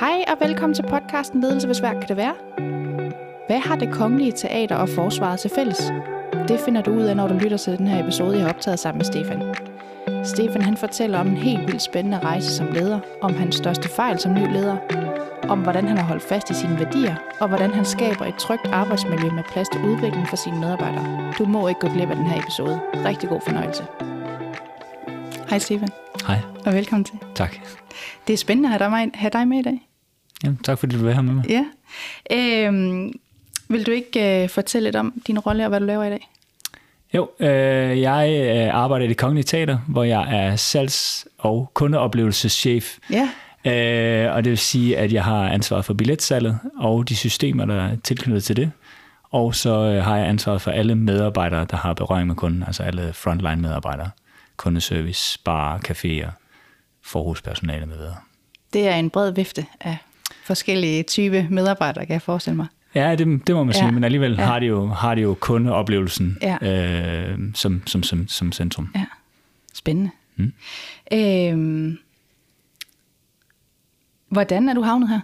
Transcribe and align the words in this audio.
Hej 0.00 0.24
og 0.28 0.48
velkommen 0.48 0.74
til 0.74 0.82
podcasten 0.82 1.40
Ledelse, 1.40 1.66
hvor 1.66 1.74
svært 1.74 1.96
kan 1.96 2.08
det 2.08 2.16
være? 2.16 2.34
Hvad 3.46 3.58
har 3.58 3.76
det 3.76 3.92
kongelige 3.92 4.32
teater 4.32 4.76
og 4.76 4.88
forsvaret 4.88 5.40
til 5.40 5.50
fælles? 5.54 5.92
Det 6.48 6.60
finder 6.60 6.82
du 6.82 6.90
ud 6.90 7.02
af, 7.02 7.16
når 7.16 7.28
du 7.28 7.34
lytter 7.34 7.56
til 7.56 7.78
den 7.78 7.86
her 7.86 8.02
episode, 8.02 8.36
jeg 8.36 8.42
har 8.42 8.48
optaget 8.48 8.78
sammen 8.78 8.98
med 8.98 9.04
Stefan. 9.04 9.54
Stefan 10.24 10.62
han 10.62 10.76
fortæller 10.76 11.18
om 11.18 11.26
en 11.28 11.36
helt 11.36 11.66
vildt 11.66 11.82
spændende 11.82 12.18
rejse 12.18 12.56
som 12.56 12.66
leder, 12.66 13.00
om 13.20 13.34
hans 13.34 13.56
største 13.56 13.88
fejl 13.88 14.18
som 14.18 14.34
ny 14.34 14.52
leder, 14.52 14.76
om 15.48 15.58
hvordan 15.58 15.88
han 15.88 15.98
har 15.98 16.04
holdt 16.04 16.22
fast 16.22 16.50
i 16.50 16.54
sine 16.54 16.78
værdier, 16.78 17.14
og 17.40 17.48
hvordan 17.48 17.70
han 17.70 17.84
skaber 17.84 18.24
et 18.24 18.34
trygt 18.34 18.66
arbejdsmiljø 18.66 19.30
med 19.30 19.42
plads 19.52 19.68
til 19.68 19.84
udvikling 19.84 20.28
for 20.28 20.36
sine 20.36 20.60
medarbejdere. 20.60 21.32
Du 21.38 21.44
må 21.44 21.68
ikke 21.68 21.80
gå 21.80 21.88
glip 21.88 22.10
af 22.10 22.16
den 22.16 22.26
her 22.26 22.42
episode. 22.42 22.80
Rigtig 22.94 23.28
god 23.28 23.40
fornøjelse. 23.40 23.84
Hej 25.50 25.58
Stefan, 25.58 25.88
Hej, 26.26 26.38
og 26.66 26.72
velkommen 26.72 27.04
til. 27.04 27.18
Tak. 27.42 27.56
Det 28.26 28.32
er 28.32 28.36
spændende 28.36 28.68
at 28.68 28.72
have 28.72 28.90
dig 28.90 28.90
med, 28.90 29.10
have 29.14 29.30
dig 29.30 29.48
med 29.48 29.58
i 29.58 29.62
dag. 29.62 29.88
Jamen, 30.44 30.58
tak 30.64 30.78
fordi 30.78 30.92
du 30.92 30.98
vil 30.98 31.06
være 31.06 31.14
her 31.14 31.22
med 31.22 31.34
mig. 31.34 31.44
Ja. 31.48 31.64
Øhm, 32.32 33.12
vil 33.68 33.86
du 33.86 33.90
ikke 33.90 34.42
øh, 34.42 34.48
fortælle 34.48 34.86
lidt 34.86 34.96
om 34.96 35.22
din 35.26 35.38
rolle 35.38 35.64
og 35.64 35.68
hvad 35.68 35.80
du 35.80 35.86
laver 35.86 36.04
i 36.04 36.10
dag? 36.10 36.28
Jo, 37.14 37.30
øh, 37.40 38.00
jeg 38.00 38.50
øh, 38.54 38.74
arbejder 38.74 39.06
i 39.06 39.08
det 39.08 39.16
kongelige 39.16 39.44
teater, 39.44 39.78
hvor 39.88 40.04
jeg 40.04 40.36
er 40.36 40.56
salgs- 40.56 41.26
og 41.38 41.70
kundeoplevelseschef. 41.74 42.98
Ja. 43.10 43.28
Øh, 43.64 44.34
og 44.34 44.44
det 44.44 44.50
vil 44.50 44.58
sige, 44.58 44.98
at 44.98 45.12
jeg 45.12 45.24
har 45.24 45.48
ansvaret 45.48 45.84
for 45.84 45.94
billetsalget 45.94 46.58
og 46.78 47.08
de 47.08 47.16
systemer, 47.16 47.64
der 47.64 47.74
er 47.74 47.96
tilknyttet 48.04 48.44
til 48.44 48.56
det. 48.56 48.70
Og 49.30 49.54
så 49.54 49.70
øh, 49.70 50.04
har 50.04 50.16
jeg 50.16 50.28
ansvaret 50.28 50.62
for 50.62 50.70
alle 50.70 50.94
medarbejdere, 50.94 51.66
der 51.70 51.76
har 51.76 51.92
berøring 51.92 52.26
med 52.26 52.34
kunden, 52.34 52.62
altså 52.62 52.82
alle 52.82 53.12
frontline 53.12 53.62
medarbejdere, 53.62 54.10
kundeservice, 54.56 55.38
bar, 55.44 55.80
caféer, 55.88 56.41
forhuspersonale 57.04 57.86
med 57.86 57.96
videre. 57.96 58.16
Det 58.72 58.88
er 58.88 58.94
en 58.94 59.10
bred 59.10 59.30
vifte 59.32 59.66
af 59.80 59.96
forskellige 60.44 61.02
type 61.02 61.46
medarbejdere, 61.50 62.06
kan 62.06 62.12
jeg 62.12 62.22
forestille 62.22 62.56
mig. 62.56 62.66
Ja, 62.94 63.14
det, 63.14 63.46
det 63.46 63.54
må 63.54 63.64
man 63.64 63.74
sige, 63.74 63.84
Ja. 63.84 63.90
men 63.90 64.04
alligevel 64.04 64.34
Ja. 64.38 64.44
har 64.44 64.58
de 64.58 64.66
jo, 64.66 64.86
har 64.88 65.14
de 65.14 65.20
jo 65.20 65.34
kundeoplevelsen 65.40 66.38
Ja. 66.42 66.56
øh, 66.62 67.38
som, 67.54 67.82
som, 67.86 68.02
som, 68.02 68.28
som 68.28 68.52
centrum. 68.52 68.90
Ja. 68.94 69.04
Spændende. 69.74 70.10
Mm. 70.36 70.52
Øhm, 71.12 71.98
hvordan 74.28 74.68
er 74.68 74.74
du 74.74 74.82
havnet 74.82 75.08
her? 75.08 75.20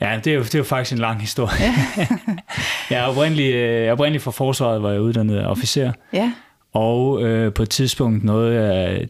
Ja, 0.00 0.20
det 0.24 0.30
er 0.32 0.34
jo, 0.36 0.42
det 0.42 0.54
er 0.54 0.58
jo 0.58 0.64
faktisk 0.64 0.92
en 0.92 0.98
lang 0.98 1.20
historie. 1.20 1.58
jeg 2.90 2.98
er 3.00 3.02
oprindelig, 3.06 3.54
øh, 3.54 3.92
oprindelig 3.92 4.22
fra 4.22 4.30
forsvaret, 4.30 4.80
hvor 4.80 4.88
jeg 4.88 4.96
er 4.96 5.00
uddannet 5.00 5.46
officer, 5.46 5.92
Ja. 6.12 6.32
og 6.72 7.22
øh, 7.22 7.52
på 7.54 7.62
et 7.62 7.70
tidspunkt 7.70 8.24
nåede 8.24 8.54
jeg 8.64 9.08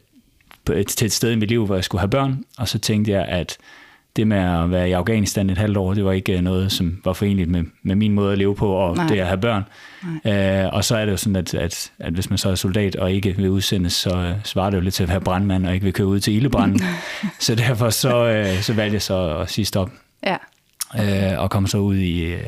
et, 0.73 0.87
til 0.87 1.07
et 1.07 1.13
sted 1.13 1.33
i 1.33 1.37
mit 1.37 1.49
liv, 1.49 1.67
hvor 1.67 1.75
jeg 1.75 1.85
skulle 1.85 2.01
have 2.01 2.11
børn, 2.11 2.45
og 2.59 2.69
så 2.69 2.79
tænkte 2.79 3.13
jeg, 3.13 3.25
at 3.25 3.57
det 4.17 4.27
med 4.27 4.37
at 4.39 4.71
være 4.71 4.89
i 4.89 4.93
Afghanistan 4.93 5.51
et 5.51 5.59
halvt 5.59 5.77
år, 5.77 5.95
det 5.95 6.05
var 6.05 6.13
ikke 6.13 6.37
øh, 6.37 6.41
noget, 6.41 6.73
som 6.73 7.01
var 7.05 7.13
forenligt 7.13 7.51
med, 7.51 7.65
med 7.83 7.95
min 7.97 8.13
måde 8.13 8.33
at 8.33 8.39
leve 8.39 8.55
på, 8.55 8.73
og 8.73 8.97
Nej. 8.97 9.07
Det 9.07 9.19
at 9.19 9.27
have 9.27 9.41
børn. 9.41 9.63
Øh, 10.27 10.75
og 10.75 10.85
så 10.85 10.97
er 10.97 11.05
det 11.05 11.13
jo 11.13 11.17
sådan, 11.17 11.37
at, 11.37 11.55
at, 11.55 11.93
at 11.98 12.13
hvis 12.13 12.31
man 12.31 12.39
så 12.39 12.51
er 12.51 12.55
soldat 12.55 12.97
og 12.97 13.13
ikke 13.13 13.37
vil 13.37 13.51
udsendes, 13.51 13.93
så 13.93 14.17
øh, 14.17 14.35
svarer 14.45 14.71
det 14.71 14.77
jo 14.77 14.83
lidt 14.83 14.95
til 14.95 15.03
at 15.03 15.09
være 15.09 15.21
brandmand 15.21 15.67
og 15.67 15.75
ikke 15.75 15.85
vil 15.85 15.93
køre 15.93 16.07
ud 16.07 16.21
til 16.21 16.35
ildebranden. 16.37 16.81
så 17.41 17.55
derfor 17.55 17.91
så, 17.91 18.27
øh, 18.27 18.63
så 18.63 18.75
valgte 18.75 18.95
jeg 18.95 19.03
så 19.03 19.37
at 19.39 19.51
sige 19.51 19.65
stop 19.65 19.91
Ja. 20.27 20.37
øh, 21.33 21.41
og 21.41 21.51
kom 21.51 21.67
så 21.67 21.79
ud 21.79 21.97
i, 21.97 22.21
øh, 22.25 22.41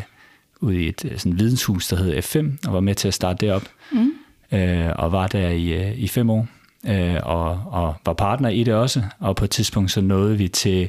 ud 0.61 0.73
i 0.73 0.89
et 0.89 1.05
øh, 1.11 1.19
sådan 1.19 1.39
videnshus, 1.39 1.89
der 1.89 1.97
hed 1.97 2.19
F5, 2.19 2.69
og 2.69 2.75
var 2.75 2.81
med 2.81 2.95
til 2.95 3.09
at 3.09 3.15
starte 3.15 3.47
det 3.47 3.55
op. 3.55 3.63
Mm. 3.93 4.13
Øh, 4.59 4.91
og 4.97 5.13
var 5.13 5.27
der 5.27 5.49
i, 5.49 5.69
øh, 5.69 5.99
i 5.99 6.09
fem 6.09 6.31
år, 6.31 6.49
øh, 6.89 7.17
og, 7.23 7.49
og 7.67 7.95
var 8.07 8.13
partner 8.13 8.49
i 8.49 8.65
det 8.65 8.75
også. 8.75 9.03
Og 9.21 9.37
på 9.37 9.45
et 9.45 9.51
tidspunkt 9.51 9.91
så 9.91 10.01
nåede 10.01 10.39
vi 10.39 10.49
til, 10.49 10.89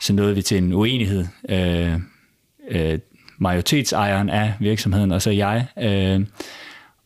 så 0.00 0.12
nåede 0.12 0.34
vi 0.34 0.42
til 0.42 0.58
en 0.58 0.72
uenighed. 0.72 1.26
Øh, 1.48 1.92
øh, 2.70 2.98
majoritetsejeren 3.38 4.30
af 4.30 4.52
virksomheden, 4.60 5.12
og 5.12 5.22
så 5.22 5.30
jeg. 5.30 5.66
Øh, 5.78 6.26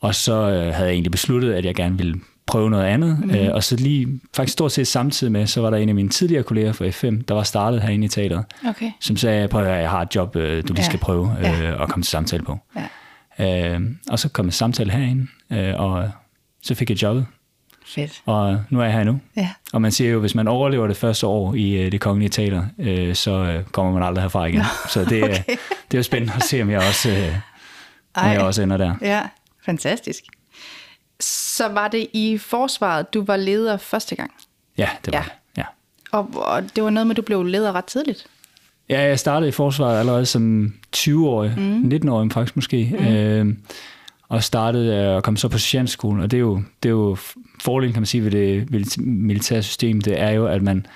og 0.01 0.15
så 0.15 0.33
øh, 0.35 0.75
havde 0.75 0.87
jeg 0.87 0.93
egentlig 0.93 1.13
besluttet, 1.13 1.53
at 1.53 1.65
jeg 1.65 1.75
gerne 1.75 1.97
ville 1.99 2.21
prøve 2.47 2.71
noget 2.71 2.85
andet. 2.85 3.19
Mm. 3.25 3.31
Øh, 3.31 3.55
og 3.55 3.65
så 3.65 3.77
lige 3.77 4.21
faktisk 4.37 4.53
stort 4.53 4.73
set 4.73 4.87
samtidig 4.87 5.33
med, 5.33 5.47
så 5.47 5.61
var 5.61 5.71
der 5.71 5.77
en 5.77 5.89
af 5.89 5.95
mine 5.95 6.09
tidligere 6.09 6.43
kolleger 6.43 6.73
fra 6.73 6.85
F5, 6.89 7.23
der 7.29 7.35
var 7.35 7.43
startet 7.43 7.83
herinde 7.83 8.05
i 8.05 8.09
teateret 8.09 8.45
Okay. 8.69 8.91
som 9.01 9.17
sagde, 9.17 9.49
prøv 9.49 9.65
at 9.65 9.81
jeg 9.81 9.91
har 9.91 10.03
et 10.03 10.15
job, 10.15 10.37
øh, 10.37 10.63
du 10.69 10.73
lige 10.73 10.83
Ja. 10.83 10.87
skal 10.87 10.99
prøve 10.99 11.37
øh, 11.39 11.45
Ja. 11.45 11.83
at 11.83 11.89
komme 11.89 12.03
til 12.03 12.11
samtale 12.11 12.43
på. 12.43 12.59
Ja. 13.39 13.75
Øh, 13.75 13.81
og 14.11 14.19
så 14.19 14.29
kom 14.29 14.47
jeg 14.47 14.53
samtale 14.53 14.91
herinde, 14.93 15.27
øh, 15.53 15.75
og 15.81 16.11
så 16.63 16.75
fik 16.75 16.91
jeg 16.91 17.03
jobbet, 17.03 17.27
Fedt. 17.95 18.23
og 18.27 18.61
nu 18.71 18.81
er 18.81 18.85
jeg 18.85 18.93
her 18.93 19.05
nu. 19.05 19.21
Ja. 19.37 19.49
Og 19.73 19.83
man 19.83 19.93
siger 19.93 20.11
jo, 20.11 20.21
hvis 20.21 20.35
man 20.35 20.49
overlever 20.49 20.87
det 20.87 20.97
første 20.97 21.27
år 21.27 21.55
i 21.55 21.73
øh, 21.73 21.93
det 21.93 22.01
kongelige 22.01 22.29
teater, 22.29 22.65
øh, 22.79 23.15
så 23.15 23.31
øh, 23.31 23.65
kommer 23.65 23.93
man 23.93 24.03
aldrig 24.03 24.23
herfra 24.23 24.45
igen. 24.47 24.59
Nå, 24.59 24.65
så 24.89 25.05
det, 25.05 25.25
okay. 25.25 25.43
det 25.91 25.95
er 25.95 25.99
jo 25.99 26.03
spændende 26.03 26.33
at 26.37 26.43
se, 26.43 26.63
om 26.63 26.71
jeg 26.71 26.79
også, 26.79 27.11
øh, 27.11 27.35
om 28.15 28.31
jeg 28.31 28.41
også 28.41 28.63
ender 28.63 28.77
der. 28.77 28.95
Ja, 29.03 29.23
fantastisk. 29.67 30.23
Så 31.21 31.69
var 31.69 31.89
det 31.89 32.07
i 32.13 32.39
forsvaret, 32.39 33.15
du 33.15 33.25
var 33.25 33.37
leder 33.37 33.77
første 33.77 34.17
gang? 34.17 34.31
Ja, 34.79 34.89
det 35.05 35.13
var 35.13 35.19
Ja. 35.19 35.25
det. 35.25 35.33
Ja. 35.57 35.65
Og, 36.13 36.29
og 36.35 36.63
det 36.77 36.85
var 36.85 36.91
noget 36.91 37.07
med, 37.07 37.13
at 37.13 37.17
du 37.17 37.23
blev 37.23 37.45
leder 37.45 37.73
ret 37.73 37.85
tidligt? 37.85 38.27
Ja, 38.89 39.01
jeg 39.03 39.19
startede 39.19 39.49
i 39.49 39.53
forsvaret 39.53 39.99
allerede 39.99 40.27
som 40.27 40.75
20-årig, 40.97 41.55
mm. 41.57 41.89
19-årig 41.95 42.33
faktisk 42.33 42.57
måske, 42.57 42.97
mm. 42.99 43.07
øh, 43.07 43.55
og 44.31 44.45
startede 44.45 45.17
og 45.17 45.23
kom 45.23 45.37
så 45.37 45.49
på 45.49 45.59
sergeantskolen, 45.59 46.23
og 46.23 46.31
det 46.31 46.37
er 46.37 46.41
jo, 46.41 46.63
det 46.83 46.89
er 46.89 46.93
jo 46.93 47.17
fordelen, 47.63 47.93
kan 47.93 48.01
man 48.03 48.07
sige, 48.07 48.25
ved 48.25 48.31
det 48.31 48.99
militære 48.99 49.63
system, 49.63 50.01
det 50.01 50.21
er 50.21 50.31
jo, 50.31 50.47
at 50.47 50.63
man 50.63 50.87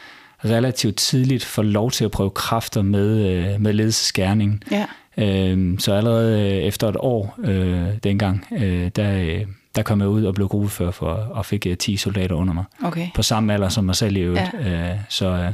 relativt 0.45 0.97
tidligt 0.97 1.45
får 1.45 1.63
lov 1.63 1.91
til 1.91 2.05
at 2.05 2.11
prøve 2.11 2.31
kræfter 2.31 2.83
med, 2.83 3.27
øh, 3.27 3.61
med 3.61 3.73
ledelsesgærningen. 3.73 4.63
Ja. 4.71 4.87
Øh, 5.19 5.79
så 5.79 5.93
allerede 5.95 6.41
øh, 6.41 6.57
efter 6.57 6.89
et 6.89 6.97
år 6.99 7.39
øh, 7.45 7.89
dengang, 8.05 8.47
øh, 8.53 8.91
der, 8.97 9.19
øh, 9.21 9.47
der 9.77 9.83
kom 9.83 10.01
jeg 10.01 10.09
ud 10.09 10.25
og 10.25 10.35
blev 10.35 10.49
gruppefører 10.49 10.91
for, 10.91 11.11
og 11.11 11.47
fik 11.47 11.67
øh, 11.67 11.77
10 11.77 11.97
soldater 11.97 12.35
under 12.35 12.55
mig. 12.55 12.65
Okay. 12.85 13.09
På 13.15 13.23
samme 13.23 13.53
alder 13.55 13.69
som 13.69 13.85
mig 13.85 13.97
selv 13.97 14.17
i 14.17 14.21
øvrigt. 14.21 14.51
Ja. 14.65 14.91
Øh, 14.91 14.97
så 15.09 15.27
øh, 15.27 15.53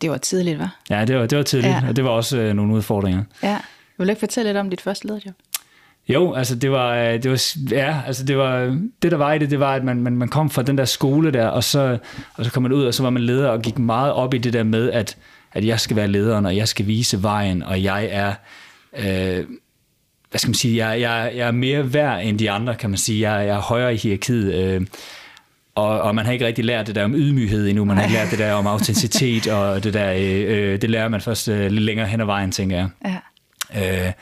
Det 0.00 0.10
var 0.10 0.16
tidligt, 0.16 0.58
var? 0.58 0.76
ja, 0.90 1.04
det 1.04 1.16
var, 1.18 1.26
det 1.26 1.38
var 1.38 1.44
tidligt, 1.44 1.72
ja. 1.72 1.88
og 1.88 1.96
det 1.96 2.04
var 2.04 2.10
også 2.10 2.38
øh, 2.38 2.54
nogle 2.54 2.74
udfordringer. 2.74 3.22
Ja. 3.42 3.58
Vil 3.98 4.06
du 4.06 4.10
ikke 4.10 4.20
fortælle 4.20 4.48
lidt 4.48 4.56
om 4.58 4.70
dit 4.70 4.80
første 4.80 5.06
lederjob? 5.06 5.34
Jo, 6.08 6.34
altså 6.34 6.54
det 6.54 6.70
var, 6.70 6.94
øh, 6.96 7.22
det 7.22 7.30
var, 7.30 7.56
ja, 7.70 8.00
altså 8.06 8.24
det 8.24 8.38
var, 8.38 8.78
det 9.02 9.10
der 9.10 9.16
var 9.16 9.32
i 9.32 9.38
det, 9.38 9.50
det 9.50 9.60
var, 9.60 9.74
at 9.74 9.84
man, 9.84 10.02
man, 10.02 10.16
man 10.16 10.28
kom 10.28 10.50
fra 10.50 10.62
den 10.62 10.78
der 10.78 10.84
skole 10.84 11.30
der, 11.30 11.46
og 11.46 11.64
så, 11.64 11.98
og 12.34 12.44
så 12.44 12.50
kom 12.52 12.62
man 12.62 12.72
ud, 12.72 12.84
og 12.84 12.94
så 12.94 13.02
var 13.02 13.10
man 13.10 13.22
leder, 13.22 13.48
og 13.48 13.62
gik 13.62 13.78
meget 13.78 14.12
op 14.12 14.34
i 14.34 14.38
det 14.38 14.52
der 14.52 14.62
med, 14.62 14.90
at, 14.90 15.16
at 15.52 15.64
jeg 15.64 15.80
skal 15.80 15.96
være 15.96 16.08
lederen, 16.08 16.46
og 16.46 16.56
jeg 16.56 16.68
skal 16.68 16.86
vise 16.86 17.22
vejen, 17.22 17.62
og 17.62 17.82
jeg 17.82 18.08
er, 18.10 18.34
øh, 18.98 19.44
hvad 20.30 20.38
skal 20.38 20.48
man 20.48 20.54
sige, 20.54 20.86
jeg, 20.86 21.00
jeg, 21.00 21.32
jeg 21.36 21.46
er 21.48 21.52
mere 21.52 21.92
værd 21.92 22.24
end 22.24 22.38
de 22.38 22.50
andre, 22.50 22.74
kan 22.74 22.90
man 22.90 22.96
sige. 22.96 23.30
Jeg, 23.30 23.46
jeg 23.46 23.56
er 23.56 23.60
højere 23.60 23.94
i 23.94 23.96
hierarkiet, 23.96 24.54
øh, 24.54 24.86
og, 25.74 26.00
og 26.00 26.14
man 26.14 26.24
har 26.24 26.32
ikke 26.32 26.46
rigtig 26.46 26.64
lært 26.64 26.86
det 26.86 26.94
der 26.94 27.04
om 27.04 27.14
ydmyghed 27.14 27.68
endnu, 27.68 27.84
man 27.84 27.96
har 27.96 28.04
ikke 28.04 28.14
lært 28.14 28.30
det 28.30 28.38
der 28.38 28.52
om 28.52 28.66
autenticitet, 28.66 29.46
og 29.48 29.84
det 29.84 29.94
der, 29.94 30.12
øh, 30.12 30.72
øh, 30.72 30.82
det 30.82 30.90
lærer 30.90 31.08
man 31.08 31.20
først 31.20 31.48
øh, 31.48 31.70
lidt 31.70 31.84
længere 31.84 32.06
hen 32.06 32.20
ad 32.20 32.26
vejen, 32.26 32.52
tænker 32.52 32.76
jeg. 32.76 32.88
Ja. 33.74 34.06
Øh, 34.06 34.12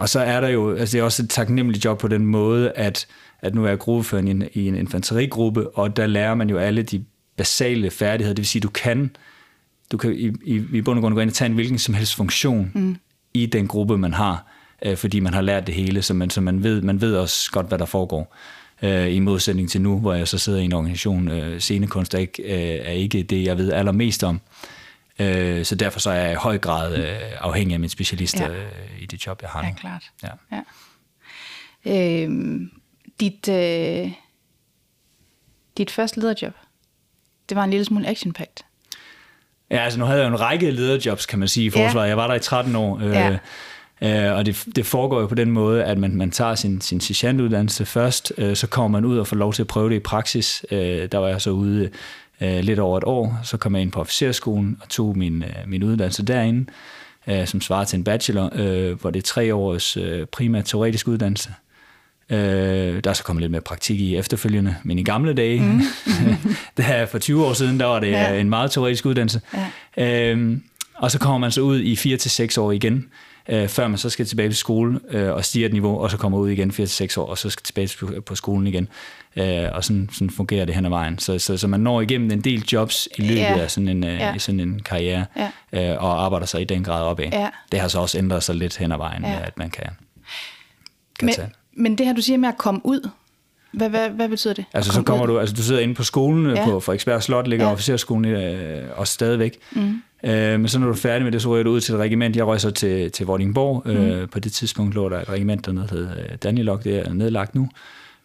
og 0.00 0.08
så 0.08 0.20
er 0.20 0.40
der 0.40 0.48
jo, 0.48 0.74
altså 0.74 0.92
det 0.92 1.00
er 1.00 1.04
også 1.04 1.22
et 1.22 1.30
taknemmeligt 1.30 1.84
job 1.84 1.98
på 1.98 2.08
den 2.08 2.26
måde, 2.26 2.72
at, 2.72 3.06
at 3.40 3.54
nu 3.54 3.64
er 3.64 3.68
jeg 3.68 3.78
gruppeføren 3.78 4.28
i 4.28 4.30
en, 4.30 4.44
i 4.52 4.68
en 4.68 4.74
infanterigruppe, 4.74 5.70
og 5.70 5.96
der 5.96 6.06
lærer 6.06 6.34
man 6.34 6.50
jo 6.50 6.58
alle 6.58 6.82
de 6.82 7.04
basale 7.36 7.90
færdigheder, 7.90 8.34
det 8.34 8.42
vil 8.42 8.46
sige, 8.46 8.60
du 8.60 8.68
kan, 8.68 9.10
du 9.92 9.96
kan 9.96 10.12
i, 10.12 10.32
i, 10.44 10.62
i 10.72 10.80
bund 10.80 10.98
og 10.98 11.02
grund 11.02 11.14
gå 11.14 11.20
ind 11.20 11.30
og 11.30 11.34
tage 11.34 11.46
en 11.46 11.54
hvilken 11.54 11.78
som 11.78 11.94
helst 11.94 12.14
funktion 12.14 12.70
mm. 12.74 12.96
i 13.34 13.46
den 13.46 13.68
gruppe, 13.68 13.98
man 13.98 14.14
har, 14.14 14.46
øh, 14.82 14.96
fordi 14.96 15.20
man 15.20 15.34
har 15.34 15.40
lært 15.40 15.66
det 15.66 15.74
hele, 15.74 16.02
så 16.02 16.14
man, 16.14 16.30
så 16.30 16.40
man, 16.40 16.62
ved, 16.62 16.82
man 16.82 17.00
ved 17.00 17.16
også 17.16 17.50
godt, 17.50 17.68
hvad 17.68 17.78
der 17.78 17.86
foregår. 17.86 18.36
Øh, 18.82 19.14
I 19.14 19.18
modsætning 19.18 19.70
til 19.70 19.80
nu, 19.80 19.98
hvor 19.98 20.14
jeg 20.14 20.28
så 20.28 20.38
sidder 20.38 20.58
i 20.58 20.64
en 20.64 20.72
organisation, 20.72 21.28
øh, 21.28 21.60
scenekunst 21.60 22.14
er 22.14 22.18
ikke, 22.18 22.42
øh, 22.42 22.86
er 22.86 22.92
ikke 22.92 23.22
det, 23.22 23.44
jeg 23.44 23.58
ved 23.58 23.72
allermest 23.72 24.24
om. 24.24 24.34
Øh, 24.34 24.79
så 25.64 25.74
derfor 25.74 26.00
så 26.00 26.10
er 26.10 26.14
jeg 26.14 26.32
i 26.32 26.34
høj 26.34 26.58
grad 26.58 26.96
øh, 26.96 27.16
afhængig 27.40 27.74
af 27.74 27.80
min 27.80 27.88
specialist 27.90 28.40
Ja. 28.40 28.48
øh, 28.48 28.66
i 29.00 29.06
det 29.06 29.26
job, 29.26 29.42
jeg 29.42 29.50
har 29.50 29.62
nu. 29.62 29.68
Ja, 29.68 29.74
klart. 29.74 30.02
Ja. 30.22 30.28
Ja. 31.84 32.22
Øhm, 32.24 32.70
dit, 33.20 33.48
øh, 33.48 34.10
dit 35.78 35.90
første 35.90 36.20
lederjob, 36.20 36.52
det 37.48 37.56
var 37.56 37.64
en 37.64 37.70
lille 37.70 37.84
smule 37.84 38.08
action-packed. 38.08 38.64
Ja, 39.70 39.76
altså 39.84 39.98
nu 39.98 40.04
havde 40.04 40.18
jeg 40.20 40.28
jo 40.28 40.34
en 40.34 40.40
række 40.40 40.70
lederjobs, 40.70 41.26
kan 41.26 41.38
man 41.38 41.48
sige, 41.48 41.66
i 41.66 41.70
forsvaret. 41.70 42.04
Ja. 42.06 42.08
Jeg 42.08 42.16
var 42.16 42.26
der 42.26 42.34
i 42.34 42.38
13 42.40 42.76
år, 42.76 42.98
øh, 42.98 43.38
Ja. 44.02 44.30
øh, 44.30 44.36
og 44.38 44.46
det, 44.46 44.64
det 44.76 44.86
foregår 44.86 45.20
jo 45.20 45.26
på 45.26 45.34
den 45.34 45.50
måde, 45.50 45.84
at 45.84 45.98
man, 45.98 46.16
man 46.16 46.30
tager 46.30 46.54
sin, 46.54 46.80
sin 46.80 47.00
sergeantuddannelse 47.00 47.86
først, 47.86 48.32
øh, 48.38 48.56
så 48.56 48.66
kommer 48.66 48.88
man 49.00 49.04
ud 49.04 49.18
og 49.18 49.26
får 49.26 49.36
lov 49.36 49.52
til 49.52 49.62
at 49.62 49.66
prøve 49.66 49.90
det 49.90 49.96
i 49.96 50.00
praksis. 50.00 50.64
Øh, 50.70 51.08
der 51.12 51.18
var 51.18 51.28
jeg 51.28 51.40
så 51.40 51.50
ude 51.50 51.90
øh, 52.40 52.58
lidt 52.60 52.78
over 52.78 52.98
et 52.98 53.04
år, 53.04 53.38
så 53.42 53.56
kom 53.56 53.74
jeg 53.74 53.82
ind 53.82 53.92
på 53.92 54.00
officerskolen 54.00 54.78
og 54.82 54.88
tog 54.88 55.18
min, 55.18 55.42
øh, 55.42 55.50
min 55.66 55.82
uddannelse 55.82 56.22
derinde, 56.24 56.66
øh, 57.26 57.46
som 57.46 57.60
svarer 57.60 57.84
til 57.84 57.96
en 57.96 58.04
bachelor, 58.04 58.50
øh, 58.54 59.00
hvor 59.00 59.10
det 59.10 59.18
er 59.18 59.22
tre 59.26 59.54
års 59.54 59.96
øh, 59.96 60.26
primært 60.26 60.64
teoretisk 60.64 61.08
uddannelse. 61.08 61.50
Øh, 62.30 63.00
der 63.04 63.10
er 63.10 63.14
så 63.14 63.24
kommet 63.24 63.40
lidt 63.40 63.50
mere 63.50 63.60
praktik 63.62 64.00
i 64.00 64.16
efterfølgende, 64.16 64.76
men 64.84 64.98
i 64.98 65.02
gamle 65.02 65.32
dage, 65.34 65.60
mm. 65.62 65.80
der 66.76 67.06
for 67.06 67.18
20 67.18 67.46
år 67.46 67.52
siden, 67.52 67.80
der 67.80 67.86
var 67.86 68.00
det 68.00 68.10
Ja. 68.10 68.32
ja. 68.32 68.40
en 68.40 68.48
meget 68.50 68.70
teoretisk 68.70 69.06
uddannelse. 69.06 69.40
Ja. 69.96 70.30
Øhm, 70.30 70.62
Og 70.94 71.10
så 71.10 71.18
kommer 71.18 71.38
man 71.38 71.50
så 71.52 71.60
ud 71.60 71.80
i 71.80 71.96
4 71.96 72.16
til 72.16 72.30
seks 72.30 72.58
år 72.58 72.72
igen, 72.72 73.06
øh, 73.50 73.68
før 73.68 73.88
man 73.88 73.98
så 73.98 74.10
skal 74.10 74.26
tilbage 74.26 74.48
til 74.48 74.56
skole 74.56 75.00
øh, 75.10 75.32
og 75.32 75.44
stiger 75.44 75.66
et 75.66 75.72
niveau, 75.72 75.98
og 76.00 76.10
så 76.10 76.16
kommer 76.16 76.38
ud 76.38 76.50
igen 76.50 76.72
4 76.72 76.86
til 76.86 76.94
seks 76.96 77.16
år, 77.16 77.26
og 77.26 77.38
så 77.38 77.50
skal 77.50 77.62
tilbage 77.64 77.90
på, 78.00 78.12
på 78.26 78.34
skolen 78.34 78.66
igen. 78.66 78.88
Øh, 79.36 79.64
og 79.72 79.84
sådan, 79.84 80.08
sådan 80.12 80.30
fungerer 80.30 80.64
det 80.64 80.74
hen 80.74 80.84
ad 80.84 80.90
vejen. 80.90 81.18
Så, 81.18 81.38
så, 81.38 81.56
så 81.56 81.68
man 81.68 81.80
når 81.80 82.00
igennem 82.00 82.30
en 82.30 82.40
del 82.40 82.64
jobs 82.72 83.08
i 83.18 83.22
løbet 83.22 83.36
Ja. 83.40 83.58
af 83.58 83.70
sådan 83.70 83.88
en, 83.88 84.04
øh, 84.04 84.14
Ja. 84.14 84.38
sådan 84.38 84.60
en 84.60 84.80
karriere, 84.82 85.24
øh, 85.72 85.90
og 85.98 86.24
arbejder 86.24 86.46
sig 86.46 86.60
i 86.60 86.64
den 86.64 86.84
grad 86.84 87.02
opad. 87.02 87.28
Ja. 87.32 87.48
Det 87.72 87.80
har 87.80 87.88
så 87.88 87.98
også 88.00 88.18
ændret 88.18 88.42
sig 88.42 88.54
lidt 88.54 88.76
hen 88.76 88.92
ad 88.92 88.96
vejen, 88.96 89.22
Ja. 89.24 89.30
ja. 89.30 89.38
at 89.46 89.58
man 89.58 89.70
kan, 89.70 89.84
kan 91.18 91.26
Men, 91.26 91.34
tage. 91.34 91.48
men 91.76 91.98
det 91.98 92.06
her, 92.06 92.12
du 92.14 92.20
siger 92.22 92.36
med 92.36 92.48
at 92.48 92.58
komme 92.58 92.80
ud, 92.84 93.08
hvad, 93.72 93.88
hvad, 93.88 94.10
hvad 94.10 94.28
betyder 94.28 94.54
det? 94.54 94.64
Altså 94.74 94.92
så 94.92 94.96
komme 94.96 95.06
kommer 95.06 95.24
ud? 95.24 95.28
du, 95.28 95.38
altså 95.40 95.54
du 95.56 95.62
sidder 95.62 95.80
inde 95.80 95.94
på 95.94 96.02
skolen 96.04 96.46
Ja. 96.50 96.60
ja. 96.60 96.64
på 96.64 96.80
Frederiksberg 96.80 97.22
Slot, 97.22 97.46
ligger 97.46 97.64
Ja. 97.64 97.68
ja. 97.68 97.72
officerskolen 97.74 98.24
øh, 98.24 98.88
også 98.96 99.12
stadigvæk. 99.12 99.58
Mm. 99.72 100.02
Øh, 100.24 100.60
men 100.60 100.68
så 100.68 100.78
når 100.78 100.86
du 100.86 100.92
er 100.92 100.96
færdig 100.96 101.24
med 101.24 101.32
det, 101.32 101.42
så 101.42 101.48
ryger 101.48 101.64
du 101.64 101.70
ud 101.70 101.80
til 101.80 101.94
et 101.94 102.00
regiment. 102.00 102.36
Jeg 102.36 102.46
røg 102.46 102.60
så 102.60 102.70
til, 102.70 103.10
til 103.12 103.26
Vordingborg. 103.26 103.82
Mm. 103.86 103.90
Øh, 103.92 104.28
på 104.28 104.40
det 104.40 104.52
tidspunkt 104.52 104.94
lå 104.94 105.08
der 105.08 105.20
et 105.20 105.28
regiment 105.28 105.66
dernede, 105.66 105.86
der 105.88 105.94
hed 105.94 106.08
øh, 106.10 106.36
Danilok, 106.42 106.84
det 106.84 106.96
er 106.96 107.12
nedlagt 107.12 107.54
nu. 107.54 107.68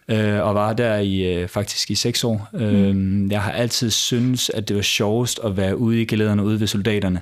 Øh, 0.08 0.42
og 0.42 0.54
var 0.54 0.72
der 0.72 0.96
i 0.96 1.34
øh, 1.34 1.48
faktisk 1.48 1.90
i 1.90 1.94
seks 1.94 2.24
år. 2.24 2.48
Mm. 2.52 2.58
Øh, 3.24 3.30
jeg 3.32 3.42
har 3.42 3.52
altid 3.52 3.90
syntes, 3.90 4.50
at 4.54 4.68
det 4.68 4.76
var 4.76 4.82
sjovest 4.82 5.40
at 5.44 5.56
være 5.56 5.76
ude 5.76 6.02
i 6.02 6.04
gelederne, 6.04 6.44
ude 6.44 6.60
ved 6.60 6.66
soldaterne. 6.66 7.20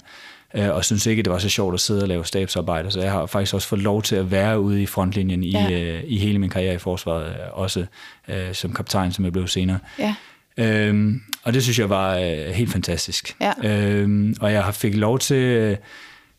Øh, 0.57 0.71
og 0.75 0.85
synes 0.85 1.07
ikke, 1.07 1.23
det 1.23 1.33
var 1.33 1.39
så 1.39 1.49
sjovt 1.49 1.75
at 1.75 1.81
sidde 1.81 2.03
og 2.03 2.09
lave 2.09 2.25
stabsarbejde. 2.27 2.91
Så 2.91 3.01
jeg 3.01 3.13
har 3.13 3.27
faktisk 3.27 3.55
også 3.55 3.69
fået 3.69 3.83
lov 3.83 4.03
til 4.03 4.17
at 4.17 4.31
være 4.31 4.61
ude 4.61 4.83
i 4.83 4.87
frontlinjen 4.87 5.45
i, 5.45 5.51
Ja. 5.51 5.71
øh, 5.73 6.03
i 6.07 6.19
hele 6.19 6.39
min 6.39 6.51
karriere 6.51 6.75
i 6.75 6.79
forsvaret. 6.79 7.27
øh, 7.27 7.33
Også 7.53 7.87
øh, 8.29 8.53
som 8.55 8.73
kaptajn, 8.73 9.13
som 9.13 9.25
jeg 9.25 9.33
blev 9.33 9.47
senere. 9.49 9.79
Ja. 9.99 10.15
Øhm, 10.57 11.23
og 11.43 11.55
det 11.55 11.63
synes 11.63 11.79
jeg 11.79 11.91
var 11.91 12.17
øh, 12.17 12.47
helt 12.53 12.73
fantastisk. 12.73 13.37
Ja. 13.41 13.53
Øhm, 13.65 14.35
og 14.41 14.53
jeg 14.53 14.75
fik 14.75 14.95
lov 14.95 15.19
til, 15.19 15.37
øh, 15.37 15.77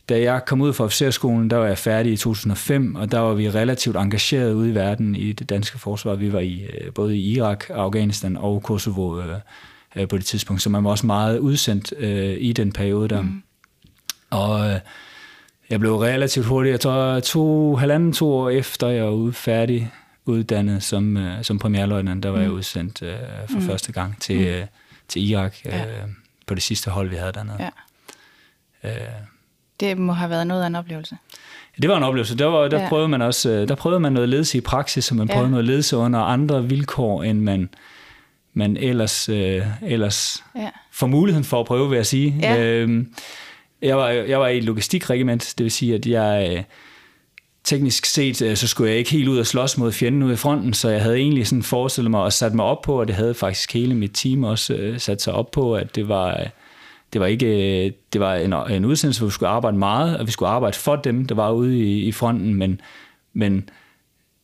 da 0.09 0.21
jeg 0.21 0.45
kom 0.45 0.62
ud 0.62 0.73
fra 0.73 0.83
officerskolen, 0.83 1.50
der 1.50 1.57
var 1.57 1.65
jeg 1.65 1.77
færdig 1.77 2.13
i 2.13 2.17
2005, 2.17 2.95
og 2.95 3.12
der 3.12 3.19
var 3.19 3.33
vi 3.33 3.50
relativt 3.50 3.95
engageret 3.95 4.53
ude 4.53 4.69
i 4.69 4.75
verden 4.75 5.15
i 5.15 5.31
det 5.31 5.50
danske 5.50 5.79
forsvar. 5.79 6.15
Vi 6.15 6.33
var 6.33 6.39
i 6.39 6.63
øh, 6.63 6.94
både 6.94 7.17
i 7.17 7.33
Irak, 7.33 7.65
Afghanistan 7.69 8.38
og 8.38 8.63
Kosovo 8.63 9.21
øh, 9.21 9.35
øh, 9.95 10.07
på 10.07 10.18
det 10.18 10.25
tidspunkt, 10.25 10.61
så 10.61 10.69
man 10.69 10.83
var 10.83 10.89
også 10.89 11.06
meget 11.06 11.39
udsendt 11.39 11.94
øh, 11.97 12.38
i 12.39 12.53
den 12.53 12.71
periode 12.71 13.07
der. 13.07 13.21
Mm. 13.21 13.44
Og 14.29 14.69
øh, 14.69 14.79
jeg 15.69 15.79
blev 15.79 15.95
relativt 15.95 16.45
hurtigt, 16.45 16.71
jeg 16.71 16.79
tror 16.79 17.19
to, 17.19 17.75
halvanden, 17.75 18.13
to 18.13 18.33
år 18.33 18.50
efter 18.50 18.88
jeg 18.88 19.03
var 19.03 19.11
ude 19.11 19.33
færdig 19.33 19.91
uddannet 20.25 20.83
som, 20.83 21.18
øh, 21.18 21.44
som 21.44 21.60
premierløjtnant, 21.60 22.24
der 22.24 22.30
var 22.30 22.39
jeg 22.39 22.51
udsendt 22.51 23.01
øh, 23.01 23.16
for 23.50 23.60
mm. 23.60 23.66
første 23.66 23.92
gang 23.92 24.22
til, 24.22 24.48
øh, 24.48 24.66
til 25.07 25.30
Irak 25.30 25.56
øh, 25.66 25.74
Ja. 25.74 25.83
på 26.48 26.56
det 26.56 26.63
sidste 26.63 26.92
hold, 26.92 27.10
vi 27.10 27.16
havde 27.16 27.31
dernede. 27.33 27.57
Ja. 28.83 28.89
Øh, 28.89 29.07
Det 29.80 29.98
må 29.98 30.13
have 30.13 30.30
været 30.30 30.48
noget 30.48 30.63
af 30.63 30.68
en 30.68 30.75
oplevelse. 30.75 31.18
det 31.81 31.89
var 31.89 31.98
en 31.98 32.04
oplevelse. 32.04 32.38
Der, 32.38 32.45
var, 32.45 32.68
der, 32.68 32.81
Ja. 32.81 32.89
prøvede 32.89 33.07
man 33.07 33.22
også, 33.22 33.50
øh, 33.50 33.68
der 33.68 33.75
prøvede 33.75 34.00
man 34.00 34.13
noget 34.13 34.30
ledelse 34.30 34.57
i 34.57 34.62
praksis, 34.62 35.12
og 35.12 35.18
man 35.18 35.27
Ja. 35.27 35.33
prøvede 35.33 35.51
noget 35.51 35.66
ledelse 35.66 35.98
under 35.98 36.19
andre 36.19 36.63
vilkår, 36.69 37.24
end 37.24 37.39
man, 37.42 37.69
man 38.54 38.78
ellers, 38.78 39.30
øh, 39.30 39.62
ellers 39.81 40.44
Ja. 40.56 40.69
får 40.92 41.07
muligheden 41.07 41.44
for 41.45 41.60
at 41.60 41.66
prøve, 41.66 41.89
vil 41.89 41.95
jeg 41.95 42.06
sige. 42.06 42.36
Ja. 42.42 42.63
Øhm, 42.63 43.13
jeg, 43.81 43.98
var, 43.98 44.10
jeg 44.10 44.39
var 44.39 44.48
i 44.48 44.57
et 44.57 44.63
logistikregiment, 44.63 45.54
det 45.57 45.63
vil 45.63 45.71
sige, 45.71 45.95
at 45.95 46.06
jeg 46.06 46.56
øh, 46.57 46.63
teknisk 47.65 48.06
set, 48.06 48.41
øh, 48.41 48.57
så 48.57 48.67
skulle 48.67 48.89
jeg 48.89 48.97
ikke 49.00 49.12
helt 49.12 49.27
ud 49.27 49.38
og 49.38 49.45
slås 49.45 49.77
mod 49.77 49.91
fjenden 49.91 50.23
ude 50.23 50.33
i 50.33 50.38
fronten, 50.38 50.73
så 50.73 50.89
jeg 50.89 51.01
havde 51.01 51.17
egentlig 51.17 51.47
sådan 51.47 51.63
forestillet 51.63 52.12
mig 52.12 52.21
og 52.21 52.33
sat 52.33 52.53
mig 52.53 52.65
op 52.65 52.81
på, 52.81 53.00
og 53.00 53.07
det 53.07 53.15
havde 53.15 53.33
faktisk 53.33 53.73
hele 53.73 53.95
mit 53.95 54.12
team 54.13 54.44
også 54.44 54.73
øh, 54.73 55.00
sat 55.00 55.21
sig 55.21 55.33
op 55.33 55.51
på, 55.51 55.75
at 55.75 55.95
det 55.95 56.07
var, 56.07 56.47
det 57.13 57.21
var 57.21 57.27
ikke 57.27 57.85
øh, 57.85 57.91
det 58.13 58.21
var 58.21 58.35
en, 58.35 58.53
en 58.53 58.85
udsendelse, 58.85 59.21
hvor 59.21 59.27
vi 59.27 59.31
skulle 59.31 59.50
arbejde 59.50 59.77
meget, 59.77 60.17
og 60.17 60.27
vi 60.27 60.31
skulle 60.31 60.50
arbejde 60.50 60.77
for 60.77 60.95
dem, 60.95 61.25
der 61.27 61.35
var 61.35 61.51
ude 61.51 61.79
i, 61.79 62.03
i 62.03 62.12
fronten, 62.12 62.56
men, 62.56 62.81
men 63.33 63.69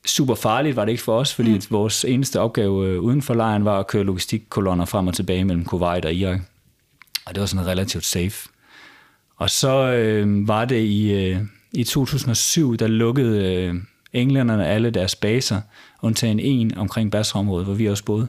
super 0.06 0.36
farligt 0.36 0.76
var 0.76 0.86
det 0.86 0.92
ikke 0.92 1.04
for 1.04 1.18
os, 1.20 1.34
fordi 1.34 1.54
mm. 1.54 1.62
vores 1.70 2.06
eneste 2.06 2.40
opgave 2.40 3.02
uden 3.02 3.22
for 3.22 3.34
lejren 3.34 3.66
var 3.66 3.80
at 3.80 3.88
køre 3.88 4.04
logistikkolonner 4.04 4.86
frem 4.86 5.08
og 5.08 5.14
tilbage 5.14 5.46
mellem 5.46 5.66
Kuwait 5.66 6.06
og 6.06 6.14
Irak. 6.14 6.40
Og 7.26 7.36
det 7.36 7.42
var 7.42 7.48
sådan 7.48 7.68
relativt 7.68 8.06
safe. 8.06 8.50
Og 9.38 9.50
så 9.50 9.92
øh, 9.92 10.48
var 10.48 10.66
det 10.66 10.82
i, 10.82 11.14
øh, 11.14 11.38
i 11.74 11.84
2007, 11.84 12.76
der 12.76 12.88
lukkede 12.88 13.56
øh, 13.56 13.76
englænderne 14.14 14.68
alle 14.68 14.90
deres 14.90 15.16
baser, 15.16 15.62
undtagen 16.02 16.40
en 16.40 16.78
omkring 16.78 17.12
Basra-området, 17.12 17.66
hvor 17.66 17.74
vi 17.74 17.88
også 17.88 18.04
boede. 18.04 18.28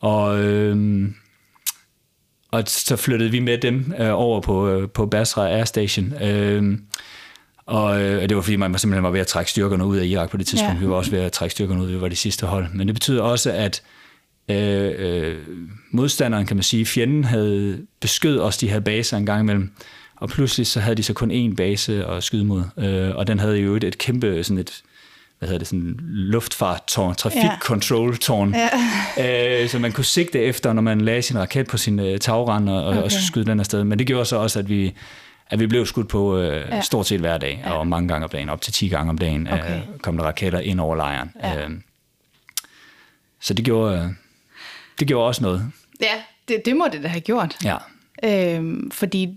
Og, 0.00 0.44
øh, 0.44 1.08
og 2.50 2.62
så 2.66 2.96
flyttede 2.96 3.30
vi 3.30 3.40
med 3.40 3.58
dem 3.58 3.92
øh, 3.98 4.10
over 4.12 4.40
på, 4.40 4.68
øh, 4.68 4.88
på 4.88 5.06
Basra 5.06 5.48
Air 5.48 5.64
Station. 5.64 6.22
Øh, 6.22 6.78
og 7.66 8.02
øh, 8.02 8.28
det 8.28 8.36
var 8.36 8.42
fordi, 8.42 8.56
man 8.56 8.78
simpelthen 8.78 9.04
var 9.04 9.10
ved 9.10 9.20
at 9.20 9.26
trække 9.26 9.50
styrkerne 9.50 9.86
ud 9.86 9.96
af 9.96 10.04
Irak 10.04 10.30
på 10.30 10.36
det 10.36 10.46
tidspunkt. 10.46 10.74
Ja. 10.74 10.80
Vi 10.80 10.88
var 10.88 10.96
også 10.96 11.10
ved 11.10 11.20
at 11.20 11.32
trække 11.32 11.52
styrkerne 11.52 11.82
ud, 11.82 11.86
vi 11.86 12.00
var 12.00 12.08
det 12.08 12.18
sidste 12.18 12.46
hold. 12.46 12.66
Men 12.74 12.86
det 12.86 12.94
betyder 12.94 13.22
også, 13.22 13.52
at 13.52 13.82
øh, 14.48 14.92
øh, 14.98 15.38
modstanderen, 15.90 16.46
kan 16.46 16.56
man 16.56 16.62
sige, 16.62 16.86
fjenden 16.86 17.24
havde 17.24 17.86
beskød 18.00 18.38
os 18.38 18.56
de 18.56 18.68
her 18.68 18.80
baser 18.80 19.16
en 19.16 19.26
gang 19.26 19.40
imellem. 19.40 19.72
Og 20.22 20.28
pludselig 20.28 20.66
så 20.66 20.80
havde 20.80 20.96
de 20.96 21.02
så 21.02 21.12
kun 21.12 21.30
én 21.30 21.54
base 21.54 22.06
at 22.06 22.24
skyde 22.24 22.44
mod. 22.44 22.62
Øh, 22.78 23.16
og 23.16 23.26
den 23.26 23.38
havde 23.38 23.56
jo 23.58 23.76
et, 23.76 23.84
et 23.84 23.98
kæmpe 23.98 24.44
sådan 24.44 24.58
et 24.58 24.82
hvad 25.38 25.48
hedder 25.48 25.58
det, 25.58 25.68
sådan 25.68 25.94
luftfarttårn, 26.00 27.14
trafikkontroltårn, 27.14 28.54
ja. 29.16 29.62
øh, 29.62 29.68
så 29.68 29.78
man 29.78 29.92
kunne 29.92 30.04
sigte 30.04 30.38
efter, 30.38 30.72
når 30.72 30.82
man 30.82 31.00
lagde 31.00 31.22
sin 31.22 31.38
raket 31.38 31.66
på 31.66 31.76
sin 31.76 31.98
øh, 31.98 32.18
tagrand 32.18 32.68
og, 32.68 32.86
okay. 32.86 33.02
Og 33.02 33.12
skyde 33.12 33.44
den 33.44 33.60
afsted. 33.60 33.84
Men 33.84 33.98
det 33.98 34.06
gjorde 34.06 34.24
så 34.24 34.36
også, 34.36 34.58
at 34.58 34.68
vi, 34.68 34.94
at 35.50 35.60
vi 35.60 35.66
blev 35.66 35.86
skudt 35.86 36.08
på 36.08 36.38
øh, 36.38 36.46
Ja. 36.46 36.76
ja. 36.76 36.80
stort 36.80 37.06
set 37.06 37.20
hver 37.20 37.38
dag, 37.38 37.64
og 37.66 37.86
mange 37.86 38.08
gange 38.08 38.24
om 38.24 38.30
dagen, 38.30 38.48
op 38.48 38.60
til 38.60 38.72
10 38.72 38.88
gange 38.88 39.10
om 39.10 39.18
dagen, 39.18 39.48
Okay. 39.48 39.76
øh, 39.76 39.82
kom 40.02 40.16
der 40.16 40.24
raketter 40.24 40.58
ind 40.60 40.80
over 40.80 40.96
lejren. 40.96 41.30
Ja. 41.42 41.64
Øh, 41.64 41.70
så 43.40 43.54
det 43.54 43.64
gjorde, 43.64 43.98
øh, 43.98 44.08
det 44.98 45.08
gjorde 45.08 45.26
også 45.26 45.42
noget. 45.42 45.66
Ja, 46.02 46.14
det, 46.48 46.62
det 46.64 46.76
må 46.76 46.86
det 46.92 47.02
da 47.02 47.08
have 47.08 47.20
gjort. 47.20 47.56
Ja. 47.64 47.76
Øhm, 48.24 48.90
fordi 48.90 49.34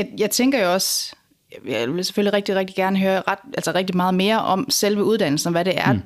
jeg, 0.00 0.08
jeg 0.18 0.30
tænker 0.30 0.64
jo 0.64 0.72
også, 0.72 1.14
jeg 1.66 1.94
vil 1.94 2.04
selvfølgelig 2.04 2.32
rigtig, 2.32 2.56
rigtig 2.56 2.76
gerne 2.76 2.98
høre 2.98 3.22
ret, 3.28 3.38
altså 3.54 3.72
rigtig 3.74 3.96
meget 3.96 4.14
mere 4.14 4.40
om 4.40 4.70
selve 4.70 5.04
uddannelsen, 5.04 5.48
og 5.48 5.52
hvad 5.52 5.64
det 5.64 5.78
er, 5.78 5.92
mm. 5.92 6.02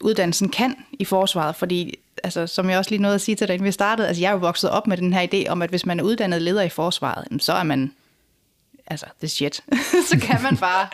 uddannelsen 0.00 0.48
kan 0.48 0.76
i 0.92 1.04
forsvaret. 1.04 1.56
Fordi, 1.56 1.98
altså, 2.24 2.46
som 2.46 2.70
jeg 2.70 2.78
også 2.78 2.90
lige 2.90 3.02
nåede 3.02 3.14
at 3.14 3.20
sige 3.20 3.34
til 3.34 3.48
dig, 3.48 3.54
inden 3.54 3.66
vi 3.66 3.72
startede, 3.72 4.08
altså 4.08 4.20
jeg 4.22 4.28
er 4.28 4.32
jo 4.32 4.38
vokset 4.38 4.70
op 4.70 4.86
med 4.86 4.96
den 4.96 5.12
her 5.12 5.26
idé 5.32 5.48
om, 5.48 5.62
at 5.62 5.70
hvis 5.70 5.86
man 5.86 6.00
er 6.00 6.04
uddannet 6.04 6.42
leder 6.42 6.62
i 6.62 6.68
forsvaret, 6.68 7.42
så 7.42 7.52
er 7.52 7.62
man, 7.62 7.92
altså, 8.86 9.06
the 9.18 9.28
shit. 9.28 9.62
så 10.10 10.18
kan 10.22 10.42
man 10.42 10.56
bare, 10.56 10.88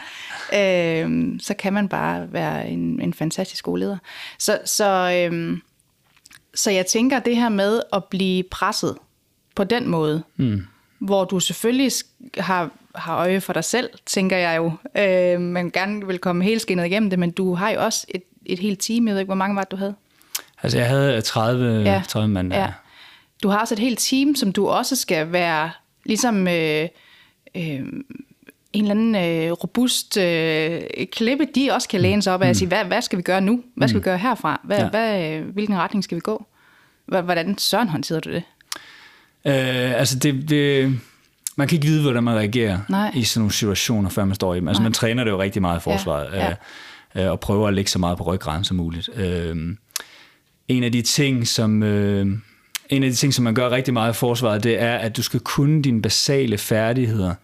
øh, 0.54 1.40
så 1.40 1.54
kan 1.54 1.72
man 1.72 1.88
bare 1.88 2.32
være 2.32 2.68
en, 2.68 3.00
en 3.02 3.14
fantastisk 3.14 3.64
god 3.64 3.78
leder. 3.78 3.98
Så, 4.38 4.58
så, 4.64 5.28
øh, 5.30 5.58
så 6.54 6.70
jeg 6.70 6.86
tænker, 6.86 7.18
det 7.18 7.36
her 7.36 7.48
med 7.48 7.82
at 7.92 8.04
blive 8.04 8.42
presset 8.42 8.96
på 9.54 9.64
den 9.64 9.88
måde, 9.88 10.22
mm. 10.36 10.66
Hvor 11.06 11.24
du 11.24 11.40
selvfølgelig 11.40 11.92
har, 12.38 12.70
har 12.94 13.16
øje 13.16 13.40
for 13.40 13.52
dig 13.52 13.64
selv, 13.64 13.90
tænker 14.06 14.36
jeg 14.36 14.56
jo, 14.56 14.72
øh, 14.98 15.40
men 15.40 15.70
gerne 15.70 16.06
vil 16.06 16.18
komme 16.18 16.44
helt 16.44 16.62
skinnet 16.62 16.86
igennem 16.86 17.10
det, 17.10 17.18
men 17.18 17.30
du 17.30 17.54
har 17.54 17.70
jo 17.70 17.84
også 17.84 18.06
et, 18.08 18.22
et 18.46 18.58
helt 18.58 18.80
team, 18.80 19.06
jeg 19.06 19.14
ved 19.14 19.20
ikke, 19.20 19.28
hvor 19.28 19.34
mange 19.34 19.56
var 19.56 19.62
det, 19.62 19.70
du 19.70 19.76
havde? 19.76 19.94
Altså 20.62 20.78
jeg 20.78 20.88
havde 20.88 21.20
30, 21.20 21.82
ja. 21.82 22.02
30 22.08 22.28
mand. 22.28 22.52
Ja. 22.52 22.72
Du 23.42 23.48
har 23.48 23.60
også 23.60 23.74
et 23.74 23.78
helt 23.78 23.98
team, 23.98 24.34
som 24.34 24.52
du 24.52 24.68
også 24.68 24.96
skal 24.96 25.32
være 25.32 25.70
ligesom 26.04 26.48
øh, 26.48 26.88
øh, 27.54 27.82
en 28.72 28.84
eller 28.84 28.90
anden 28.90 29.14
øh, 29.14 29.52
robust 29.52 30.16
øh, 30.16 30.82
klippe, 31.12 31.46
de 31.54 31.70
også 31.72 31.88
kan 31.88 32.00
læne 32.00 32.22
sig 32.22 32.34
op 32.34 32.42
af 32.42 32.48
og 32.48 32.56
sige, 32.56 32.68
hvad, 32.68 32.84
hvad 32.84 33.02
skal 33.02 33.16
vi 33.16 33.22
gøre 33.22 33.40
nu? 33.40 33.62
Hvad 33.74 33.88
skal 33.88 34.00
vi 34.00 34.04
gøre 34.04 34.18
herfra? 34.18 34.60
Hvad, 34.64 34.78
ja. 34.78 34.88
Hvad, 34.88 35.32
øh, 35.32 35.48
hvilken 35.48 35.76
retning 35.76 36.04
skal 36.04 36.14
vi 36.14 36.20
gå? 36.20 36.46
Hvordan 37.06 37.58
søren 37.58 37.88
håndterede 37.88 38.20
du 38.20 38.30
det? 38.32 38.42
Øh, 39.46 40.00
altså 40.00 40.18
det, 40.18 40.48
det, 40.48 40.98
man 41.56 41.68
kan 41.68 41.76
ikke 41.76 41.86
vide, 41.86 42.02
hvordan 42.02 42.24
man 42.24 42.36
reagerer 42.36 42.78
Nej. 42.88 43.12
i 43.14 43.24
sådan 43.24 43.40
nogle 43.40 43.52
situationer, 43.52 44.10
før 44.10 44.24
man 44.24 44.34
står 44.34 44.54
i 44.54 44.60
dem. 44.60 44.68
Altså 44.68 44.80
Nej. 44.80 44.86
man 44.86 44.92
træner 44.92 45.24
det 45.24 45.30
jo 45.30 45.42
rigtig 45.42 45.62
meget 45.62 45.80
i 45.80 45.82
forsvaret, 45.82 46.32
Ja, 46.32 46.46
ja. 47.14 47.24
Øh, 47.24 47.30
og 47.30 47.40
prøver 47.40 47.68
at 47.68 47.74
lægge 47.74 47.90
så 47.90 47.98
meget 47.98 48.18
på 48.18 48.24
ryggraden 48.24 48.64
som 48.64 48.76
muligt. 48.76 49.08
Øh, 49.16 49.56
en 50.68 50.84
af 50.84 50.92
de 50.92 51.02
ting, 51.02 51.48
som... 51.48 51.82
Øh, 51.82 52.26
en 52.88 53.02
af 53.02 53.10
de 53.10 53.16
ting, 53.16 53.34
som 53.34 53.42
man 53.42 53.54
gør 53.54 53.70
rigtig 53.70 53.94
meget 53.94 54.12
i 54.12 54.16
forsvaret, 54.16 54.64
det 54.64 54.82
er, 54.82 54.96
at 54.96 55.16
du 55.16 55.22
skal 55.22 55.40
kunne 55.40 55.82
dine 55.82 56.02
basale 56.02 56.58
færdigheder 56.58 57.34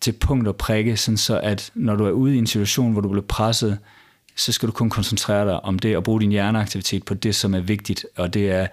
til 0.00 0.12
punkt 0.12 0.48
og 0.48 0.56
prikke, 0.56 0.96
sådan 0.96 1.18
så 1.18 1.40
at 1.40 1.70
når 1.74 1.96
du 1.96 2.04
er 2.04 2.10
ude 2.10 2.34
i 2.34 2.38
en 2.38 2.46
situation, 2.46 2.92
hvor 2.92 3.00
du 3.00 3.08
bliver 3.08 3.26
presset, 3.26 3.78
så 4.36 4.52
skal 4.52 4.66
du 4.66 4.72
kun 4.72 4.90
koncentrere 4.90 5.46
dig 5.46 5.64
om 5.64 5.78
det 5.78 5.96
og 5.96 6.04
bruge 6.04 6.20
din 6.20 6.30
hjerneaktivitet 6.30 7.04
på 7.04 7.14
det, 7.14 7.34
som 7.34 7.54
er 7.54 7.60
vigtigt. 7.60 8.06
Og 8.16 8.34
det 8.34 8.50
er, 8.50 8.66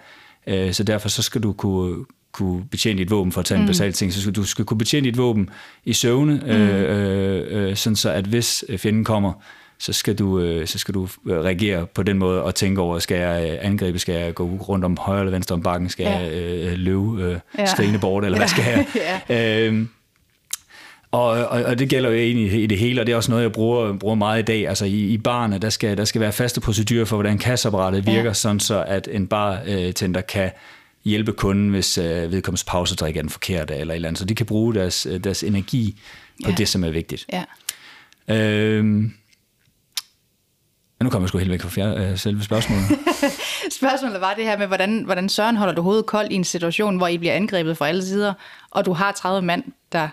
øh, 0.48 0.74
så 0.74 0.84
derfor 0.84 1.10
så 1.10 1.22
skal 1.22 1.44
du 1.44 1.54
kunne, 1.54 2.06
kunne 2.32 2.66
betjene 2.72 3.00
dit 3.00 3.12
våben, 3.12 3.32
for 3.32 3.40
at 3.40 3.46
tage 3.46 3.58
en 3.58 3.64
mm. 3.64 3.68
basal 3.68 3.94
ting, 3.94 4.14
så 4.14 4.22
skal 4.22 4.34
du 4.34 4.44
skal 4.44 4.66
kunne 4.66 4.78
betjene 4.78 5.06
dit 5.08 5.18
våben 5.18 5.50
i 5.86 5.94
søvne, 5.94 6.42
mm. 6.46 6.52
øh, 6.52 7.48
øh, 7.52 7.70
øh, 7.70 7.76
sådan 7.76 7.96
så 7.96 8.10
at 8.10 8.26
hvis 8.26 8.64
fjenden 8.78 9.04
kommer, 9.04 9.34
så 9.80 9.94
skal 9.94 10.16
du, 10.16 10.40
øh, 10.40 10.68
så 10.68 10.78
skal 10.78 10.94
du 10.94 11.08
øh, 11.28 11.38
reagere 11.40 11.86
på 11.86 12.04
den 12.04 12.18
måde 12.18 12.44
og 12.44 12.56
tænke 12.56 12.82
over, 12.82 13.00
skal 13.00 13.18
jeg 13.18 13.52
øh, 13.52 13.58
angribe, 13.62 14.00
skal 14.00 14.16
jeg 14.16 14.34
gå 14.34 14.46
rundt 14.46 14.86
om 14.86 14.98
højre 14.98 15.20
eller 15.20 15.32
venstre 15.32 15.54
om 15.54 15.64
bakken, 15.64 15.90
skal 15.90 16.04
ja. 16.04 16.18
jeg 16.18 16.34
øh, 16.34 16.74
løbe 16.74 17.24
øh, 17.24 17.40
ja. 17.58 17.98
bort, 18.02 18.26
eller 18.26 18.38
hvad 18.38 18.48
skal 18.48 18.64
jeg? 18.64 18.86
ja. 19.30 19.68
øhm, 19.68 19.90
og, 21.12 21.26
og, 21.28 21.64
og 21.64 21.80
det 21.80 21.90
gælder 21.90 22.10
jo 22.10 22.16
egentlig 22.16 22.64
i 22.64 22.68
det 22.68 22.78
hele, 22.78 23.02
og 23.02 23.08
det 23.08 23.14
er 23.14 23.16
også 23.16 23.32
noget, 23.32 23.44
jeg 23.44 23.52
bruger, 23.52 23.94
bruger 23.94 24.16
meget 24.16 24.40
i 24.40 24.46
dag. 24.46 24.68
Altså 24.68 24.86
i, 24.86 25.00
i 25.00 25.18
barne, 25.18 25.58
der 25.58 25.70
skal, 25.70 25.98
der 25.98 26.06
skal 26.06 26.22
være 26.22 26.32
faste 26.32 26.62
procedurer 26.62 27.06
for, 27.06 27.16
hvordan 27.16 27.38
kasseapparatet 27.38 28.08
virker, 28.08 28.24
ja. 28.24 28.34
sådan 28.34 28.60
så 28.60 28.84
at 28.88 29.08
en 29.12 29.28
bartender 29.28 30.22
kan 30.22 30.52
hjælpe 31.04 31.32
kunden, 31.32 31.70
hvis 31.70 31.98
øh, 31.98 32.32
vedkommens 32.32 32.64
pausedrik 32.64 33.18
er 33.18 33.22
den 33.22 33.30
forkerte, 33.30 33.76
eller 33.76 33.94
et 33.94 33.96
eller 33.96 34.08
andet. 34.08 34.20
Så 34.20 34.26
de 34.26 34.36
kan 34.36 34.46
bruge 34.46 34.74
deres, 34.74 35.08
deres 35.24 35.44
energi 35.44 36.00
på 36.44 36.50
ja. 36.50 36.56
det, 36.56 36.68
som 36.68 36.84
er 36.84 36.90
vigtigt. 36.90 37.26
Ja. 37.34 37.44
Øhm, 38.36 39.14
men 41.00 41.06
nu 41.06 41.10
kommer 41.10 41.24
jeg 41.24 41.30
sgu 41.30 41.38
helt 41.38 41.52
væk 41.52 41.62
fra 41.62 42.00
øh, 42.00 42.18
selve 42.18 42.44
spørgsmålet. 42.44 42.84
spørgsmålet 43.80 44.22
var 44.22 44.34
det 44.34 44.44
her 44.44 44.58
med, 44.58 44.68
hvordan, 44.68 45.04
hvordan 45.04 45.30
Søren 45.30 45.56
holder 45.56 45.74
du 45.74 45.82
hovedet 45.82 46.06
koldt 46.06 46.32
i 46.32 46.36
en 46.36 46.44
situation, 46.44 46.98
hvor 46.98 47.08
I 47.08 47.18
bliver 47.18 47.34
angrebet 47.34 47.78
fra 47.78 47.88
alle 47.88 48.06
sider, 48.06 48.34
og 48.70 48.86
du 48.86 48.94
har 48.94 49.12
30 49.12 49.42
mand, 49.42 49.64
der, 49.92 50.10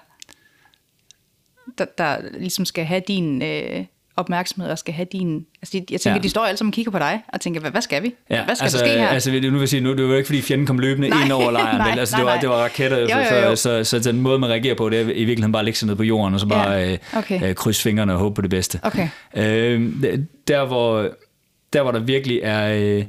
der, 1.78 1.84
der 1.98 2.18
ligesom 2.38 2.64
skal 2.64 2.84
have 2.84 3.02
din, 3.08 3.42
øh, 3.42 3.84
opmærksomhed 4.16 4.70
og 4.70 4.78
skal 4.78 4.94
have 4.94 5.06
din... 5.12 5.46
Altså, 5.62 5.82
jeg 5.90 6.00
tænker, 6.00 6.16
ja. 6.16 6.23
de 6.23 6.28
står 6.28 6.44
alle 6.44 6.56
sammen 6.56 6.70
og 6.70 6.75
kigger 6.75 6.92
på 6.92 6.99
dig 6.99 7.23
og 7.28 7.40
tænker, 7.40 7.61
hvad, 7.61 7.70
hvad 7.70 7.80
skal 7.80 8.02
vi? 8.02 8.14
Ja, 8.30 8.44
hvad 8.44 8.54
skal 8.54 8.64
altså, 8.64 8.78
der 8.78 8.85
ske 8.85 8.99
her? 8.99 9.08
Altså, 9.08 9.30
nu 9.30 9.50
vil 9.50 9.58
jeg 9.58 9.68
sige, 9.68 9.80
nu, 9.80 9.96
det 9.96 10.08
var 10.08 10.16
ikke, 10.16 10.26
fordi 10.26 10.42
fjenden 10.42 10.66
kom 10.66 10.78
løbende 10.78 11.08
nej, 11.08 11.25
ind 11.25 11.32
over 11.32 11.50
lejren. 11.58 11.78
nej, 11.78 11.96
altså, 11.99 12.16
det, 12.16 12.25
var, 12.25 12.30
nej. 12.30 12.40
det 12.40 12.49
var 12.49 12.56
raketter, 12.56 12.99
jo, 12.99 13.37
jo, 13.37 13.49
jo. 13.49 13.56
Så, 13.56 13.85
så, 13.85 14.00
så, 14.02 14.11
den 14.11 14.20
måde, 14.20 14.38
man 14.38 14.50
reagerer 14.50 14.75
på, 14.75 14.88
det 14.88 15.00
er 15.00 15.02
i 15.02 15.06
virkeligheden 15.06 15.52
bare 15.52 15.61
at 15.61 15.64
lægge 15.64 15.78
sig 15.78 15.87
ned 15.88 15.96
på 15.96 16.02
jorden, 16.02 16.35
og 16.35 16.40
så 16.40 16.46
bare 16.46 16.70
ja, 16.70 16.92
øh, 16.92 16.99
okay. 17.16 17.49
øh, 17.49 17.54
krydse 17.54 17.82
fingrene 17.82 18.12
og 18.12 18.18
håbe 18.18 18.35
på 18.35 18.42
det 18.42 18.50
bedste. 18.50 18.80
Okay. 18.82 19.08
Øh, 19.37 19.92
der, 20.49 20.64
hvor, 20.64 21.08
der, 21.73 21.82
hvor 21.82 21.92
der 21.92 22.00
virkelig 22.00 22.40
er... 22.42 22.75
Øh, 22.75 23.04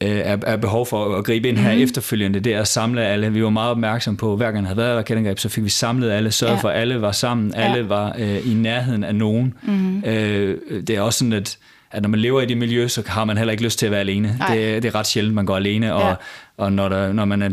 er, 0.00 0.38
er 0.46 0.56
behov 0.56 0.86
for 0.86 1.16
at 1.16 1.24
gribe 1.24 1.48
ind 1.48 1.58
her 1.58 1.74
mm. 1.74 1.80
efterfølgende, 1.80 2.40
det 2.40 2.54
er 2.54 2.60
at 2.60 2.68
samle 2.68 3.04
alle. 3.04 3.32
Vi 3.32 3.44
var 3.44 3.50
meget 3.50 3.70
opmærksomme 3.70 4.18
på, 4.18 4.36
hver 4.36 4.50
gang 4.50 4.64
der 4.64 4.68
havde 4.68 4.76
været 4.76 4.96
raketangreb, 4.96 5.38
så 5.38 5.48
fik 5.48 5.64
vi 5.64 5.68
samlet 5.68 6.10
alle, 6.10 6.30
sørget 6.30 6.56
ja. 6.56 6.60
for, 6.60 6.68
at 6.68 6.80
alle 6.80 7.00
var 7.00 7.12
sammen, 7.12 7.54
alle 7.54 7.76
ja. 7.76 7.86
var 7.86 8.14
øh, 8.18 8.50
i 8.50 8.54
nærheden 8.54 9.04
af 9.04 9.14
nogen. 9.14 9.54
Mm. 9.62 10.04
Øh, 10.04 10.58
det 10.86 10.90
er 10.90 11.00
også 11.00 11.18
sådan, 11.18 11.32
at, 11.32 11.58
at 11.90 12.02
når 12.02 12.08
man 12.08 12.20
lever 12.20 12.40
i 12.40 12.46
det 12.46 12.56
miljø, 12.56 12.88
så 12.88 13.02
har 13.06 13.24
man 13.24 13.36
heller 13.38 13.52
ikke 13.52 13.64
lyst 13.64 13.78
til 13.78 13.86
at 13.86 13.92
være 13.92 14.00
alene. 14.00 14.28
Det, 14.48 14.82
det 14.82 14.88
er 14.88 14.94
ret 14.94 15.06
sjældent, 15.06 15.34
man 15.34 15.46
går 15.46 15.56
alene, 15.56 15.94
og, 15.94 16.08
ja. 16.08 16.14
og 16.56 16.72
når, 16.72 16.88
der, 16.88 17.12
når 17.12 17.24
man 17.24 17.42
er 17.42 17.50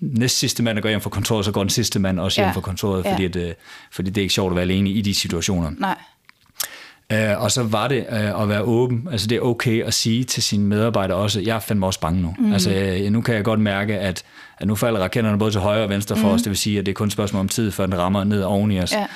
næst 0.00 0.38
sidste 0.38 0.62
mand, 0.62 0.76
der 0.76 0.82
går 0.82 0.88
hjem 0.88 1.00
fra 1.00 1.10
kontoret, 1.10 1.44
så 1.44 1.52
går 1.52 1.62
den 1.62 1.70
sidste 1.70 1.98
mand 1.98 2.20
også 2.20 2.40
hjem 2.40 2.48
ja. 2.48 2.52
fra 2.52 2.60
kontoret, 2.60 3.06
fordi, 3.10 3.22
ja. 3.22 3.28
at, 3.28 3.36
øh, 3.36 3.54
fordi 3.92 4.10
det 4.10 4.20
er 4.20 4.22
ikke 4.22 4.34
sjovt 4.34 4.52
at 4.52 4.56
være 4.56 4.62
alene 4.62 4.90
i 4.90 5.00
de 5.00 5.14
situationer. 5.14 5.70
Nej. 5.78 5.96
Uh, 7.14 7.42
og 7.42 7.50
så 7.50 7.62
var 7.62 7.88
det 7.88 8.06
uh, 8.10 8.42
at 8.42 8.48
være 8.48 8.62
åben. 8.62 9.08
Altså 9.10 9.26
det 9.26 9.36
er 9.36 9.40
okay 9.40 9.84
at 9.84 9.94
sige 9.94 10.24
til 10.24 10.42
sine 10.42 10.64
medarbejdere 10.64 11.18
også, 11.18 11.40
jeg 11.40 11.56
er 11.56 11.60
fandme 11.60 11.86
også 11.86 12.00
bange 12.00 12.22
nu. 12.22 12.34
Mm. 12.38 12.52
Altså 12.52 12.96
uh, 13.06 13.12
nu 13.12 13.20
kan 13.20 13.34
jeg 13.34 13.44
godt 13.44 13.60
mærke, 13.60 13.98
at, 13.98 14.22
at 14.58 14.66
nu 14.66 14.74
falder 14.74 15.00
raketterne 15.00 15.38
både 15.38 15.50
til 15.50 15.60
højre 15.60 15.82
og 15.82 15.88
venstre 15.88 16.16
for 16.16 16.28
mm. 16.28 16.34
os. 16.34 16.42
Det 16.42 16.50
vil 16.50 16.58
sige, 16.58 16.78
at 16.78 16.86
det 16.86 16.92
er 16.92 16.94
kun 16.94 17.06
et 17.06 17.12
spørgsmål 17.12 17.40
om 17.40 17.48
tid, 17.48 17.70
før 17.70 17.86
den 17.86 17.98
rammer 17.98 18.24
ned 18.24 18.42
oven 18.42 18.70
i 18.70 18.80
os. 18.80 18.92
Ja. 18.92 19.06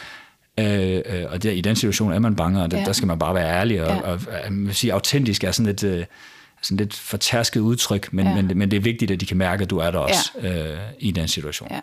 Uh, 0.61 1.25
uh, 1.25 1.33
og 1.33 1.43
der, 1.43 1.51
i 1.51 1.61
den 1.61 1.77
situation 1.77 2.13
er 2.13 2.19
man 2.19 2.37
bange, 2.37 2.63
og 2.63 2.71
det, 2.71 2.77
ja. 2.77 2.85
der 2.85 2.93
skal 2.93 3.07
man 3.07 3.19
bare 3.19 3.35
være 3.35 3.51
ærlig. 3.51 3.83
Og, 3.83 3.89
ja. 3.89 4.01
og, 4.01 4.21
og 4.69 4.75
sige, 4.75 4.93
autentisk 4.93 5.45
er 5.45 5.51
sådan 5.51 5.67
lidt... 5.67 5.85
Uh, 5.85 6.05
sådan 6.65 6.77
lidt 6.77 6.95
fortærsket 6.95 7.61
udtryk, 7.61 8.13
men, 8.13 8.27
ja. 8.27 8.35
men, 8.35 8.59
men 8.59 8.71
det 8.71 8.77
er 8.77 8.81
vigtigt, 8.81 9.11
at 9.11 9.21
de 9.21 9.27
kan 9.27 9.37
mærke, 9.37 9.63
at 9.63 9.71
du 9.71 9.79
er 9.79 9.91
der 9.91 9.99
også 9.99 10.31
ja. 10.43 10.73
uh, 10.73 10.79
i 10.99 11.11
den 11.11 11.29
situation. 11.29 11.69
Ja. 11.71 11.81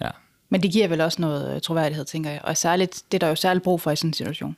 ja. 0.00 0.10
Men 0.50 0.62
det 0.62 0.72
giver 0.72 0.88
vel 0.88 1.00
også 1.00 1.20
noget 1.20 1.62
troværdighed, 1.62 2.04
tænker 2.04 2.30
jeg. 2.30 2.40
Og 2.44 2.56
særligt, 2.56 3.02
det 3.12 3.16
er 3.16 3.18
der 3.18 3.28
jo 3.28 3.34
særligt 3.34 3.64
brug 3.64 3.80
for 3.80 3.90
i 3.90 3.96
sådan 3.96 4.10
en 4.10 4.14
situation. 4.14 4.56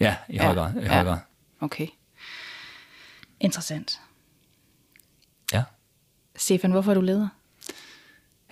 Ja, 0.00 0.16
i 0.28 0.38
høj 0.38 0.54
grad. 0.54 0.72
I 0.82 0.86
høj 0.86 1.04
grad. 1.04 1.18
Okay. 1.60 1.86
Interessant. 3.40 4.00
Ja. 5.52 5.62
Stefan, 6.36 6.70
hvorfor 6.70 6.90
er 6.90 6.94
du 6.94 7.00
leder? 7.00 7.28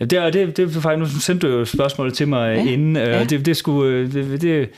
Ja, 0.00 0.04
det, 0.04 0.18
er, 0.18 0.30
det, 0.30 0.56
det 0.56 0.76
er 0.76 0.80
faktisk, 0.80 1.14
nu 1.14 1.20
sendte 1.20 1.46
du 1.46 1.52
jo 1.52 1.64
spørgsmålet 1.64 2.14
til 2.14 2.28
mig 2.28 2.56
ja. 2.56 2.72
inden, 2.72 2.96
øh, 2.96 3.08
ja. 3.08 3.24
det, 3.24 3.46
det 3.46 3.56
skulle, 3.56 3.92
øh, 3.92 4.12
det, 4.12 4.40
det, 4.40 4.58
jeg 4.58 4.68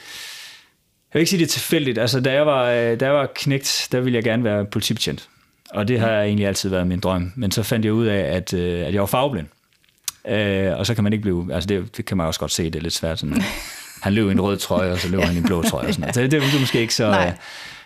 vil 1.12 1.20
ikke 1.20 1.30
sige, 1.30 1.38
det 1.38 1.46
er 1.46 1.50
tilfældigt. 1.50 1.98
Altså, 1.98 2.20
da 2.20 2.32
jeg 2.32 2.46
var, 2.46 2.64
øh, 2.64 3.00
da 3.00 3.04
jeg 3.04 3.14
var 3.14 3.28
knægt, 3.34 3.88
der 3.92 4.00
ville 4.00 4.16
jeg 4.16 4.24
gerne 4.24 4.44
være 4.44 4.64
politibetjent. 4.64 5.28
Og 5.70 5.88
det 5.88 6.00
har 6.00 6.22
egentlig 6.22 6.46
altid 6.46 6.70
været 6.70 6.86
min 6.86 7.00
drøm. 7.00 7.32
Men 7.36 7.50
så 7.50 7.62
fandt 7.62 7.84
jeg 7.84 7.92
ud 7.92 8.06
af, 8.06 8.36
at, 8.36 8.54
at 8.54 8.94
jeg 8.94 9.00
var 9.00 9.06
farveblind. 9.06 9.46
og 10.78 10.86
så 10.86 10.94
kan 10.94 11.04
man 11.04 11.12
ikke 11.12 11.22
blive, 11.22 11.54
altså 11.54 11.66
det, 11.66 11.96
det 11.96 12.04
kan 12.04 12.16
man 12.16 12.26
også 12.26 12.40
godt 12.40 12.50
se, 12.50 12.64
det 12.64 12.76
er 12.76 12.80
lidt 12.80 12.94
svært 12.94 13.18
sådan, 13.18 13.42
han 14.02 14.12
løb 14.12 14.28
i 14.28 14.32
en 14.32 14.40
rød 14.40 14.56
trøje, 14.56 14.92
og 14.92 14.98
så 14.98 15.08
løb 15.08 15.20
han 15.20 15.34
i 15.34 15.38
en 15.38 15.44
blå 15.44 15.62
trøje. 15.62 15.86
Og 15.86 15.94
sådan 15.94 16.00
noget. 16.00 16.14
Så 16.14 16.22
det, 16.22 16.30
det 16.30 16.54
er 16.54 16.60
måske 16.60 16.80
ikke 16.80 16.94
så, 16.94 17.10
Nej. 17.10 17.34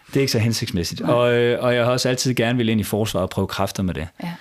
det 0.06 0.16
er 0.16 0.20
ikke 0.20 0.32
så 0.32 0.38
hensigtsmæssigt. 0.38 1.00
Og, 1.00 1.34
øh, 1.34 1.62
og 1.64 1.74
jeg 1.74 1.84
har 1.84 1.92
også 1.92 2.08
altid 2.08 2.34
gerne 2.34 2.58
vil 2.58 2.68
ind 2.68 2.80
i 2.80 2.84
forsvaret 2.84 3.22
og 3.22 3.30
prøve 3.30 3.46
kræfter 3.46 3.82
med 3.82 3.94
det. 3.94 4.08
Ja. 4.22 4.32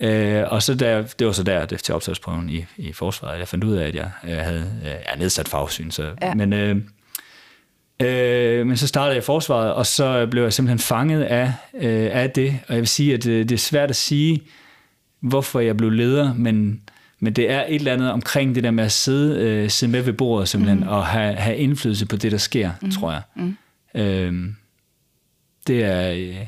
Øh, 0.00 0.52
og 0.52 0.62
så 0.62 0.74
der, 0.74 1.02
det 1.02 1.26
var 1.26 1.32
så 1.32 1.42
der 1.42 1.66
det, 1.66 1.82
til 1.82 1.94
optagsprøven 1.94 2.50
i, 2.50 2.64
i 2.76 2.92
forsvaret, 2.92 3.38
jeg 3.38 3.48
fandt 3.48 3.64
ud 3.64 3.76
af, 3.76 3.86
at 3.86 3.94
jeg, 3.94 4.10
jeg 4.26 4.44
havde 4.44 4.70
jeg 4.84 5.18
nedsat 5.18 5.48
fagsyn. 5.48 5.90
Så, 5.90 6.10
ja. 6.22 6.34
Men, 6.34 6.52
øh, 6.52 6.76
øh, 8.02 8.66
men 8.66 8.76
så 8.76 8.86
startede 8.86 9.14
jeg 9.14 9.22
i 9.22 9.24
forsvaret, 9.24 9.72
og 9.72 9.86
så 9.86 10.26
blev 10.30 10.42
jeg 10.42 10.52
simpelthen 10.52 10.78
fanget 10.78 11.22
af, 11.22 11.52
øh, 11.74 12.10
af 12.12 12.30
det. 12.30 12.58
Og 12.68 12.74
jeg 12.74 12.80
vil 12.80 12.88
sige, 12.88 13.14
at 13.14 13.24
det, 13.24 13.30
øh, 13.30 13.48
det 13.48 13.52
er 13.52 13.58
svært 13.58 13.90
at 13.90 13.96
sige, 13.96 14.42
hvorfor 15.20 15.60
jeg 15.60 15.76
blev 15.76 15.90
leder, 15.90 16.34
men 16.34 16.82
men 17.20 17.32
det 17.32 17.50
er 17.50 17.64
et 17.68 17.74
eller 17.74 17.92
andet 17.92 18.12
omkring 18.12 18.54
det 18.54 18.64
der 18.64 18.70
med 18.70 18.84
at 18.84 18.92
sidde, 18.92 19.40
øh, 19.40 19.70
sidde 19.70 19.92
med 19.92 20.02
ved 20.02 20.12
bordet 20.12 20.48
simpelthen, 20.48 20.80
mm. 20.80 20.88
og 20.88 21.06
have, 21.06 21.34
have 21.34 21.56
indflydelse 21.56 22.06
på 22.06 22.16
det, 22.16 22.32
der 22.32 22.38
sker, 22.38 22.70
mm. 22.82 22.90
tror 22.90 23.12
jeg. 23.12 23.22
Mm. 23.36 23.56
Øhm, 23.94 24.56
det 25.66 25.84
er... 25.84 26.12
Øh, 26.12 26.46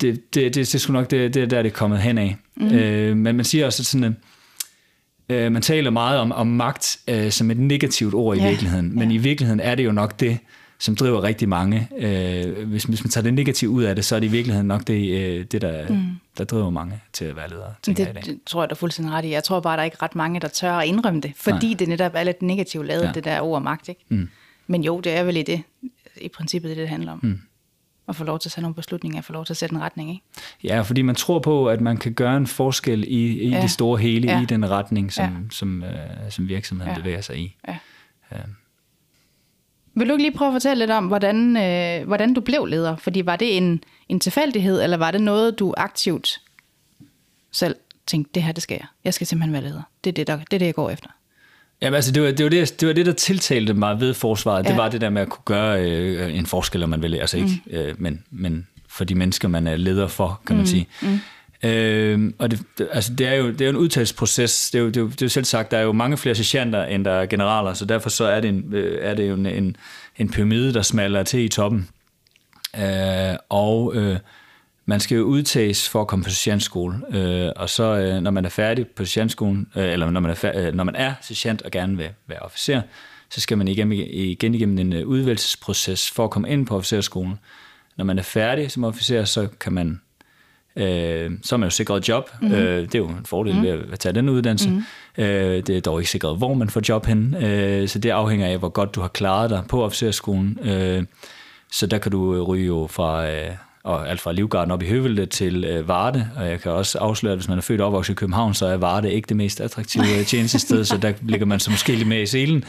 det, 0.00 0.34
det, 0.34 0.54
det, 0.54 0.54
det 0.54 0.74
er 0.74 0.78
sgu 0.78 0.92
nok 0.92 1.10
det, 1.10 1.34
det 1.34 1.50
der, 1.50 1.62
det 1.62 1.68
er 1.70 1.74
kommet 1.74 1.98
hen 1.98 2.18
af. 2.18 2.36
Mm. 2.56 2.74
Øh, 2.74 3.16
men 3.16 3.36
man 3.36 3.44
siger 3.44 3.66
også 3.66 3.84
sådan, 3.84 4.16
øh, 5.28 5.52
man 5.52 5.62
taler 5.62 5.90
meget 5.90 6.18
om, 6.18 6.32
om 6.32 6.46
magt 6.46 6.98
øh, 7.08 7.30
som 7.30 7.50
et 7.50 7.58
negativt 7.58 8.14
ord 8.14 8.36
i 8.36 8.40
ja. 8.40 8.48
virkeligheden, 8.48 8.98
men 8.98 9.10
ja. 9.10 9.14
i 9.14 9.18
virkeligheden 9.18 9.60
er 9.60 9.74
det 9.74 9.84
jo 9.84 9.92
nok 9.92 10.20
det, 10.20 10.38
som 10.80 10.96
driver 10.96 11.22
rigtig 11.22 11.48
mange. 11.48 11.88
Øh, 11.98 12.68
hvis, 12.68 12.84
hvis 12.84 13.04
man 13.04 13.10
tager 13.10 13.22
det 13.22 13.34
negative 13.34 13.70
ud 13.70 13.82
af 13.82 13.94
det, 13.94 14.04
så 14.04 14.16
er 14.16 14.20
det 14.20 14.26
i 14.26 14.30
virkeligheden 14.30 14.68
nok 14.68 14.86
det, 14.86 15.20
øh, 15.20 15.44
det 15.44 15.62
der, 15.62 15.88
mm. 15.88 16.04
der 16.38 16.44
driver 16.44 16.70
mange 16.70 17.00
til 17.12 17.24
at 17.24 17.36
være 17.36 17.50
ledere. 17.50 17.74
Det, 17.86 17.98
jeg 17.98 18.14
det 18.24 18.40
tror 18.46 18.62
jeg, 18.62 18.68
der 18.68 18.74
er 18.74 18.78
fuldstændig 18.78 19.14
ret 19.14 19.24
i. 19.24 19.30
Jeg 19.30 19.44
tror 19.44 19.60
bare, 19.60 19.76
der 19.76 19.80
er 19.80 19.84
ikke 19.84 19.96
ret 20.02 20.14
mange, 20.14 20.40
der 20.40 20.48
tør 20.48 20.72
at 20.72 20.86
indrømme 20.86 21.20
det, 21.20 21.32
fordi 21.36 21.66
Nej. 21.66 21.76
det 21.78 21.88
netop 21.88 22.12
er 22.14 22.22
lidt 22.22 22.42
negativt 22.42 22.86
lavet, 22.86 23.02
ja. 23.02 23.12
det 23.12 23.24
der 23.24 23.40
ord 23.40 23.62
magt. 23.62 23.88
Ikke? 23.88 24.04
Mm. 24.08 24.28
Men 24.66 24.84
jo, 24.84 25.00
det 25.00 25.12
er 25.12 25.22
vel 25.22 25.36
i 25.36 25.42
det, 25.42 25.62
i 26.20 26.28
princippet 26.28 26.68
det, 26.68 26.76
det 26.76 26.88
handler 26.88 27.12
om. 27.12 27.20
Mm. 27.22 27.40
At 28.08 28.16
få 28.16 28.24
lov 28.24 28.38
til 28.38 28.48
at 28.48 28.52
tage 28.52 28.62
nogle 28.62 28.74
beslutninger, 28.74 29.18
at 29.18 29.24
få 29.24 29.32
lov 29.32 29.44
til 29.44 29.52
at 29.52 29.56
sætte 29.56 29.74
en 29.74 29.80
retning. 29.80 30.10
Ikke? 30.10 30.22
Ja, 30.64 30.80
fordi 30.80 31.02
man 31.02 31.14
tror 31.14 31.38
på, 31.38 31.68
at 31.68 31.80
man 31.80 31.96
kan 31.96 32.12
gøre 32.12 32.36
en 32.36 32.46
forskel 32.46 33.04
i, 33.08 33.42
i 33.42 33.48
ja. 33.48 33.60
det 33.60 33.70
store 33.70 33.98
hele, 33.98 34.32
ja. 34.32 34.42
i 34.42 34.44
den 34.44 34.70
retning, 34.70 35.12
som, 35.12 35.24
ja. 35.24 35.30
som, 35.50 35.84
øh, 35.84 35.90
som 36.30 36.48
virksomheden 36.48 36.92
ja. 36.92 36.98
bevæger 36.98 37.20
sig 37.20 37.38
i. 37.38 37.56
Ja. 37.68 37.78
Ja. 38.32 38.38
Vil 39.98 40.08
du 40.08 40.12
ikke 40.12 40.22
lige 40.22 40.36
prøve 40.36 40.48
at 40.48 40.54
fortælle 40.54 40.78
lidt 40.78 40.90
om, 40.90 41.06
hvordan, 41.06 41.56
øh, 41.56 42.06
hvordan 42.06 42.34
du 42.34 42.40
blev 42.40 42.66
leder? 42.66 42.96
Fordi 42.96 43.26
var 43.26 43.36
det 43.36 43.56
en, 43.56 43.84
en 44.08 44.20
tilfældighed, 44.20 44.82
eller 44.82 44.96
var 44.96 45.10
det 45.10 45.20
noget, 45.20 45.58
du 45.58 45.74
aktivt 45.76 46.40
selv 47.52 47.76
tænkte, 48.06 48.30
det 48.34 48.42
her, 48.42 48.52
det 48.52 48.62
skal 48.62 48.74
jeg. 48.74 48.86
Jeg 49.04 49.14
skal 49.14 49.26
simpelthen 49.26 49.52
være 49.52 49.62
leder. 49.62 49.82
Det 50.04 50.10
er 50.10 50.14
det, 50.14 50.26
der, 50.26 50.36
det, 50.36 50.52
er 50.52 50.58
det 50.58 50.66
jeg 50.66 50.74
går 50.74 50.90
efter. 50.90 51.08
Jamen 51.82 51.94
altså, 51.94 52.12
det 52.12 52.22
var 52.22 52.30
det, 52.30 52.44
var 52.44 52.50
det, 52.50 52.80
det, 52.80 52.88
var 52.88 52.94
det 52.94 53.06
der 53.06 53.12
tiltalte 53.12 53.74
mig 53.74 54.00
ved 54.00 54.14
forsvaret. 54.14 54.64
Ja. 54.64 54.68
Det 54.68 54.76
var 54.76 54.88
det 54.88 55.00
der 55.00 55.10
med 55.10 55.22
at 55.22 55.28
kunne 55.28 55.44
gøre 55.44 55.82
øh, 55.82 56.38
en 56.38 56.46
forskel, 56.46 56.82
om 56.82 56.88
man 56.88 57.02
vil. 57.02 57.14
Altså 57.14 57.36
ikke, 57.36 57.62
mm. 57.66 57.72
øh, 57.72 57.94
men, 57.98 58.24
men 58.30 58.66
for 58.88 59.04
de 59.04 59.14
mennesker, 59.14 59.48
man 59.48 59.66
er 59.66 59.76
leder 59.76 60.08
for, 60.08 60.40
kan 60.46 60.56
man 60.56 60.62
mm. 60.62 60.66
sige. 60.66 60.86
Mm. 61.02 61.20
Øh, 61.62 62.32
og 62.38 62.50
det, 62.50 62.60
altså 62.90 63.14
det, 63.14 63.26
er 63.26 63.34
jo, 63.34 63.50
det 63.50 63.60
er 63.60 63.64
jo 63.64 63.70
en 63.70 63.76
udtalelsesproces. 63.76 64.70
Det 64.70 64.78
er 64.78 64.82
jo, 64.82 64.88
det, 64.88 64.96
er 64.96 65.00
jo, 65.00 65.08
det 65.08 65.22
er 65.22 65.26
jo 65.26 65.30
selv 65.30 65.44
sagt, 65.44 65.70
der 65.70 65.78
er 65.78 65.82
jo 65.82 65.92
mange 65.92 66.16
flere 66.16 66.34
sergeanter, 66.34 66.84
end 66.84 67.04
der 67.04 67.10
er 67.10 67.26
generaler, 67.26 67.74
så 67.74 67.84
derfor 67.84 68.10
så 68.10 68.24
er 68.24 68.40
det, 68.40 68.48
en, 68.48 68.74
øh, 68.74 68.98
er 69.02 69.14
det 69.14 69.28
jo 69.28 69.34
en, 69.34 69.46
en, 69.46 69.76
en 70.16 70.30
pyramide, 70.30 70.74
der 70.74 70.82
smalder 70.82 71.22
til 71.22 71.40
i 71.40 71.48
toppen. 71.48 71.88
Øh, 72.76 73.36
og 73.48 73.94
øh, 73.94 74.18
man 74.86 75.00
skal 75.00 75.16
jo 75.16 75.24
udtages 75.24 75.88
for 75.88 76.00
at 76.00 76.06
komme 76.06 76.24
på 76.24 76.30
sergeantskole, 76.30 76.96
øh, 77.10 77.52
og 77.56 77.70
så 77.70 77.84
øh, 77.84 78.20
når 78.20 78.30
man 78.30 78.44
er 78.44 78.48
færdig 78.48 78.86
på 78.86 79.04
sergeantskolen, 79.04 79.66
øh, 79.76 79.92
eller 79.92 80.10
når 80.10 80.20
man 80.20 80.30
er, 80.30 80.34
færdig, 80.34 80.60
øh, 80.60 80.74
når 80.74 80.84
man 80.84 80.96
er 80.96 81.14
sergeant 81.20 81.62
og 81.62 81.70
gerne 81.70 81.96
vil 81.96 82.10
være 82.26 82.38
officer, 82.38 82.82
så 83.30 83.40
skal 83.40 83.58
man 83.58 83.68
igen, 83.68 83.92
igen 83.92 84.54
igennem 84.54 84.78
en 84.78 84.92
øh, 84.92 85.06
udvalgelsesproces 85.06 86.10
for 86.10 86.24
at 86.24 86.30
komme 86.30 86.50
ind 86.50 86.66
på 86.66 86.76
officerskolen. 86.76 87.38
Når 87.96 88.04
man 88.04 88.18
er 88.18 88.22
færdig 88.22 88.70
som 88.70 88.84
officer, 88.84 89.24
så 89.24 89.48
kan 89.60 89.72
man 89.72 90.00
øh, 90.78 91.30
så 91.42 91.54
er 91.54 91.56
man 91.56 91.66
jo 91.66 91.70
sikret 91.70 92.08
job. 92.08 92.30
Mm-hmm. 92.40 92.56
Øh, 92.56 92.82
det 92.82 92.94
er 92.94 92.98
jo 92.98 93.08
en 93.08 93.24
fordel 93.24 93.52
mm-hmm. 93.52 93.68
ved 93.68 93.92
at 93.92 93.98
tage 93.98 94.12
den 94.12 94.28
uddannelse. 94.28 94.68
Mm-hmm. 94.68 95.24
Øh, 95.24 95.56
det 95.66 95.70
er 95.70 95.80
dog 95.80 96.00
ikke 96.00 96.10
sikret, 96.10 96.36
hvor 96.38 96.54
man 96.54 96.70
får 96.70 96.82
job 96.88 97.06
hen, 97.06 97.34
øh, 97.34 97.88
så 97.88 97.98
det 97.98 98.10
afhænger 98.10 98.46
af, 98.46 98.58
hvor 98.58 98.68
godt 98.68 98.94
du 98.94 99.00
har 99.00 99.08
klaret 99.08 99.50
dig 99.50 99.62
på 99.68 99.84
officerskolen. 99.84 100.58
Øh, 100.62 101.04
så 101.72 101.86
der 101.86 101.98
kan 101.98 102.12
du 102.12 102.44
ryge 102.44 102.66
jo 102.66 102.86
fra... 102.90 103.30
Øh, 103.30 103.50
og 103.82 104.10
alt 104.10 104.20
fra 104.20 104.32
Livgarden 104.32 104.70
op 104.70 104.82
i 104.82 104.86
Høvelde 104.86 105.26
til 105.26 105.64
øh, 105.64 105.88
Varde, 105.88 106.30
og 106.36 106.48
jeg 106.48 106.60
kan 106.60 106.72
også 106.72 106.98
afsløre, 106.98 107.32
at 107.32 107.38
hvis 107.38 107.48
man 107.48 107.58
er 107.58 107.62
født 107.62 107.80
og 107.80 107.86
opvokset 107.86 108.12
i 108.12 108.14
København, 108.14 108.54
så 108.54 108.66
er 108.66 108.76
Varde 108.76 109.12
ikke 109.12 109.26
det 109.26 109.36
mest 109.36 109.60
attraktive 109.60 110.04
tjenestested, 110.24 110.84
så 110.84 110.96
der 110.96 111.12
ligger 111.22 111.46
man 111.46 111.60
så 111.60 111.70
måske 111.70 111.92
lidt 111.92 112.08
mere 112.08 112.22
i 112.22 112.26
selen. 112.26 112.64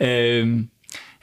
Ja. 0.00 0.40
Øh, 0.40 0.60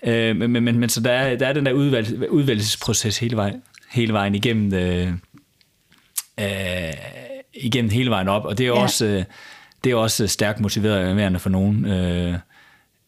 Øh, 0.05 0.35
men, 0.35 0.51
men, 0.51 0.79
men 0.79 0.89
så 0.89 1.01
der 1.01 1.11
er, 1.11 1.37
der 1.37 1.47
er 1.47 1.53
den 1.53 1.65
der 1.65 1.73
udvalg, 1.73 2.29
udvælgelsesproces 2.29 3.17
hele 3.17 3.35
vejen, 3.35 3.61
hele 3.89 4.13
vejen 4.13 4.35
igennem, 4.35 4.73
øh, 4.73 5.11
øh, 6.39 6.93
igennem 7.53 7.91
hele 7.91 8.09
vejen 8.09 8.27
op, 8.27 8.45
og 8.45 8.57
det 8.57 8.63
er 8.63 8.67
ja. 8.67 8.81
også... 8.81 9.05
Øh, 9.05 9.23
det 9.83 9.91
er 9.91 9.95
også 9.95 10.27
stærkt 10.27 10.59
motiverende 10.59 11.39
for 11.39 11.49
nogen, 11.49 11.85
øh, 11.85 12.37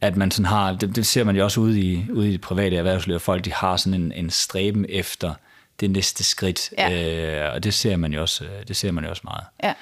at 0.02 0.18
man 0.18 0.32
sådan 0.32 0.46
har, 0.46 0.74
det, 0.74 0.96
det 0.96 1.06
ser 1.06 1.24
man 1.24 1.36
jo 1.36 1.44
også 1.44 1.62
ude 1.62 1.80
i, 1.80 2.06
ude 2.12 2.30
i 2.30 2.32
det 2.32 2.42
private 2.42 2.76
erhvervsliv, 2.76 3.16
at 3.16 3.22
folk 3.22 3.46
de 3.46 3.54
har 3.54 3.78
sådan 3.78 4.02
en, 4.02 4.12
en 4.12 4.30
stræben 4.30 4.86
efter 4.90 5.34
det 5.80 5.92
næste 5.92 6.24
skridt, 6.24 6.70
ja. 6.78 7.48
øh, 7.48 7.54
og 7.54 7.64
det 7.64 7.74
ser 7.74 7.96
man 7.96 8.14
jo 8.14 8.22
også, 8.22 8.44
øh, 8.44 8.68
det 8.68 8.76
ser 8.76 8.92
man 8.92 9.04
jo 9.04 9.10
også 9.10 9.22
meget. 9.24 9.44
Ja. 9.64 9.74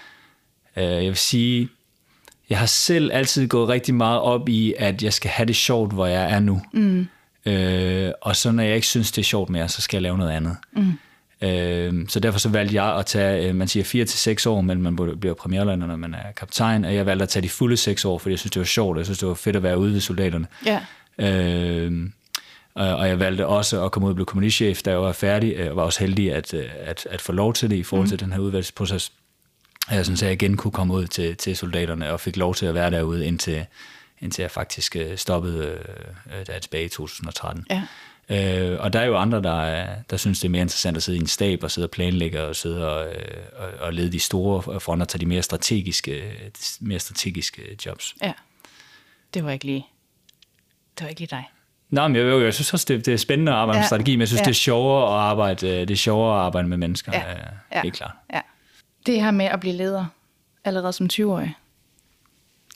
Øh, 0.76 1.04
jeg 1.04 1.10
vil 1.10 1.16
sige, 1.16 1.70
jeg 2.50 2.60
har 2.60 2.66
selv 2.66 3.12
altid 3.14 3.48
gået 3.48 3.70
rigtig 3.70 3.96
meget 3.96 4.20
op 4.20 4.50
i, 4.50 4.74
at 4.78 5.04
jeg 5.04 5.14
skal 5.14 5.32
have 5.32 5.46
det 5.46 5.56
sjovt, 5.56 5.94
hvor 5.94 6.06
jeg 6.06 6.32
er 6.32 6.40
nu. 6.40 6.62
Mm. 6.74 7.08
Øh, 7.46 8.12
og 8.22 8.36
så 8.36 8.52
når 8.52 8.64
jeg 8.64 8.76
ikke 8.76 8.88
synes, 8.88 9.12
det 9.12 9.22
er 9.22 9.26
sjovt 9.26 9.50
mere, 9.50 9.70
så 9.70 9.82
skal 9.82 9.98
jeg 9.98 10.02
lave 10.02 10.18
noget 10.18 10.32
andet. 10.32 10.58
Mm. 10.72 11.00
Øh, 11.44 12.08
så 12.08 12.20
derfor 12.20 12.40
så 12.40 12.50
valgte 12.50 12.76
jeg 12.76 13.00
at 13.00 13.06
tage, 13.06 13.50
øh, 13.50 13.56
man 13.56 13.68
siger 13.68 13.84
4 13.84 14.06
til 14.06 14.20
seks 14.20 14.46
år, 14.46 14.62
men 14.62 14.82
man 14.82 14.96
bliver 14.96 15.34
premierlander, 15.34 15.88
når 15.88 15.96
man 15.96 16.14
er 16.14 16.32
kaptajn, 16.38 16.86
og 16.86 16.96
jeg 16.96 17.06
valgte 17.06 17.24
at 17.24 17.30
tage 17.30 17.44
de 17.44 17.50
fulde 17.50 17.78
seks 17.78 18.06
år, 18.06 18.18
fordi 18.18 18.32
jeg 18.32 18.40
synes, 18.40 18.52
det 18.52 18.60
var 18.60 18.66
sjovt, 18.66 18.96
og 18.96 18.98
jeg 18.98 19.06
synes, 19.06 19.20
det 19.20 19.28
var 19.28 19.34
fedt 19.34 19.56
at 19.56 19.64
være 19.64 19.78
ude 19.78 19.94
ved 19.94 20.00
soldaterne. 20.00 20.48
Ja. 20.66 20.80
Øh, 21.18 22.10
og 22.76 23.08
jeg 23.08 23.20
valgte 23.20 23.48
også 23.48 23.86
at 23.86 23.92
komme 23.92 24.06
ud 24.06 24.12
og 24.12 24.16
blive 24.16 24.26
kommunistchef, 24.26 24.82
da 24.82 24.90
jeg 24.90 25.02
var 25.02 25.12
færdig, 25.12 25.70
og 25.70 25.76
var 25.76 25.84
også 25.84 26.00
heldig 26.00 26.34
at, 26.34 26.54
øh, 26.54 26.70
at, 26.80 27.08
at 27.10 27.22
få 27.22 27.32
lov 27.32 27.54
til 27.54 27.70
det 27.70 27.76
i 27.76 27.84
forhold 27.84 28.08
til 28.08 28.16
mm. 28.16 28.20
den 28.20 28.32
her 28.32 28.40
udvalgsproces. 28.40 29.12
Jeg 29.92 30.06
synes, 30.06 30.22
at 30.22 30.26
jeg 30.26 30.34
igen 30.34 30.58
kunne 30.58 30.72
komme 30.72 30.94
ud 30.94 31.08
til, 31.08 31.38
til 31.38 31.58
soldaterne, 31.58 32.12
og 32.12 32.20
fik 32.20 32.38
lov 32.38 32.56
til 32.56 32.66
at 32.66 32.74
være 32.74 32.92
derude, 32.92 33.26
indtil, 33.26 33.66
indtil 34.22 34.42
jeg 34.42 34.52
faktisk 34.52 34.96
stoppede 35.16 35.80
øh, 36.26 36.46
der 36.48 36.60
tilbage 36.60 36.86
i 36.86 36.90
2013. 36.90 37.66
Ja. 37.70 37.84
Øh, 38.30 38.80
og 38.80 38.94
der 38.94 39.00
er 39.00 39.06
jo 39.06 39.18
andre, 39.18 39.42
der, 39.42 39.86
der 40.10 40.18
synes, 40.18 40.40
det 40.40 40.48
er 40.48 40.52
mere 40.52 40.62
interessant 40.62 40.98
at 40.98 41.04
sidde 41.04 41.18
i 41.18 41.22
en 41.22 41.28
stab 41.28 41.64
og 41.64 41.72
sidde 41.72 41.86
og 41.86 41.92
planlægge 41.92 42.44
og 42.44 42.56
sidde 42.56 42.92
og, 42.92 43.08
og, 43.56 43.68
og 43.80 43.94
lede 43.94 44.12
de 44.12 44.20
store 44.20 44.80
fronter 44.80 45.06
til 45.06 45.22
de 45.22 45.26
mere 45.26 45.42
strategiske, 45.42 46.24
mere 46.80 47.00
strategiske 47.00 47.62
jobs. 47.86 48.16
Ja, 48.22 48.34
det 49.34 49.46
var 49.46 49.52
ikke 49.52 49.66
lige, 49.66 49.86
det 50.98 51.04
var 51.04 51.10
ikke 51.10 51.22
lige 51.22 51.30
dig. 51.32 51.44
Nej, 51.90 52.08
men 52.08 52.16
jeg, 52.16 52.26
jeg, 52.26 52.42
jeg 52.42 52.54
synes 52.54 52.74
også, 52.74 52.86
det, 52.90 53.06
det 53.06 53.14
er 53.14 53.18
spændende 53.18 53.52
at 53.52 53.58
arbejde 53.58 53.78
ja. 53.78 53.82
med 53.82 53.88
strategi, 53.88 54.12
men 54.12 54.20
jeg 54.20 54.28
synes, 54.28 54.40
ja. 54.40 54.46
det 54.46 54.52
er 54.52 54.56
sjovere 54.56 55.04
at 55.04 55.20
arbejde, 55.20 55.68
det 55.68 55.92
er 55.92 55.96
sjovere 55.96 56.40
at 56.40 56.46
arbejde 56.46 56.68
med 56.68 56.78
mennesker. 56.78 57.12
Ja. 57.14 57.24
Ja. 57.72 57.82
Helt 57.82 57.96
klart. 57.96 58.14
Ja. 58.34 58.42
Det 59.06 59.22
her 59.22 59.32
med 59.32 59.46
at 59.46 59.60
blive 59.60 59.76
leder 59.76 60.06
allerede 60.66 60.94
som 60.94 61.10
20-årig. 61.14 61.56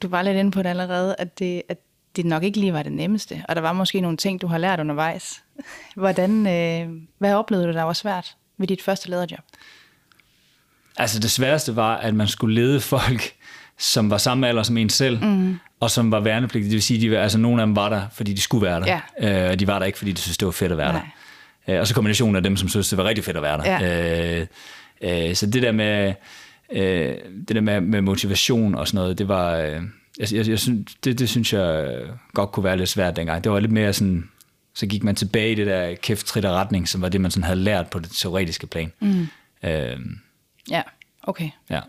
Du 0.01 0.07
var 0.07 0.21
lidt 0.21 0.37
inde 0.37 0.51
på 0.51 0.61
det 0.61 0.69
allerede, 0.69 1.15
at 1.19 1.39
det, 1.39 1.61
at 1.69 1.77
det 2.17 2.25
nok 2.25 2.43
ikke 2.43 2.59
lige 2.59 2.73
var 2.73 2.83
det 2.83 2.91
nemmeste, 2.91 3.43
og 3.49 3.55
der 3.55 3.61
var 3.61 3.73
måske 3.73 4.01
nogle 4.01 4.17
ting, 4.17 4.41
du 4.41 4.47
har 4.47 4.57
lært 4.57 4.79
undervejs. 4.79 5.43
Hvordan, 5.95 6.47
øh, 6.47 7.01
hvad 7.17 7.33
oplevede 7.33 7.67
du, 7.67 7.73
der 7.73 7.83
var 7.83 7.93
svært 7.93 8.35
ved 8.57 8.67
dit 8.67 8.81
første 8.81 9.09
lederjob? 9.09 9.39
Altså 10.97 11.19
det 11.19 11.31
sværeste 11.31 11.75
var, 11.75 11.97
at 11.97 12.13
man 12.13 12.27
skulle 12.27 12.55
lede 12.55 12.81
folk, 12.81 13.33
som 13.77 14.09
var 14.09 14.17
samme 14.17 14.47
alder 14.47 14.63
som 14.63 14.77
en 14.77 14.89
selv, 14.89 15.23
mm. 15.23 15.59
og 15.79 15.91
som 15.91 16.11
var 16.11 16.19
værnepligtige. 16.19 16.69
Det 16.69 16.73
vil 16.73 16.83
sige, 16.83 17.17
at 17.17 17.23
altså, 17.23 17.37
nogle 17.37 17.61
af 17.61 17.67
dem 17.67 17.75
var 17.75 17.89
der, 17.89 18.01
fordi 18.13 18.33
de 18.33 18.41
skulle 18.41 18.65
være 18.65 18.81
der. 18.81 18.99
Ja. 19.21 19.51
Øh, 19.51 19.59
de 19.59 19.67
var 19.67 19.79
der 19.79 19.85
ikke, 19.85 19.97
fordi 19.97 20.11
de 20.11 20.21
synes 20.21 20.37
det 20.37 20.45
var 20.45 20.51
fedt 20.51 20.71
at 20.71 20.77
være 20.77 20.93
Nej. 20.93 21.01
der. 21.67 21.73
Øh, 21.73 21.79
og 21.79 21.87
så 21.87 21.95
kombinationen 21.95 22.35
af 22.35 22.43
dem, 22.43 22.57
som 22.57 22.69
synes 22.69 22.89
det 22.89 22.97
var 22.97 23.03
rigtig 23.03 23.23
fedt 23.23 23.37
at 23.37 23.43
være 23.43 23.57
der. 23.57 23.85
Ja. 23.85 24.39
Øh, 24.39 24.47
øh, 25.29 25.35
så 25.35 25.45
det 25.45 25.63
der 25.63 25.71
med, 25.71 26.13
øh, 26.71 27.15
det 27.47 27.55
der 27.55 27.61
med, 27.61 27.81
med 27.81 28.01
motivation 28.01 28.75
og 28.75 28.87
sådan 28.87 28.97
noget, 28.97 29.17
det 29.17 29.27
var... 29.27 29.55
Øh, 29.55 29.81
jeg, 30.19 30.33
jeg, 30.33 30.47
jeg 30.47 30.59
synes, 30.59 30.95
det, 31.03 31.19
det 31.19 31.29
synes 31.29 31.53
jeg 31.53 31.97
godt 32.33 32.51
kunne 32.51 32.63
være 32.63 32.77
lidt 32.77 32.89
svært 32.89 33.15
dengang. 33.15 33.43
Det 33.43 33.51
var 33.51 33.59
lidt 33.59 33.71
mere 33.71 33.93
sådan, 33.93 34.29
så 34.73 34.85
gik 34.85 35.03
man 35.03 35.15
tilbage 35.15 35.51
i 35.51 35.55
det 35.55 35.67
der 35.67 35.95
kæft 35.95 36.25
trit 36.25 36.45
og 36.45 36.55
retning, 36.55 36.87
som 36.87 37.01
var 37.01 37.09
det, 37.09 37.21
man 37.21 37.31
sådan 37.31 37.43
havde 37.43 37.59
lært 37.59 37.89
på 37.89 37.99
det 37.99 38.11
teoretiske 38.11 38.67
plan. 38.67 38.91
Mm. 38.99 39.27
Øhm, 39.63 40.19
ja, 40.69 40.81
okay. 41.23 41.49
Ja, 41.69 41.79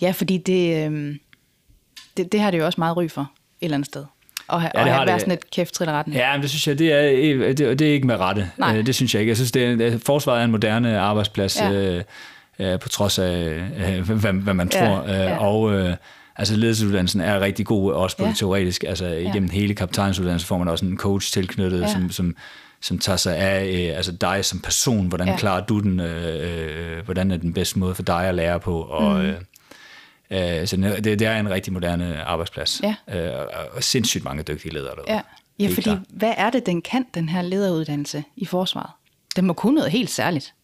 ja 0.00 0.10
fordi 0.10 0.38
det, 0.38 0.86
øhm, 0.86 1.18
det, 2.16 2.32
det 2.32 2.40
har 2.40 2.50
det 2.50 2.58
jo 2.58 2.66
også 2.66 2.80
meget 2.80 2.96
ry 2.96 3.08
for, 3.08 3.20
et 3.20 3.26
eller 3.60 3.74
andet 3.74 3.86
sted. 3.86 4.04
Og, 4.48 4.62
ja, 4.62 4.68
og 4.74 4.94
have 4.94 5.06
været 5.06 5.20
sådan 5.20 5.32
et 5.32 5.50
kæft 5.50 5.74
trit 5.74 5.88
og 5.88 5.94
retning. 5.94 6.18
Ja, 6.18 6.32
men 6.32 6.42
det 6.42 6.50
synes 6.50 6.68
jeg, 6.68 6.78
det 6.78 6.92
er, 6.92 7.54
det, 7.54 7.78
det 7.78 7.88
er 7.88 7.92
ikke 7.92 8.06
med 8.06 8.16
rette. 8.16 8.50
Nej. 8.58 8.76
Øh, 8.76 8.86
det 8.86 8.94
synes 8.94 9.14
jeg 9.14 9.20
ikke. 9.20 9.30
Jeg 9.30 9.36
synes, 9.36 9.52
det 9.52 9.80
er, 9.80 9.98
forsvaret 9.98 10.40
er 10.40 10.44
en 10.44 10.50
moderne 10.50 10.98
arbejdsplads, 10.98 11.60
ja. 11.60 11.72
øh, 11.72 12.02
øh, 12.58 12.78
på 12.80 12.88
trods 12.88 13.18
af, 13.18 13.62
øh, 13.76 14.10
hvad, 14.10 14.32
hvad 14.32 14.54
man 14.54 14.68
tror. 14.68 15.04
Ja, 15.08 15.22
ja. 15.22 15.36
Og... 15.38 15.72
Øh, 15.72 15.96
Altså 16.36 16.56
ledelsesuddannelsen 16.56 17.20
er 17.20 17.40
rigtig 17.40 17.66
god, 17.66 17.92
også 17.92 18.16
på 18.16 18.22
ja. 18.22 18.28
det 18.28 18.38
teoretiske. 18.38 18.88
Altså 18.88 19.06
igennem 19.06 19.48
ja. 19.48 19.52
hele 19.52 19.74
kaptajnsuddannelsen 19.74 20.46
får 20.46 20.58
man 20.58 20.68
også 20.68 20.84
en 20.84 20.98
coach 20.98 21.32
tilknyttet, 21.32 21.80
ja. 21.80 21.92
som, 21.92 22.10
som, 22.10 22.36
som 22.80 22.98
tager 22.98 23.16
sig 23.16 23.36
af 23.36 23.64
øh, 23.66 23.96
altså 23.96 24.12
dig 24.12 24.44
som 24.44 24.60
person. 24.60 25.06
Hvordan 25.06 25.28
ja. 25.28 25.36
klarer 25.36 25.66
du 25.66 25.80
den? 25.80 26.00
Øh, 26.00 26.96
øh, 26.96 27.04
hvordan 27.04 27.30
er 27.30 27.36
den 27.36 27.52
bedste 27.52 27.78
måde 27.78 27.94
for 27.94 28.02
dig 28.02 28.24
at 28.24 28.34
lære 28.34 28.60
på? 28.60 28.82
Og, 28.82 29.22
mm. 29.22 30.36
øh, 30.36 30.66
så 30.66 30.76
det, 30.76 31.04
det 31.04 31.22
er 31.22 31.40
en 31.40 31.50
rigtig 31.50 31.72
moderne 31.72 32.22
arbejdsplads. 32.22 32.80
Ja. 32.82 32.94
Øh, 33.14 33.38
og, 33.38 33.48
og 33.76 33.82
sindssygt 33.82 34.24
mange 34.24 34.42
dygtige 34.42 34.74
ledere 34.74 34.94
derude. 34.94 35.12
Ja, 35.12 35.20
ja 35.58 35.68
fordi 35.68 35.82
klar. 35.82 36.02
hvad 36.08 36.34
er 36.36 36.50
det, 36.50 36.66
den 36.66 36.82
kan, 36.82 37.06
den 37.14 37.28
her 37.28 37.42
lederuddannelse 37.42 38.24
i 38.36 38.44
forsvaret? 38.44 38.90
Den 39.36 39.46
må 39.46 39.52
kunne 39.52 39.74
noget 39.74 39.90
helt 39.90 40.10
særligt. 40.10 40.54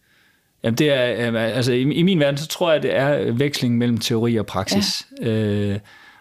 Jamen 0.63 0.77
det 0.77 0.89
er, 0.89 1.39
altså 1.39 1.71
i, 1.71 1.81
i 1.81 2.03
min 2.03 2.19
verden, 2.19 2.37
så 2.37 2.47
tror 2.47 2.71
jeg, 2.71 2.83
det 2.83 2.95
er 2.95 3.31
veksling 3.31 3.77
mellem 3.77 3.97
teori 3.97 4.35
og 4.35 4.45
praksis. 4.45 5.07
Ja. 5.21 5.29
Øh, 5.29 5.79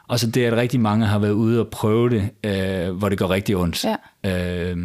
og 0.08 0.18
så 0.20 0.30
det, 0.30 0.44
at 0.44 0.52
rigtig 0.52 0.80
mange 0.80 1.06
har 1.06 1.18
været 1.18 1.32
ude 1.32 1.60
og 1.60 1.68
prøve 1.68 2.10
det, 2.10 2.30
øh, 2.44 2.96
hvor 2.96 3.08
det 3.08 3.18
går 3.18 3.30
rigtig 3.30 3.56
ondt. 3.56 3.84
Ja. 4.24 4.70
Øh, 4.70 4.76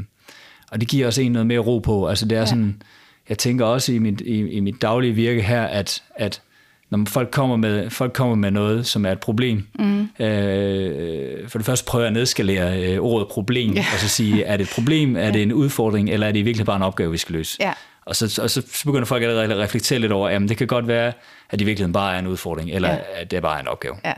og 0.72 0.82
det 0.82 0.90
giver 0.90 1.08
også 1.08 1.22
en 1.22 1.32
noget 1.32 1.48
mere 1.48 1.60
ro 1.60 1.80
på. 1.80 2.08
Altså 2.08 2.26
det 2.26 2.36
er 2.36 2.40
ja. 2.40 2.46
sådan, 2.46 2.82
jeg 3.30 3.38
tænker 3.38 3.66
også 3.66 3.94
i 3.94 4.00
mit, 4.00 4.22
i, 4.22 4.50
i 4.50 4.60
mit 4.60 4.82
daglige 4.82 5.14
virke 5.14 5.42
her, 5.42 5.64
at, 5.64 6.04
at 6.16 6.42
når 6.90 7.06
folk 7.08 7.32
kommer, 7.32 7.56
med, 7.56 7.90
folk 7.90 8.14
kommer 8.14 8.36
med 8.36 8.52
noget, 8.52 8.86
som 8.86 9.06
er 9.06 9.12
et 9.12 9.20
problem, 9.20 9.68
mm. 9.80 10.24
øh, 10.26 11.50
for 11.50 11.60
det 11.60 11.66
første 11.66 11.86
prøver 11.86 12.04
jeg 12.04 12.08
at 12.08 12.14
nedskalere 12.14 12.84
øh, 12.84 13.00
ordet 13.00 13.28
problem, 13.28 13.74
ja. 13.74 13.86
og 13.94 14.00
så 14.00 14.08
sige, 14.08 14.44
er 14.44 14.58
det 14.58 14.64
et 14.64 14.74
problem, 14.76 15.16
er 15.16 15.32
det 15.36 15.44
en 15.44 15.54
udfordring, 15.54 16.10
eller 16.10 16.28
er 16.28 16.32
det 16.32 16.46
virkelig 16.46 16.66
bare 16.66 16.76
en 16.76 16.82
opgave, 16.82 17.12
vi 17.12 17.18
skal 17.18 17.36
løse? 17.36 17.58
Ja. 17.60 17.74
Og 18.06 18.16
så, 18.16 18.42
og 18.42 18.50
så 18.50 18.82
begynder 18.86 19.06
folk 19.06 19.24
allerede 19.24 19.54
at 19.54 19.60
reflektere 19.60 20.00
lidt 20.00 20.12
over, 20.12 20.30
at 20.30 20.42
det 20.42 20.58
kan 20.58 20.68
godt 20.68 20.88
være, 20.88 21.08
at 21.08 21.52
det 21.52 21.62
i 21.62 21.64
virkeligheden 21.64 21.94
bare 21.94 22.16
er 22.16 22.20
en 22.20 22.28
udfordring, 22.28 22.72
eller 22.72 22.90
ja. 22.90 23.00
at 23.14 23.32
det 23.32 23.42
bare 23.42 23.58
er 23.58 23.62
en 23.62 23.68
opgave. 23.68 23.96
Ja. 24.06 24.14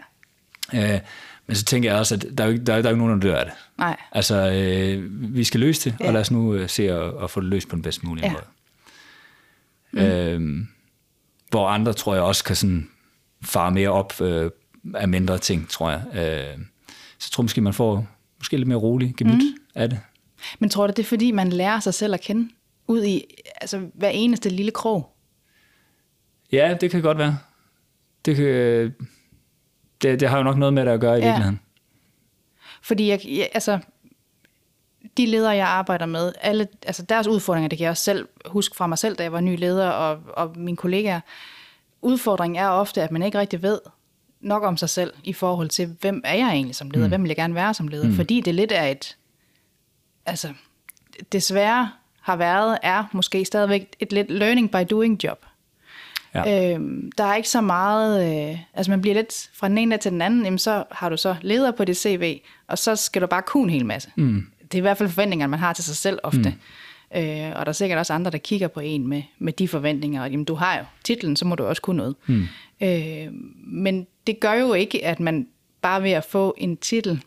Øh, 0.73 0.99
men 1.47 1.55
så 1.55 1.65
tænker 1.65 1.89
jeg 1.89 1.99
også, 1.99 2.15
at 2.15 2.25
der 2.37 2.43
er 2.43 2.47
jo 2.47 2.53
ikke, 2.53 2.65
der 2.65 2.73
er, 2.73 2.81
der 2.81 2.89
er 2.89 2.93
jo 2.93 2.97
nogen, 2.97 3.21
der 3.21 3.27
dør 3.27 3.37
af 3.37 3.45
det. 3.45 3.53
Nej. 3.77 3.95
Altså, 4.11 4.51
øh, 4.51 5.03
vi 5.35 5.43
skal 5.43 5.59
løse 5.59 5.89
det, 5.89 5.97
ja. 5.99 6.07
og 6.07 6.13
lad 6.13 6.21
os 6.21 6.31
nu 6.31 6.53
øh, 6.53 6.69
se 6.69 6.91
at, 6.91 7.23
at 7.23 7.29
få 7.29 7.39
det 7.41 7.49
løst 7.49 7.69
på 7.69 7.75
den 7.75 7.83
bedst 7.83 8.03
mulige 8.03 8.25
ja. 8.25 8.31
måde. 8.31 8.43
Mm. 9.91 9.99
Øh, 9.99 10.67
hvor 11.49 11.67
andre, 11.67 11.93
tror 11.93 12.13
jeg, 12.13 12.23
også 12.23 12.43
kan 12.43 12.55
sådan 12.55 12.89
fare 13.43 13.71
mere 13.71 13.89
op 13.89 14.21
øh, 14.21 14.51
af 14.93 15.07
mindre 15.07 15.37
ting, 15.37 15.69
tror 15.69 15.91
jeg. 15.91 16.01
Øh, 16.13 16.63
så 17.19 17.31
tror 17.31 17.41
jeg 17.41 17.45
måske, 17.45 17.61
man 17.61 17.73
får 17.73 18.07
måske 18.37 18.57
lidt 18.57 18.67
mere 18.67 18.77
rolig 18.77 19.15
gemyt 19.17 19.33
mm. 19.33 19.61
af 19.75 19.89
det. 19.89 19.99
Men 20.59 20.69
tror 20.69 20.87
du, 20.87 20.93
det 20.95 20.99
er 20.99 21.07
fordi, 21.07 21.31
man 21.31 21.49
lærer 21.49 21.79
sig 21.79 21.93
selv 21.93 22.13
at 22.13 22.21
kende? 22.21 22.49
ud 22.87 23.03
i 23.03 23.23
altså, 23.61 23.89
hver 23.93 24.09
eneste 24.09 24.49
lille 24.49 24.71
krog? 24.71 25.15
Ja, 26.51 26.77
det 26.81 26.91
kan 26.91 27.01
godt 27.01 27.17
være. 27.17 27.37
Det, 28.25 28.35
kan, 28.35 28.45
det, 30.01 30.19
det 30.19 30.29
har 30.29 30.37
jo 30.37 30.43
nok 30.43 30.57
noget 30.57 30.73
med 30.73 30.85
det 30.85 30.91
at 30.91 30.99
gøre 30.99 31.19
i 31.19 31.21
ja. 31.21 31.25
virkeligheden. 31.25 31.59
Fordi 32.81 33.09
jeg, 33.09 33.19
jeg, 33.25 33.49
altså, 33.53 33.79
de 35.17 35.25
ledere, 35.25 35.55
jeg 35.55 35.67
arbejder 35.67 36.05
med, 36.05 36.33
alle, 36.41 36.67
altså 36.85 37.03
deres 37.03 37.27
udfordringer, 37.27 37.69
det 37.69 37.77
kan 37.77 37.83
jeg 37.83 37.91
også 37.91 38.03
selv 38.03 38.27
huske 38.45 38.75
fra 38.75 38.87
mig 38.87 38.97
selv, 38.97 39.15
da 39.15 39.23
jeg 39.23 39.31
var 39.31 39.41
ny 39.41 39.59
leder, 39.59 39.89
og, 39.89 40.19
og 40.33 40.53
mine 40.57 40.77
kollegaer. 40.77 41.19
Udfordringen 42.01 42.63
er 42.63 42.67
ofte, 42.67 43.03
at 43.03 43.11
man 43.11 43.23
ikke 43.23 43.39
rigtig 43.39 43.61
ved 43.61 43.79
nok 44.41 44.63
om 44.63 44.77
sig 44.77 44.89
selv 44.89 45.13
i 45.23 45.33
forhold 45.33 45.69
til, 45.69 45.95
hvem 46.01 46.21
er 46.25 46.33
jeg 46.33 46.49
egentlig 46.49 46.75
som 46.75 46.91
leder? 46.91 47.05
Mm. 47.05 47.09
Hvem 47.09 47.23
vil 47.23 47.29
jeg 47.29 47.35
gerne 47.35 47.55
være 47.55 47.73
som 47.73 47.87
leder? 47.87 48.07
Mm. 48.07 48.15
Fordi 48.15 48.41
det 48.41 48.55
lidt 48.55 48.71
er 48.71 48.83
et, 48.83 49.17
altså, 50.25 50.53
desværre 51.31 51.91
har 52.21 52.35
været, 52.35 52.77
er 52.83 53.03
måske 53.11 53.45
stadigvæk 53.45 53.95
et 53.99 54.13
lidt 54.13 54.31
learning 54.31 54.71
by 54.71 54.77
doing 54.89 55.23
job. 55.23 55.45
Ja. 56.35 56.73
Øhm, 56.73 57.11
der 57.17 57.23
er 57.23 57.35
ikke 57.35 57.49
så 57.49 57.61
meget, 57.61 58.49
øh, 58.51 58.59
altså 58.73 58.91
man 58.91 59.01
bliver 59.01 59.15
lidt 59.15 59.49
fra 59.53 59.69
den 59.69 59.77
ene 59.77 59.91
dag 59.91 59.99
til 59.99 60.11
den 60.11 60.21
anden, 60.21 60.43
jamen 60.43 60.59
så 60.59 60.83
har 60.91 61.09
du 61.09 61.17
så 61.17 61.35
leder 61.41 61.71
på 61.71 61.85
dit 61.85 61.97
CV, 61.97 62.39
og 62.67 62.77
så 62.77 62.95
skal 62.95 63.21
du 63.21 63.27
bare 63.27 63.41
kunne 63.41 63.63
en 63.63 63.69
hel 63.69 63.85
masse. 63.85 64.09
Mm. 64.15 64.47
Det 64.71 64.73
er 64.73 64.77
i 64.77 64.81
hvert 64.81 64.97
fald 64.97 65.09
forventninger, 65.09 65.47
man 65.47 65.59
har 65.59 65.73
til 65.73 65.83
sig 65.83 65.95
selv 65.95 66.19
ofte. 66.23 66.49
Mm. 66.49 67.19
Øh, 67.19 67.51
og 67.55 67.65
der 67.65 67.69
er 67.69 67.71
sikkert 67.71 67.99
også 67.99 68.13
andre, 68.13 68.31
der 68.31 68.37
kigger 68.37 68.67
på 68.67 68.79
en 68.79 69.07
med, 69.07 69.21
med 69.39 69.53
de 69.53 69.67
forventninger, 69.67 70.21
og 70.21 70.31
jamen 70.31 70.45
du 70.45 70.55
har 70.55 70.77
jo 70.77 70.83
titlen, 71.03 71.35
så 71.35 71.45
må 71.45 71.55
du 71.55 71.65
også 71.65 71.81
kunne 71.81 71.97
noget. 71.97 72.15
Mm. 72.27 72.47
Øh, 72.81 73.27
men 73.67 74.07
det 74.27 74.39
gør 74.39 74.53
jo 74.53 74.73
ikke, 74.73 75.05
at 75.05 75.19
man 75.19 75.47
bare 75.81 76.03
ved 76.03 76.11
at 76.11 76.23
få 76.23 76.55
en 76.57 76.77
titel, 76.77 77.21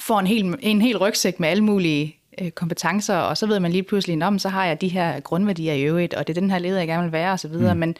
får 0.00 0.20
en 0.20 0.26
hel, 0.26 0.54
en 0.60 0.82
hel 0.82 0.98
rygsæk 0.98 1.40
med 1.40 1.48
alle 1.48 1.64
mulige 1.64 2.16
øh, 2.40 2.50
kompetencer, 2.50 3.16
og 3.16 3.36
så 3.36 3.46
ved 3.46 3.60
man 3.60 3.72
lige 3.72 3.82
pludselig, 3.82 4.22
om 4.22 4.38
så 4.38 4.48
har 4.48 4.64
jeg 4.64 4.80
de 4.80 4.88
her 4.88 5.20
grundværdier 5.20 5.72
i 5.72 5.82
øvrigt, 5.82 6.14
og 6.14 6.26
det 6.26 6.36
er 6.36 6.40
den 6.40 6.50
her 6.50 6.58
leder, 6.58 6.78
jeg 6.78 6.88
gerne 6.88 7.02
vil 7.02 7.12
være, 7.12 7.32
osv. 7.32 7.52
Mm. 7.52 7.76
Men, 7.76 7.96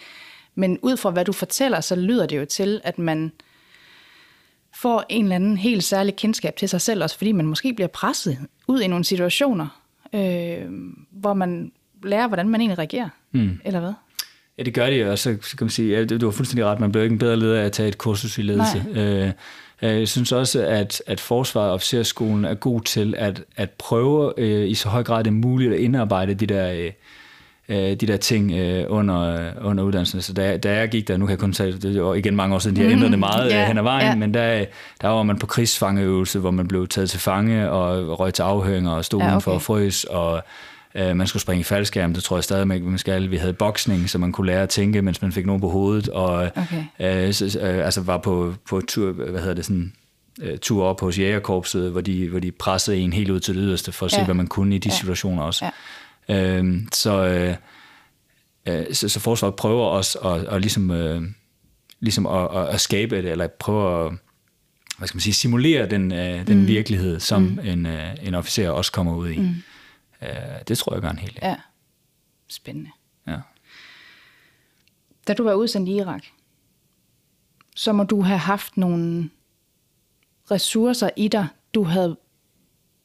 men 0.55 0.79
ud 0.83 0.97
fra 0.97 1.11
hvad 1.11 1.25
du 1.25 1.33
fortæller, 1.33 1.81
så 1.81 1.97
lyder 1.97 2.27
det 2.27 2.37
jo 2.37 2.45
til, 2.45 2.81
at 2.85 2.99
man 2.99 3.33
får 4.85 5.05
en 5.09 5.25
eller 5.25 5.37
anden 5.37 5.57
helt 5.57 5.85
særlig 5.85 6.17
kendskab 6.17 6.57
til 6.57 6.69
sig 6.69 6.81
selv, 6.81 7.03
også 7.03 7.17
fordi 7.17 7.33
man 7.33 7.47
måske 7.47 7.73
bliver 7.73 7.89
presset 7.89 8.39
ud 8.69 8.81
i 8.81 8.87
nogle 8.87 9.05
situationer, 9.05 9.83
øh, 10.13 10.63
hvor 11.11 11.35
man 11.35 11.73
lærer, 12.03 12.29
hvordan 12.29 12.49
man 12.49 12.61
egentlig 12.61 12.79
reagerer, 12.79 13.09
mm. 13.33 13.61
eller 13.65 13.81
hvad? 13.81 13.93
Ja, 14.59 14.63
det 14.63 14.75
gør 14.75 14.91
de, 14.91 15.11
og 15.11 15.19
så, 15.19 15.37
så 15.43 15.57
kan 15.57 15.65
man 15.65 15.71
sige, 15.71 15.99
ja, 15.99 16.05
du 16.05 16.27
har 16.27 16.33
fuldstændig 16.33 16.65
ret, 16.65 16.81
man 16.81 16.93
bliver 16.93 17.03
ikke 17.03 17.13
en 17.13 17.19
bedre 17.19 17.37
leder 17.37 17.61
af 17.61 17.65
at 17.65 17.73
tage 17.73 17.89
et 17.89 17.99
kursus 17.99 18.39
i 18.39 18.43
ledelse. 18.43 18.85
Øh, 18.95 19.33
jeg 19.83 20.09
synes 20.09 20.33
også, 20.33 20.67
at, 20.67 21.03
at 21.07 21.21
Forsvaret 21.21 21.69
og 21.69 21.75
Officerskolen 21.75 22.45
er 22.45 22.55
god 22.55 22.81
til 22.81 23.15
at, 23.19 23.45
at 23.57 23.71
prøve 23.71 24.33
øh, 24.37 24.69
i 24.69 24.75
så 24.75 24.89
høj 24.89 25.03
grad 25.03 25.25
det 25.25 25.33
muligt 25.33 25.73
at 25.73 25.81
indarbejde 25.81 26.35
de 26.35 26.47
der, 26.47 26.73
øh, 26.73 26.93
øh 27.69 27.77
de 27.77 27.97
der 27.97 28.17
ting 28.17 28.53
øh, 28.53 28.87
under, 28.89 29.51
under 29.63 29.85
uddannelsen. 29.85 30.23
Så 30.23 30.33
da, 30.33 30.57
da 30.57 30.75
jeg 30.75 30.89
gik 30.89 31.09
der, 31.09 31.17
nu 31.17 31.27
kan 31.27 31.31
jeg 31.31 31.39
kun 31.39 31.55
sige, 31.55 31.73
det 31.73 32.03
var 32.03 32.15
igen 32.15 32.37
mange 32.37 32.55
år 32.55 32.59
siden, 32.59 32.77
de 32.77 32.83
har 32.83 32.91
ændret 32.91 33.11
det 33.11 33.19
meget 33.19 33.53
yeah, 33.53 33.67
hen 33.67 33.79
ad 33.79 33.83
vejen, 33.83 34.07
yeah. 34.07 34.19
men 34.19 34.35
der, 34.35 34.65
der 35.01 35.09
var 35.09 35.23
man 35.23 35.39
på 35.39 35.47
krigsfangeøvelse, 35.47 36.39
hvor 36.39 36.51
man 36.51 36.69
blev 36.69 36.89
taget 36.89 37.11
til 37.11 37.21
fange 37.21 37.71
og 37.71 38.21
røg 38.21 38.35
til 38.35 38.43
afhøringer 38.43 38.91
og 38.91 39.05
stod 39.05 39.21
ja, 39.21 39.37
okay. 39.37 39.51
og 39.51 39.63
frøs, 39.63 40.05
og 40.05 40.43
Øh, 40.97 41.17
man 41.17 41.27
skulle 41.27 41.43
springe 41.43 41.61
i 41.61 41.65
faldskærm, 41.65 42.15
det 42.15 42.23
tror 42.23 42.37
jeg 42.37 42.45
stadig, 42.45 42.67
man 42.69 42.99
skal. 42.99 43.31
Vi 43.31 43.37
havde 43.37 43.53
boksning, 43.53 44.11
så 44.11 44.19
man 44.19 44.33
kunne 44.33 44.47
lære 44.47 44.63
at 44.63 44.69
tænke, 44.69 45.03
mens 45.03 45.23
man 45.23 45.33
fik 45.33 45.47
nogen 45.47 45.61
på 45.61 45.69
hovedet, 45.69 46.09
og 46.09 46.51
okay. 46.57 47.27
øh, 47.27 47.33
så, 47.33 47.59
øh, 47.63 47.85
altså 47.85 48.01
var 48.01 48.19
på, 48.19 48.55
på 48.69 48.81
tur, 48.89 49.13
hvad 49.13 49.41
hedder 49.41 49.55
det 49.55 49.65
sådan, 49.65 49.93
øh, 50.43 50.59
tur 50.59 50.85
op 50.85 51.01
hos 51.01 51.19
jægerkorpset, 51.19 51.91
hvor 51.91 52.01
de, 52.01 52.29
hvor 52.29 52.39
de 52.39 52.53
pressede 52.53 52.97
en 52.97 53.13
helt 53.13 53.31
ud 53.31 53.41
til 53.41 53.55
det 53.55 53.63
yderste, 53.65 53.93
for 53.93 54.07
at 54.07 54.13
ja. 54.13 54.19
se, 54.19 54.25
hvad 54.25 54.35
man 54.35 54.47
kunne 54.47 54.75
i 54.75 54.79
de 54.79 54.89
ja. 54.89 54.95
situationer 54.95 55.43
også. 55.43 55.65
Ja. 55.65 55.71
Øh, 56.29 56.83
så, 56.93 57.25
øh, 58.67 58.95
så, 58.95 59.09
så 59.09 59.21
forsvaret 59.21 59.57
prøver 59.57 59.87
også 59.87 60.19
at, 60.19 60.45
at, 60.45 60.61
ligesom, 60.61 60.91
øh, 60.91 61.23
ligesom 62.01 62.27
at, 62.27 62.69
at, 62.69 62.81
skabe 62.81 63.17
det, 63.17 63.31
eller 63.31 63.47
prøve 63.47 64.07
at 64.07 64.13
hvad 64.99 65.09
skal 65.09 65.17
man 65.17 65.21
sige, 65.21 65.35
simulere 65.35 65.91
den, 65.91 66.13
øh, 66.13 66.47
den 66.47 66.61
mm. 66.61 66.67
virkelighed, 66.67 67.21
som 67.21 67.43
mm. 67.43 67.59
en, 67.59 67.87
øh, 67.87 68.17
en 68.23 68.35
officer 68.35 68.71
også 68.71 68.93
kommer 68.93 69.17
ud 69.17 69.31
i. 69.31 69.39
Mm. 69.39 69.55
Øh, 70.23 70.29
det 70.69 70.79
tror 70.79 70.95
jeg 70.95 71.03
gør 71.03 71.11
en 71.11 71.19
hel 71.19 71.31
del. 71.31 71.39
Ja. 71.43 71.57
Spændende. 72.49 72.91
Ja. 73.27 73.37
Da 75.29 75.35
du 75.35 75.45
var 75.45 75.55
udsendt 75.55 75.89
i 75.89 75.93
Irak, 75.93 76.25
så 77.77 77.93
må 77.93 78.05
du 78.05 78.23
have 78.23 78.39
haft 78.39 78.77
nogle 78.77 79.31
ressourcer 80.51 81.11
i 81.17 81.29
dig, 81.29 81.49
du 81.75 81.85
havde 81.85 82.17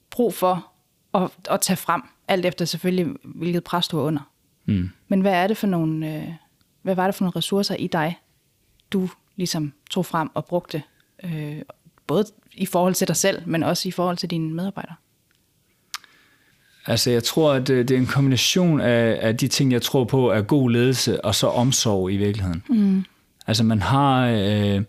brug 0.09 0.33
for 0.33 0.71
at, 1.13 1.31
at 1.49 1.61
tage 1.61 1.77
frem, 1.77 2.01
alt 2.29 2.45
efter 2.45 2.65
selvfølgelig, 2.65 3.15
hvilket 3.23 3.63
pres 3.63 3.87
du 3.87 3.97
var 3.97 4.03
under. 4.03 4.31
Mm. 4.65 4.89
Men 5.07 5.21
hvad 5.21 5.33
er 5.33 5.47
det 5.47 5.57
for 5.57 5.67
nogle, 5.67 6.15
øh, 6.15 6.27
hvad 6.81 6.95
var 6.95 7.05
det 7.05 7.15
for 7.15 7.23
nogle 7.23 7.35
ressourcer 7.35 7.75
i 7.75 7.87
dig, 7.87 8.19
du 8.91 9.09
ligesom 9.35 9.73
tog 9.91 10.05
frem 10.05 10.29
og 10.33 10.45
brugte, 10.45 10.83
øh, 11.23 11.61
både 12.07 12.25
i 12.53 12.65
forhold 12.65 12.93
til 12.93 13.07
dig 13.07 13.15
selv, 13.15 13.41
men 13.45 13.63
også 13.63 13.87
i 13.87 13.91
forhold 13.91 14.17
til 14.17 14.29
dine 14.29 14.53
medarbejdere? 14.53 14.95
Altså, 16.85 17.11
jeg 17.11 17.23
tror, 17.23 17.53
at 17.53 17.67
det 17.67 17.91
er 17.91 17.97
en 17.97 18.05
kombination 18.05 18.81
af, 18.81 19.19
af 19.21 19.37
de 19.37 19.47
ting, 19.47 19.71
jeg 19.71 19.81
tror 19.81 20.03
på, 20.03 20.29
er 20.29 20.41
god 20.41 20.71
ledelse 20.71 21.25
og 21.25 21.35
så 21.35 21.47
omsorg 21.47 22.11
i 22.11 22.17
virkeligheden. 22.17 22.63
Mm. 22.69 23.05
Altså, 23.47 23.63
man 23.63 23.81
har... 23.81 24.27
Øh, 24.27 24.81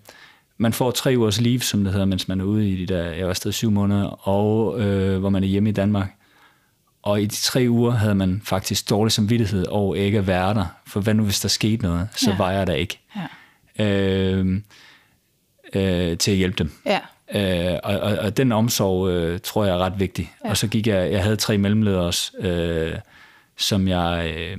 man 0.58 0.72
får 0.72 0.90
tre 0.90 1.14
ugers 1.16 1.40
leave, 1.40 1.60
som 1.60 1.84
det 1.84 1.92
hedder, 1.92 2.06
mens 2.06 2.28
man 2.28 2.40
er 2.40 2.44
ude 2.44 2.70
i 2.70 2.86
de 2.86 2.94
der, 2.94 3.04
jeg 3.04 3.24
var 3.24 3.30
afsted 3.30 3.52
syv 3.52 3.70
måneder, 3.70 4.28
og 4.28 4.80
øh, 4.80 5.18
hvor 5.18 5.28
man 5.28 5.42
er 5.42 5.48
hjemme 5.48 5.68
i 5.68 5.72
Danmark. 5.72 6.19
Og 7.02 7.22
i 7.22 7.26
de 7.26 7.34
tre 7.34 7.66
uger 7.68 7.90
havde 7.90 8.14
man 8.14 8.42
faktisk 8.44 8.90
dårlig 8.90 9.12
samvittighed 9.12 9.66
over 9.66 9.94
ikke 9.94 10.18
at 10.18 10.26
være 10.26 10.54
der. 10.54 10.66
For 10.86 11.00
hvad 11.00 11.14
nu, 11.14 11.24
hvis 11.24 11.40
der 11.40 11.48
skete 11.48 11.82
noget, 11.82 12.08
så 12.16 12.30
ja. 12.30 12.36
var 12.36 12.50
jeg 12.50 12.66
der 12.66 12.74
ikke. 12.74 12.98
Ja. 13.78 13.84
Øh, 13.84 14.62
øh, 15.74 16.18
til 16.18 16.30
at 16.30 16.36
hjælpe 16.36 16.56
dem. 16.56 16.72
Ja. 16.86 17.00
Øh, 17.34 17.78
og, 17.82 18.00
og, 18.00 18.18
og 18.18 18.36
den 18.36 18.52
omsorg 18.52 19.08
øh, 19.08 19.40
tror 19.40 19.64
jeg 19.64 19.74
er 19.74 19.78
ret 19.78 20.00
vigtig. 20.00 20.32
Ja. 20.44 20.50
Og 20.50 20.56
så 20.56 20.68
gik 20.68 20.86
jeg, 20.86 21.12
jeg 21.12 21.22
havde 21.22 21.36
tre 21.36 21.58
mellemledere 21.58 22.02
også, 22.02 22.32
øh, 22.38 22.98
som 23.56 23.88
jeg... 23.88 24.34
Øh, 24.36 24.58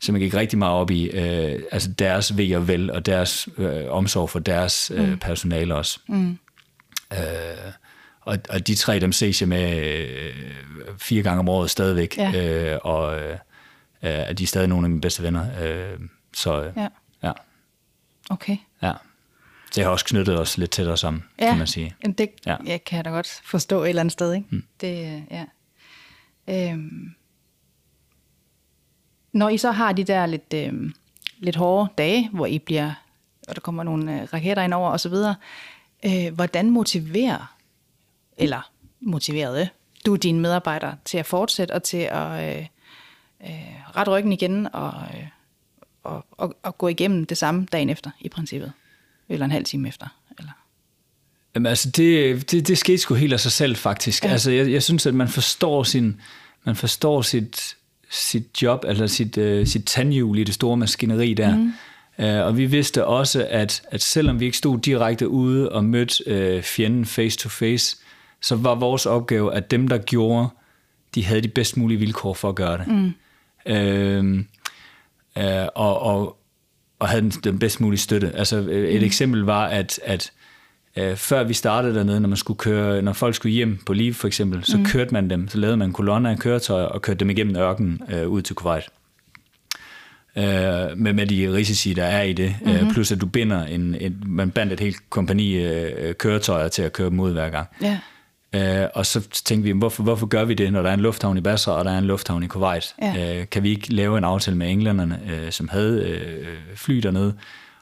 som 0.00 0.14
jeg 0.14 0.22
gik 0.22 0.34
rigtig 0.34 0.58
meget 0.58 0.74
op 0.74 0.90
i, 0.90 1.04
øh, 1.04 1.62
altså 1.72 1.92
deres 1.92 2.36
ved 2.36 2.56
og 2.56 2.68
vel, 2.68 2.90
og 2.90 3.06
deres 3.06 3.48
øh, 3.58 3.84
omsorg 3.88 4.30
for 4.30 4.38
deres 4.38 4.92
øh, 4.94 5.08
mm. 5.08 5.18
personale 5.18 5.74
også. 5.74 5.98
Mm. 6.08 6.38
Øh, 7.12 7.72
og, 8.24 8.38
og 8.48 8.66
de 8.66 8.74
tre, 8.74 8.98
dem 8.98 9.12
ses 9.12 9.40
jeg 9.40 9.48
med 9.48 9.76
øh, 9.86 10.34
fire 10.98 11.22
gange 11.22 11.38
om 11.38 11.48
året 11.48 11.70
stadigvæk, 11.70 12.18
ja. 12.18 12.72
øh, 12.72 12.78
og 12.82 13.20
øh, 13.20 13.38
de 14.38 14.42
er 14.42 14.46
stadig 14.46 14.68
nogle 14.68 14.86
af 14.86 14.90
mine 14.90 15.00
bedste 15.00 15.22
venner. 15.22 15.46
Øh, 15.62 15.98
så 16.34 16.62
øh, 16.64 16.72
ja. 16.76 16.88
ja. 17.22 17.32
Okay. 18.30 18.56
Ja 18.82 18.92
det 19.74 19.84
har 19.84 19.90
også 19.90 20.04
knyttet 20.04 20.38
os 20.40 20.58
lidt 20.58 20.70
tættere 20.70 20.96
sammen, 20.96 21.24
ja, 21.38 21.48
kan 21.48 21.58
man 21.58 21.66
sige. 21.66 21.94
det 22.18 22.30
ja. 22.46 22.56
jeg 22.64 22.84
kan 22.84 22.96
jeg 22.96 23.04
da 23.04 23.10
godt 23.10 23.40
forstå 23.44 23.82
et 23.82 23.88
eller 23.88 24.00
andet 24.00 24.12
sted. 24.12 24.34
Ikke? 24.34 24.46
Mm. 24.50 24.64
Det, 24.80 25.24
ja. 25.30 25.44
øhm. 26.48 27.14
Når 29.32 29.48
I 29.48 29.58
så 29.58 29.70
har 29.70 29.92
de 29.92 30.04
der 30.04 30.26
lidt, 30.26 30.54
øhm, 30.54 30.94
lidt 31.38 31.56
hårde 31.56 31.88
dage, 31.98 32.30
hvor 32.32 32.46
I 32.46 32.58
bliver, 32.58 32.92
og 33.48 33.54
der 33.54 33.60
kommer 33.60 33.82
nogle 33.82 34.20
øh, 34.22 34.28
raketter 34.32 34.62
ind 34.62 34.74
over 34.74 34.90
osv., 34.90 35.14
øh, 36.04 36.34
hvordan 36.34 36.70
motiverer, 36.70 37.56
eller 38.42 38.70
motiverede 39.00 39.68
du 40.06 40.16
dine 40.16 40.40
medarbejdere 40.40 40.96
til 41.04 41.18
at 41.18 41.26
fortsætte 41.26 41.72
og 41.72 41.82
til 41.82 42.08
at 42.10 42.58
øh, 42.58 42.66
øh, 43.42 43.96
rette 43.96 44.12
ryggen 44.12 44.32
igen 44.32 44.68
og, 44.72 44.92
øh, 45.14 45.26
og, 46.04 46.26
og, 46.30 46.56
og 46.62 46.78
gå 46.78 46.88
igennem 46.88 47.26
det 47.26 47.38
samme 47.38 47.66
dagen 47.72 47.90
efter 47.90 48.10
i 48.20 48.28
princippet? 48.28 48.72
eller 49.32 49.44
en 49.44 49.50
halv 49.50 49.64
time 49.64 49.88
efter? 49.88 50.06
Eller? 50.38 50.52
Jamen, 51.54 51.66
altså 51.66 51.90
det, 51.90 52.50
det, 52.50 52.68
det 52.68 52.78
skete 52.78 52.98
sgu 52.98 53.14
helt 53.14 53.32
af 53.32 53.40
sig 53.40 53.52
selv 53.52 53.76
faktisk. 53.76 54.24
Ja. 54.24 54.30
Altså 54.30 54.50
jeg, 54.50 54.72
jeg 54.72 54.82
synes, 54.82 55.06
at 55.06 55.14
man 55.14 55.28
forstår 55.28 55.82
sin, 55.82 56.20
man 56.64 56.76
forstår 56.76 57.22
sit, 57.22 57.76
sit 58.10 58.62
job, 58.62 58.84
eller 58.88 59.06
sit, 59.06 59.36
uh, 59.36 59.66
sit 59.66 59.84
tandhjul 59.84 60.38
i 60.38 60.44
det 60.44 60.54
store 60.54 60.76
maskineri 60.76 61.34
der. 61.34 61.56
Mm. 61.56 61.72
Uh, 62.18 62.46
og 62.46 62.56
vi 62.56 62.66
vidste 62.66 63.06
også, 63.06 63.46
at, 63.50 63.82
at 63.90 64.02
selvom 64.02 64.40
vi 64.40 64.44
ikke 64.44 64.58
stod 64.58 64.78
direkte 64.78 65.28
ude 65.28 65.72
og 65.72 65.84
mødte 65.84 66.56
uh, 66.56 66.62
fjenden 66.62 67.06
face 67.06 67.38
to 67.38 67.48
face, 67.48 67.96
så 68.42 68.56
var 68.56 68.74
vores 68.74 69.06
opgave, 69.06 69.54
at 69.54 69.70
dem, 69.70 69.88
der 69.88 69.98
gjorde, 69.98 70.48
de 71.14 71.24
havde 71.24 71.40
de 71.40 71.48
bedst 71.48 71.76
mulige 71.76 71.98
vilkår 71.98 72.34
for 72.34 72.48
at 72.48 72.54
gøre 72.54 72.78
det. 72.78 72.88
Mm. 72.88 73.14
Uh, 73.70 74.44
uh, 75.44 75.66
og, 75.74 76.02
og, 76.02 76.36
og 76.98 77.08
havde 77.08 77.22
den, 77.22 77.30
den 77.30 77.58
bedst 77.58 77.80
mulige 77.80 78.00
støtte. 78.00 78.32
Altså 78.34 78.60
øh, 78.60 78.88
et 78.88 79.00
mm. 79.00 79.06
eksempel 79.06 79.40
var, 79.40 79.66
at, 79.66 80.00
at 80.04 80.32
uh, 81.00 81.16
før 81.16 81.44
vi 81.44 81.54
startede 81.54 81.94
dernede, 81.94 82.20
når 82.20 82.28
man 82.28 82.36
skulle 82.36 82.58
køre, 82.58 83.02
når 83.02 83.12
folk 83.12 83.34
skulle 83.34 83.52
hjem 83.52 83.78
på 83.86 83.92
liv 83.92 84.14
for 84.14 84.26
eksempel, 84.26 84.64
så 84.64 84.78
mm. 84.78 84.84
kørte 84.84 85.12
man 85.12 85.30
dem, 85.30 85.48
så 85.48 85.58
lavede 85.58 85.76
man 85.76 85.92
kolonner 85.92 86.30
af 86.30 86.38
køretøjer 86.38 86.84
og 86.84 87.02
kørte 87.02 87.18
dem 87.18 87.30
igennem 87.30 87.56
ørkenen 87.56 88.00
uh, 88.12 88.28
ud 88.28 88.42
til 88.42 88.56
Kuwait. 88.56 88.84
Uh, 90.36 90.42
med, 90.98 91.12
med 91.12 91.26
de 91.26 91.52
risici, 91.52 91.94
der 91.94 92.04
er 92.04 92.22
i 92.22 92.32
det. 92.32 92.54
Mm-hmm. 92.64 92.92
Plus 92.92 93.12
at 93.12 93.20
du 93.20 93.26
binder 93.26 93.64
en, 93.64 93.94
en 93.94 94.22
man 94.26 94.50
bandt 94.50 94.72
et 94.72 94.80
helt 94.80 95.10
kompani 95.10 95.66
uh, 95.66 96.12
køretøjer 96.18 96.68
til 96.68 96.82
at 96.82 96.92
køre 96.92 97.10
dem 97.10 97.20
ud 97.20 97.32
hver 97.32 97.50
gang. 97.50 97.68
Yeah. 97.84 97.96
Øh, 98.54 98.86
og 98.94 99.06
så 99.06 99.20
tænkte 99.44 99.72
vi, 99.72 99.78
hvorfor, 99.78 100.02
hvorfor 100.02 100.26
gør 100.26 100.44
vi 100.44 100.54
det, 100.54 100.72
når 100.72 100.82
der 100.82 100.90
er 100.90 100.94
en 100.94 101.00
lufthavn 101.00 101.38
i 101.38 101.40
Basra, 101.40 101.72
og 101.72 101.84
der 101.84 101.90
er 101.90 101.98
en 101.98 102.04
lufthavn 102.04 102.42
i 102.42 102.46
Kuwait? 102.46 102.94
Ja. 103.02 103.38
Øh, 103.38 103.46
kan 103.50 103.62
vi 103.62 103.70
ikke 103.70 103.94
lave 103.94 104.18
en 104.18 104.24
aftale 104.24 104.56
med 104.56 104.70
englænderne, 104.70 105.20
øh, 105.30 105.52
som 105.52 105.68
havde 105.68 106.02
øh, 106.02 106.56
fly 106.76 106.96
dernede, 106.96 107.34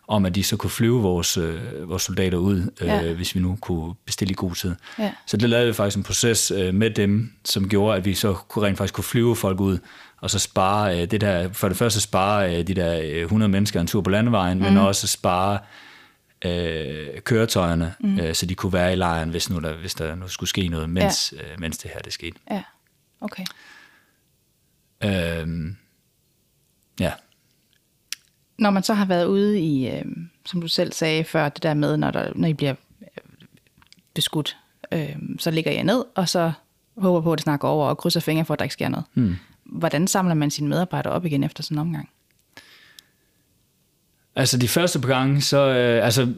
om 0.09 0.27
at 0.27 0.35
de 0.35 0.45
så 0.45 0.57
kunne 0.57 0.71
flyve 0.71 1.03
vores, 1.03 1.37
øh, 1.37 1.89
vores 1.89 2.03
soldater 2.03 2.39
ud, 2.39 2.71
øh, 2.81 2.89
ja. 2.89 3.13
hvis 3.13 3.35
vi 3.35 3.41
nu 3.41 3.59
kunne 3.61 3.95
bestille 4.07 4.33
i 4.33 4.35
god 4.35 4.55
tid. 4.55 4.75
Ja. 4.99 5.13
Så 5.27 5.37
det 5.37 5.49
lavede 5.49 5.67
vi 5.67 5.73
faktisk 5.73 5.97
en 5.97 6.03
proces 6.03 6.51
øh, 6.51 6.75
med 6.75 6.91
dem, 6.91 7.33
som 7.45 7.69
gjorde, 7.69 7.97
at 7.97 8.05
vi 8.05 8.15
så 8.15 8.33
kunne 8.33 8.67
rent 8.67 8.79
faktisk 8.79 8.95
kunne 8.95 9.05
flyve 9.05 9.37
folk 9.37 9.61
ud, 9.61 9.79
og 10.21 10.31
så 10.31 10.39
spare 10.39 11.01
øh, 11.03 11.11
det 11.11 11.21
der, 11.21 11.49
for 11.53 11.69
det 11.69 11.77
første 11.77 12.01
spare 12.01 12.57
øh, 12.57 12.67
de 12.67 12.75
der 12.75 13.23
100 13.23 13.49
øh, 13.49 13.53
mennesker 13.53 13.81
en 13.81 13.87
tur 13.87 14.01
på 14.01 14.11
landevejen, 14.11 14.59
mm. 14.59 14.65
men 14.65 14.77
også 14.77 15.07
spare 15.07 15.59
øh, 16.45 17.21
køretøjerne, 17.21 17.95
mm. 18.01 18.21
øh, 18.21 18.35
så 18.35 18.47
de 18.47 18.55
kunne 18.55 18.73
være 18.73 18.93
i 18.93 18.97
lejren, 18.97 19.31
hvis, 19.31 19.51
nu 19.51 19.59
der, 19.59 19.77
hvis 19.77 19.95
der 19.95 20.15
nu 20.15 20.29
skulle 20.29 20.51
ske 20.51 20.69
noget, 20.69 20.91
mens, 20.91 21.35
ja. 21.37 21.53
øh, 21.53 21.61
mens 21.61 21.79
det 21.79 21.91
her 21.91 22.01
det 22.01 22.13
skete. 22.13 22.39
Ja, 22.51 22.63
okay. 23.21 23.45
Øhm, 25.05 25.77
ja. 27.01 27.13
Når 28.59 28.71
man 28.71 28.83
så 28.83 28.95
har 28.95 29.05
været 29.05 29.25
ude 29.25 29.61
i, 29.61 29.91
øh, 29.91 30.05
som 30.47 30.61
du 30.61 30.69
selv 30.69 30.93
sagde 30.93 31.25
før, 31.25 31.49
det 31.49 31.63
der 31.63 31.75
med, 31.75 31.97
når, 31.97 32.11
der, 32.11 32.33
når 32.35 32.49
I 32.49 32.55
bliver 32.55 32.75
øh, 33.03 33.07
beskudt, 34.15 34.57
øh, 34.93 35.17
så 35.39 35.51
ligger 35.51 35.73
jeg 35.73 35.85
ned, 35.85 36.05
og 36.15 36.29
så 36.29 36.53
håber 36.97 37.21
på, 37.21 37.33
at 37.33 37.39
det 37.39 37.43
snakker 37.43 37.69
over, 37.69 37.89
og 37.89 37.99
krydser 37.99 38.21
fingre 38.21 38.45
for, 38.45 38.55
at 38.55 38.59
der 38.59 38.65
ikke 38.65 38.73
sker 38.73 38.89
noget. 38.89 39.05
Mm. 39.15 39.37
Hvordan 39.65 40.07
samler 40.07 40.35
man 40.35 40.51
sine 40.51 40.69
medarbejdere 40.69 41.13
op 41.13 41.25
igen 41.25 41.45
efter 41.45 41.63
sådan 41.63 41.75
en 41.75 41.81
omgang? 41.81 42.09
Altså 44.37 44.59
de 44.59 44.69
første 44.69 45.01
par 45.01 45.09
gange, 45.09 45.41
så... 45.41 45.59
Øh, 45.59 46.05
altså, 46.05 46.29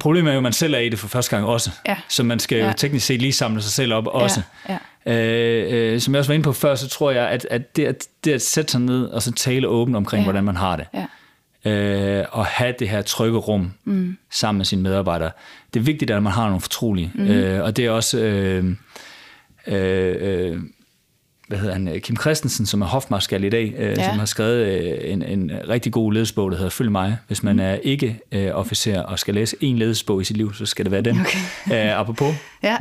problemet 0.00 0.30
er 0.30 0.34
jo, 0.34 0.38
at 0.38 0.42
man 0.42 0.52
selv 0.52 0.74
er 0.74 0.78
i 0.78 0.88
det 0.88 0.98
for 0.98 1.08
første 1.08 1.36
gang 1.36 1.46
også. 1.48 1.70
Ja. 1.88 1.96
Så 2.08 2.22
man 2.22 2.38
skal 2.38 2.58
jo 2.58 2.66
ja. 2.66 2.72
teknisk 2.72 3.06
set 3.06 3.20
lige 3.20 3.32
samle 3.32 3.62
sig 3.62 3.72
selv 3.72 3.94
op 3.94 4.06
også. 4.06 4.42
Ja. 4.68 4.72
Ja. 4.72 4.78
Øh, 5.06 5.94
øh, 5.94 6.00
som 6.00 6.14
jeg 6.14 6.18
også 6.18 6.28
var 6.28 6.34
inde 6.34 6.44
på 6.44 6.52
før, 6.52 6.74
så 6.74 6.88
tror 6.88 7.10
jeg, 7.10 7.28
at, 7.28 7.46
at 7.50 7.76
det, 7.76 7.86
at 7.86 8.06
det 8.24 8.32
at 8.32 8.42
sætte 8.42 8.72
sig 8.72 8.80
ned 8.80 9.04
og 9.04 9.22
så 9.22 9.32
tale 9.32 9.68
åbent 9.68 9.96
omkring, 9.96 10.20
ja. 10.20 10.24
hvordan 10.24 10.44
man 10.44 10.56
har 10.56 10.76
det, 10.76 10.86
øh, 11.72 12.24
og 12.30 12.46
have 12.46 12.74
det 12.78 12.88
her 12.88 13.02
trygge 13.02 13.38
rum 13.38 13.72
mm. 13.84 14.16
sammen 14.30 14.58
med 14.58 14.64
sine 14.64 14.82
medarbejdere. 14.82 15.30
Det 15.74 15.80
er 15.80 15.84
vigtigt, 15.84 16.10
at 16.10 16.22
man 16.22 16.32
har 16.32 16.44
nogle 16.44 16.60
fortrolige, 16.60 17.12
mm. 17.14 17.26
øh, 17.26 17.64
og 17.64 17.76
det 17.76 17.86
er 17.86 17.90
også... 17.90 18.18
Øh, 18.18 18.64
øh, 19.66 20.16
øh, 20.20 20.56
hvad 21.48 21.58
hedder 21.58 21.72
han, 21.72 22.00
Kim 22.00 22.16
Christensen, 22.16 22.66
som 22.66 22.82
er 22.82 22.86
hofmarskal 22.86 23.44
i 23.44 23.48
dag, 23.48 23.74
øh, 23.78 23.88
ja. 23.98 24.08
som 24.08 24.18
har 24.18 24.26
skrevet 24.26 24.66
øh, 24.66 25.12
en, 25.12 25.22
en 25.22 25.50
rigtig 25.68 25.92
god 25.92 26.12
ledesbog, 26.12 26.50
der 26.50 26.56
hedder 26.56 26.70
Følg 26.70 26.92
mig. 26.92 27.18
Hvis 27.26 27.42
man 27.42 27.56
mm. 27.56 27.62
er 27.62 27.74
ikke 27.74 28.20
øh, 28.32 28.50
officer 28.52 29.00
og 29.00 29.18
skal 29.18 29.34
læse 29.34 29.56
en 29.60 29.78
ledesbog 29.78 30.20
i 30.20 30.24
sit 30.24 30.36
liv, 30.36 30.54
så 30.54 30.66
skal 30.66 30.84
det 30.84 30.92
være 30.92 31.02
den. 31.02 31.20
Okay. 31.20 31.38
øh, 31.88 31.98
apropos. 31.98 32.34
Ja. 32.62 32.76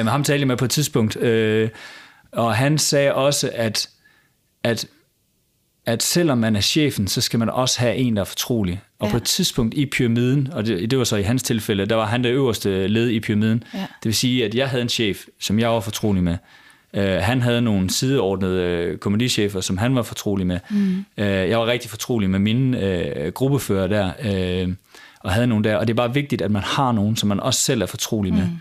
Øh, 0.00 0.06
ham 0.06 0.24
talte 0.24 0.40
jeg 0.40 0.46
med 0.46 0.56
på 0.56 0.64
et 0.64 0.70
tidspunkt, 0.70 1.16
øh, 1.16 1.68
og 2.32 2.54
han 2.54 2.78
sagde 2.78 3.14
også, 3.14 3.50
at, 3.54 3.88
at, 4.64 4.86
at 5.86 6.02
selvom 6.02 6.38
man 6.38 6.56
er 6.56 6.60
chefen, 6.60 7.08
så 7.08 7.20
skal 7.20 7.38
man 7.38 7.48
også 7.50 7.80
have 7.80 7.96
en, 7.96 8.16
der 8.16 8.20
er 8.20 8.24
fortrolig. 8.24 8.80
Og 8.98 9.06
ja. 9.06 9.10
på 9.10 9.16
et 9.16 9.22
tidspunkt 9.22 9.74
i 9.74 9.86
pyramiden, 9.86 10.48
og 10.52 10.66
det, 10.66 10.90
det 10.90 10.98
var 10.98 11.04
så 11.04 11.16
i 11.16 11.22
hans 11.22 11.42
tilfælde, 11.42 11.86
der 11.86 11.96
var 11.96 12.06
han 12.06 12.24
det 12.24 12.30
øverste 12.30 12.86
led 12.86 13.08
i 13.08 13.20
pyramiden. 13.20 13.64
Ja. 13.74 13.78
Det 13.78 14.04
vil 14.04 14.14
sige, 14.14 14.44
at 14.44 14.54
jeg 14.54 14.68
havde 14.68 14.82
en 14.82 14.88
chef, 14.88 15.24
som 15.40 15.58
jeg 15.58 15.68
var 15.68 15.80
fortrolig 15.80 16.22
med. 16.22 16.36
Uh, 16.92 17.02
han 17.02 17.42
havde 17.42 17.62
nogle 17.62 17.90
sideordnede 17.90 18.96
komedichefer, 18.96 19.60
som 19.60 19.78
han 19.78 19.94
var 19.94 20.02
fortrolig 20.02 20.46
med. 20.46 20.58
Mm. 20.70 21.04
Uh, 21.18 21.24
jeg 21.24 21.58
var 21.58 21.66
rigtig 21.66 21.90
fortrolig 21.90 22.30
med 22.30 22.38
mine 22.38 22.78
uh, 23.26 23.32
gruppefører 23.32 23.86
der, 23.86 24.10
og 25.20 25.32
havde 25.32 25.46
nogle 25.46 25.64
der. 25.64 25.76
Og 25.76 25.86
det 25.86 25.92
er 25.92 25.96
bare 25.96 26.14
vigtigt, 26.14 26.42
at 26.42 26.50
man 26.50 26.62
har 26.62 26.92
nogen, 26.92 27.16
som 27.16 27.28
man 27.28 27.40
også 27.40 27.60
selv 27.60 27.82
er 27.82 27.86
fortrolig 27.86 28.32
med. 28.34 28.46
Mm. 28.46 28.60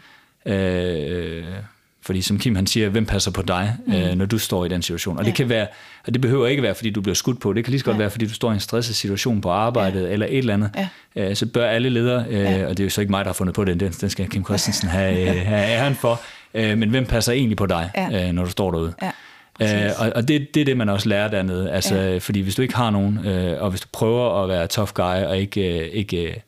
Fordi 2.05 2.21
som 2.21 2.39
Kim 2.39 2.55
han 2.55 2.67
siger, 2.67 2.89
hvem 2.89 3.05
passer 3.05 3.31
på 3.31 3.41
dig, 3.41 3.75
mm. 3.87 3.93
øh, 3.93 4.15
når 4.15 4.25
du 4.25 4.37
står 4.37 4.65
i 4.65 4.69
den 4.69 4.81
situation? 4.81 5.17
Og 5.17 5.23
ja. 5.23 5.27
det 5.27 5.37
kan 5.37 5.49
være, 5.49 5.67
og 6.07 6.13
det 6.13 6.21
behøver 6.21 6.47
ikke 6.47 6.63
være, 6.63 6.75
fordi 6.75 6.89
du 6.89 7.01
bliver 7.01 7.15
skudt 7.15 7.39
på. 7.39 7.53
Det 7.53 7.63
kan 7.63 7.71
lige 7.71 7.79
så 7.79 7.85
godt 7.85 7.95
ja. 7.95 7.99
være, 7.99 8.09
fordi 8.09 8.25
du 8.25 8.33
står 8.33 8.51
i 8.51 8.53
en 8.53 8.59
stresset 8.59 8.95
situation 8.95 9.41
på 9.41 9.49
arbejdet 9.49 10.07
ja. 10.07 10.11
eller 10.11 10.25
et 10.25 10.37
eller 10.37 10.53
andet. 10.53 10.71
Ja. 11.15 11.29
Øh, 11.29 11.35
så 11.35 11.45
bør 11.45 11.67
alle 11.67 11.89
ledere, 11.89 12.25
øh, 12.29 12.39
ja. 12.39 12.65
og 12.65 12.77
det 12.77 12.79
er 12.79 12.83
jo 12.83 12.89
så 12.89 13.01
ikke 13.01 13.11
mig, 13.11 13.25
der 13.25 13.29
har 13.29 13.33
fundet 13.33 13.55
på 13.55 13.63
den, 13.63 13.79
den, 13.79 13.91
den 13.91 14.09
skal 14.09 14.29
Kim 14.29 14.45
Christensen 14.45 14.89
have, 14.89 15.21
øh, 15.21 15.41
have 15.51 15.65
æren 15.65 15.95
for. 15.95 16.21
Øh, 16.55 16.77
men 16.77 16.89
hvem 16.89 17.05
passer 17.05 17.33
egentlig 17.33 17.57
på 17.57 17.65
dig, 17.65 17.91
ja. 17.95 18.27
øh, 18.27 18.33
når 18.33 18.43
du 18.43 18.49
står 18.49 18.71
derude? 18.71 18.93
Ja. 19.01 19.11
Øh, 19.61 19.91
og 19.99 20.11
og 20.15 20.27
det, 20.27 20.53
det 20.53 20.61
er 20.61 20.65
det, 20.65 20.77
man 20.77 20.89
også 20.89 21.09
lærer 21.09 21.27
dernede. 21.27 21.71
Altså, 21.71 21.95
ja. 21.95 22.17
Fordi 22.17 22.39
hvis 22.39 22.55
du 22.55 22.61
ikke 22.61 22.75
har 22.75 22.89
nogen, 22.89 23.25
øh, 23.25 23.61
og 23.61 23.69
hvis 23.69 23.81
du 23.81 23.87
prøver 23.91 24.43
at 24.43 24.49
være 24.49 24.67
tough 24.67 24.91
guy, 24.93 25.03
og 25.03 25.37
ikke, 25.37 25.79
øh, 25.79 25.87
ikke 25.87 26.43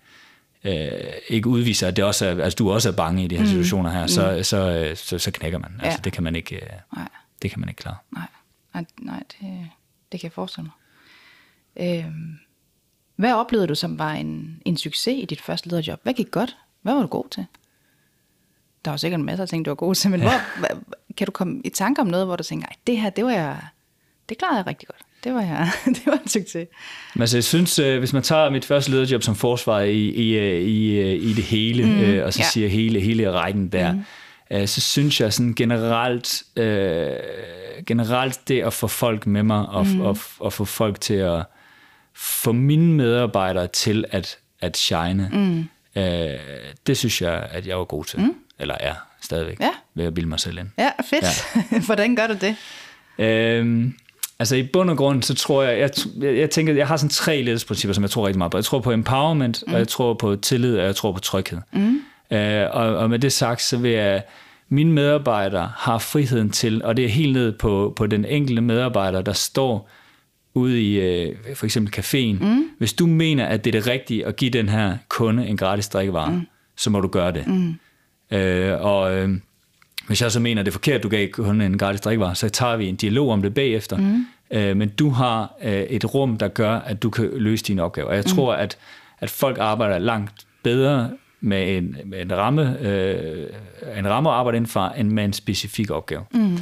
øh, 0.63 0.91
ikke 1.28 1.50
udviser, 1.50 1.88
at 1.88 1.96
det 1.96 2.04
også 2.04 2.26
er, 2.26 2.43
altså, 2.43 2.56
du 2.56 2.72
også 2.72 2.89
er 2.89 2.93
bange 2.93 3.24
i 3.24 3.28
de 3.28 3.36
her 3.36 3.43
mm. 3.43 3.50
situationer 3.50 3.89
her, 3.89 4.08
så, 4.08 4.32
mm. 4.32 4.43
så, 4.43 4.43
så, 4.43 4.91
så, 4.96 5.20
så 5.20 5.32
knækker 5.32 5.60
man. 5.60 5.72
Altså, 5.72 5.86
ja. 5.86 5.88
Altså, 5.88 6.02
det 6.02 6.13
kan 6.13 6.24
man 6.24 6.36
ikke, 6.36 6.56
øh, 6.56 6.62
nej. 6.96 7.08
det 7.41 7.52
kan 7.52 7.60
man 7.60 7.70
ikke 7.70 7.80
klare. 7.80 7.98
Nej, 8.12 8.28
nej, 8.74 8.86
nej 9.00 9.20
det, 9.20 9.70
det 10.12 10.20
kan 10.20 10.28
jeg 10.28 10.32
forestille 10.32 10.63
mig. 10.65 10.74
Øhm, 11.88 12.38
hvad 13.15 13.34
oplevede 13.34 13.67
du, 13.67 13.76
som 13.76 14.00
var 14.00 14.13
en, 14.13 14.62
en 14.65 14.78
succes 14.78 15.13
i 15.17 15.26
dit 15.26 15.41
første 15.41 15.70
lederjob? 15.70 16.00
Hvad 16.04 16.13
gik 16.13 16.32
godt? 16.32 16.58
Hvad 16.82 16.93
var 16.93 17.02
du 17.02 17.08
god 17.08 17.30
til? 17.32 17.46
Der 18.88 18.91
var 18.91 18.97
sikkert 18.97 19.19
en 19.19 19.26
masse 19.26 19.41
af 19.41 19.50
ting, 19.50 19.65
du 19.65 19.69
var 19.69 19.76
god 19.76 19.95
til, 19.95 20.12
men 20.12 20.21
ja. 20.21 20.41
hvor, 20.58 20.67
kan 21.17 21.26
du 21.26 21.32
komme 21.32 21.62
i 21.65 21.69
tanke 21.69 22.02
om 22.02 22.08
noget, 22.08 22.26
hvor 22.26 22.36
du 22.36 22.43
tænker, 22.43 22.67
det 22.88 22.97
her, 22.97 23.10
det 23.10 23.26
var 23.26 23.32
jeg, 23.32 23.58
det 24.30 24.38
klarede 24.38 24.58
jeg 24.58 24.67
rigtig 24.67 24.88
godt? 24.88 25.02
det 25.23 25.34
var 25.34 25.41
jeg. 25.41 25.71
det 25.95 26.06
var 26.06 26.19
en 26.23 26.28
succes. 26.28 26.67
Men 27.15 27.21
altså, 27.21 27.38
jeg 27.38 27.43
synes, 27.43 27.80
øh, 27.80 28.00
hvis 28.00 28.13
man 28.13 28.23
tager 28.23 28.50
mit 28.50 28.65
første 28.65 28.91
lederjob 28.91 29.23
som 29.23 29.36
forsvar 29.36 29.80
i, 29.80 30.10
i, 30.10 30.38
øh, 30.38 30.62
i, 30.62 31.00
øh, 31.00 31.13
i 31.13 31.34
det 31.34 31.43
hele, 31.43 31.86
mm, 31.86 32.26
og 32.26 32.34
så 32.34 32.39
ja. 32.39 32.50
siger 32.50 32.67
hele, 32.67 33.00
hele 33.00 33.32
rækken 33.32 33.67
der, 33.67 33.93
mm. 33.93 34.67
så 34.67 34.82
synes 34.82 35.21
jeg 35.21 35.34
sådan 35.34 35.54
generelt, 35.54 36.43
øh, 36.56 37.10
generelt 37.88 38.47
det 38.47 38.62
at 38.62 38.73
få 38.73 38.88
folk 38.88 39.28
med 39.28 39.43
mig, 39.43 39.65
og, 39.69 39.88
mm. 39.88 40.02
og, 40.02 40.17
og 40.39 40.54
få 40.54 40.65
folk 40.65 41.02
til 41.02 41.13
at 41.13 41.45
få 42.15 42.52
mine 42.52 42.93
medarbejdere 42.93 43.67
til 43.67 44.06
at, 44.12 44.38
at 44.62 44.78
shine, 44.78 45.30
mm. 45.34 45.60
øh, 46.02 46.39
det 46.88 46.97
synes 46.97 47.21
jeg, 47.21 47.47
at 47.52 47.67
jeg 47.67 47.78
var 47.78 47.86
god 47.86 48.06
til. 48.06 48.19
Mm. 48.19 48.36
Eller 48.60 48.76
er 48.80 48.93
stadigvæk, 49.22 49.60
ja. 49.60 49.70
ved 49.96 50.06
at 50.06 50.13
bilde 50.13 50.30
mig 50.30 50.39
selv 50.39 50.58
ind. 50.58 50.67
Ja, 50.78 50.89
fedt. 51.10 51.46
Ja. 51.72 51.80
Hvordan 51.86 52.15
gør 52.15 52.28
du 52.28 52.34
det? 52.41 52.56
Øhm, 53.17 53.93
Altså 54.39 54.56
i 54.56 54.63
bund 54.63 54.89
og 54.89 54.98
grund, 54.98 55.24
så 55.24 55.36
tror 55.36 55.63
jeg, 55.63 55.80
jeg, 55.80 55.89
jeg, 56.22 56.38
jeg 56.38 56.50
tænker, 56.50 56.74
jeg 56.74 56.88
har 56.88 56.98
sådan 56.98 57.10
tre 57.10 57.41
ledelsesprincipper, 57.41 57.93
som 57.93 58.04
jeg 58.04 58.10
tror 58.10 58.28
rigtig 58.28 58.38
meget 58.38 58.52
på. 58.52 58.58
Jeg 58.58 58.65
tror 58.65 58.80
på 58.80 58.91
empowerment, 58.91 59.63
mm. 59.67 59.74
og 59.74 59.80
jeg 59.80 59.88
tror 59.88 60.13
på 60.13 60.36
tillid, 60.36 60.78
og 60.78 60.86
jeg 60.86 60.96
tror 60.96 61.12
på 61.12 61.20
tryghed. 61.20 61.60
Mm. 61.74 62.02
Øh, 62.32 62.67
og, 62.72 62.96
og 62.96 63.10
med 63.10 63.20
det 63.20 63.34
sagt, 63.34 63.62
så 63.62 63.78
vil 63.78 63.91
jeg, 63.91 64.24
mine 64.70 64.91
medarbejdere 64.91 65.72
har 65.76 65.98
friheden 65.98 66.50
til, 66.50 66.84
og 66.84 66.98
det 66.98 67.06
er 67.06 67.10
helt 67.10 67.34
ned 67.34 67.52
på, 67.52 67.93
på 67.96 68.08
den 68.08 68.26
enkelte 68.26 68.62
medarbejder, 68.62 69.22
der 69.22 69.34
står 69.34 69.89
ude 70.54 70.82
i 70.82 71.00
øh, 71.00 71.36
for 71.56 71.65
eksempel 71.65 71.93
caféen. 72.00 72.46
Mm. 72.46 72.70
Hvis 72.78 72.93
du 72.93 73.08
mener, 73.08 73.46
at 73.46 73.65
det 73.65 73.76
er 73.76 73.82
det 73.82 73.91
rigtige 73.91 74.26
at 74.26 74.36
give 74.36 74.52
den 74.52 74.70
her 74.70 74.98
kunde 75.10 75.48
en 75.48 75.58
gratis 75.58 75.89
drikkevare, 75.89 76.32
mm. 76.32 76.41
så 76.78 76.89
må 76.89 77.02
du 77.02 77.08
gøre 77.08 77.32
det. 77.32 77.48
Mm. 77.48 77.76
Øh, 78.32 78.82
og... 78.82 79.16
Øh, 79.16 79.30
hvis 80.08 80.22
jeg 80.22 80.32
så 80.32 80.40
mener, 80.40 80.62
at 80.62 80.66
det 80.66 80.72
er 80.72 80.74
forkert, 80.74 81.04
du 81.04 81.10
gav 81.10 81.28
kun 81.30 81.62
en 81.62 81.78
gratis 81.78 82.02
drikkevare, 82.02 82.36
så 82.36 82.50
tager 82.50 82.76
vi 82.76 82.88
en 82.88 82.96
dialog 82.96 83.32
om 83.32 83.42
det 83.42 83.54
bagefter. 83.54 83.98
Mm. 83.98 84.26
Øh, 84.52 84.78
men 84.78 84.90
du 84.90 85.10
har 85.10 85.54
øh, 85.63 85.72
et 85.74 86.13
rum, 86.13 86.38
der 86.38 86.48
gør, 86.48 86.72
at 86.72 87.04
du 87.04 87.10
kan 87.10 87.30
løse 87.34 87.63
dine 87.63 87.84
opgaver. 87.84 88.10
Og 88.10 88.16
jeg 88.16 88.24
mm. 88.28 88.36
tror, 88.36 88.54
at, 88.54 88.78
at 89.20 89.30
folk 89.30 89.58
arbejder 89.60 89.98
langt 89.98 90.48
bedre 90.63 91.12
med 91.42 91.78
en, 91.78 91.98
med 92.06 92.22
en 92.22 92.38
ramme, 92.38 92.80
øh, 92.82 93.50
en 93.98 94.10
ramme 94.10 94.30
at 94.30 94.36
arbejde 94.36 94.56
indenfor, 94.56 94.94
end 94.98 95.10
med 95.10 95.26
en 95.26 95.34
specifik 95.34 95.92
opgave. 95.92 96.22
Mm. 96.34 96.58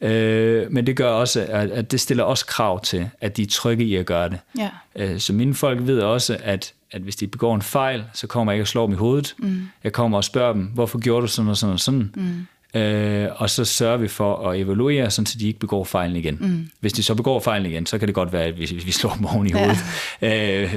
Øh, 0.00 0.72
men 0.72 0.86
det 0.86 0.96
gør 0.96 1.08
også, 1.08 1.46
at, 1.48 1.70
at 1.70 1.90
det 1.90 2.00
stiller 2.00 2.24
også 2.24 2.46
krav 2.46 2.80
til, 2.80 3.10
at 3.20 3.36
de 3.36 3.42
er 3.42 3.46
trygge 3.46 3.84
i 3.84 3.96
at 3.96 4.06
gøre 4.06 4.28
det. 4.28 4.38
Ja. 4.58 4.70
Øh, 4.96 5.18
så 5.18 5.32
mine 5.32 5.54
folk 5.54 5.86
ved 5.86 6.00
også, 6.00 6.38
at, 6.42 6.72
at 6.92 7.02
hvis 7.02 7.16
de 7.16 7.26
begår 7.26 7.54
en 7.54 7.62
fejl, 7.62 8.04
så 8.12 8.26
kommer 8.26 8.52
jeg 8.52 8.56
ikke 8.56 8.62
og 8.62 8.68
slår 8.68 8.86
dem 8.86 8.94
i 8.94 8.96
hovedet. 8.96 9.34
Mm. 9.38 9.62
Jeg 9.84 9.92
kommer 9.92 10.18
og 10.18 10.24
spørger 10.24 10.52
dem, 10.52 10.62
hvorfor 10.62 10.98
gjorde 10.98 11.22
du 11.22 11.26
sådan 11.26 11.48
og 11.48 11.56
sådan 11.56 11.72
og 11.72 11.80
sådan? 11.80 12.12
Mm. 12.16 12.46
Øh, 12.80 13.28
og 13.36 13.50
så 13.50 13.64
sørger 13.64 13.96
vi 13.96 14.08
for 14.08 14.48
at 14.48 14.60
evaluere, 14.60 15.10
sådan, 15.10 15.26
så 15.26 15.38
de 15.38 15.46
ikke 15.46 15.58
begår 15.58 15.84
fejlen 15.84 16.16
igen. 16.16 16.38
Mm. 16.40 16.68
Hvis 16.80 16.92
de 16.92 17.02
så 17.02 17.14
begår 17.14 17.40
fejlen 17.40 17.70
igen, 17.70 17.86
så 17.86 17.98
kan 17.98 18.08
det 18.08 18.14
godt 18.14 18.32
være, 18.32 18.44
at 18.44 18.58
vi, 18.58 18.80
vi 18.84 18.92
slår 18.92 19.14
dem 19.14 19.26
oven 19.26 19.46
i 19.46 19.52
hovedet. 19.52 19.78
Ja. 20.22 20.62
Øh, 20.62 20.74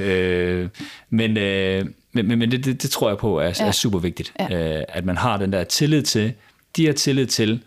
øh, 0.62 0.68
men 1.10 1.36
øh, 1.36 1.86
men, 2.14 2.38
men 2.38 2.50
det, 2.50 2.64
det, 2.64 2.82
det 2.82 2.90
tror 2.90 3.08
jeg 3.08 3.18
på 3.18 3.38
er, 3.38 3.56
ja. 3.60 3.66
er 3.66 3.72
super 3.72 3.98
vigtigt, 3.98 4.32
ja. 4.40 4.78
øh, 4.78 4.84
at 4.88 5.04
man 5.04 5.16
har 5.16 5.36
den 5.36 5.52
der 5.52 5.64
tillid 5.64 6.02
til, 6.02 6.32
de 6.76 6.86
har 6.86 6.92
tillid 6.92 7.26
til, 7.26 7.62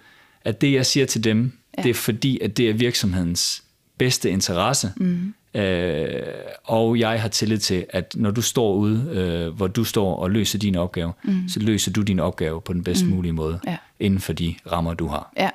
at 0.45 0.61
det 0.61 0.73
jeg 0.73 0.85
siger 0.85 1.05
til 1.05 1.23
dem, 1.23 1.51
ja. 1.77 1.83
det 1.83 1.89
er 1.89 1.93
fordi, 1.93 2.39
at 2.41 2.57
det 2.57 2.69
er 2.69 2.73
virksomhedens 2.73 3.63
bedste 3.97 4.29
interesse, 4.29 4.91
mm. 4.95 5.33
Øh, 5.57 6.23
og 6.63 6.99
jeg 6.99 7.21
har 7.21 7.27
tillid 7.27 7.57
til, 7.57 7.85
at 7.89 8.15
når 8.15 8.31
du 8.31 8.41
står 8.41 8.73
ude, 8.73 9.09
øh, 9.11 9.55
hvor 9.55 9.67
du 9.67 9.83
står 9.83 10.15
og 10.15 10.31
løser 10.31 10.59
din 10.59 10.75
opgave, 10.75 11.13
mm. 11.23 11.49
så 11.49 11.59
løser 11.59 11.91
du 11.91 12.01
din 12.01 12.19
opgave 12.19 12.61
på 12.61 12.73
den 12.73 12.83
bedst 12.83 13.05
mm. 13.05 13.11
mulige 13.11 13.33
måde, 13.33 13.59
ja. 13.67 13.77
inden 13.99 14.19
for 14.19 14.33
de 14.33 14.55
rammer, 14.71 14.93
du 14.93 15.07
har. 15.07 15.31
Ja, 15.37 15.49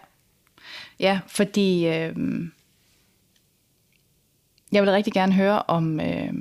ja 1.00 1.20
fordi 1.26 1.86
øh, 1.86 2.16
jeg 4.72 4.82
vil 4.82 4.90
rigtig 4.90 5.12
gerne 5.12 5.32
høre 5.32 5.62
om, 5.62 6.00
øh, 6.00 6.32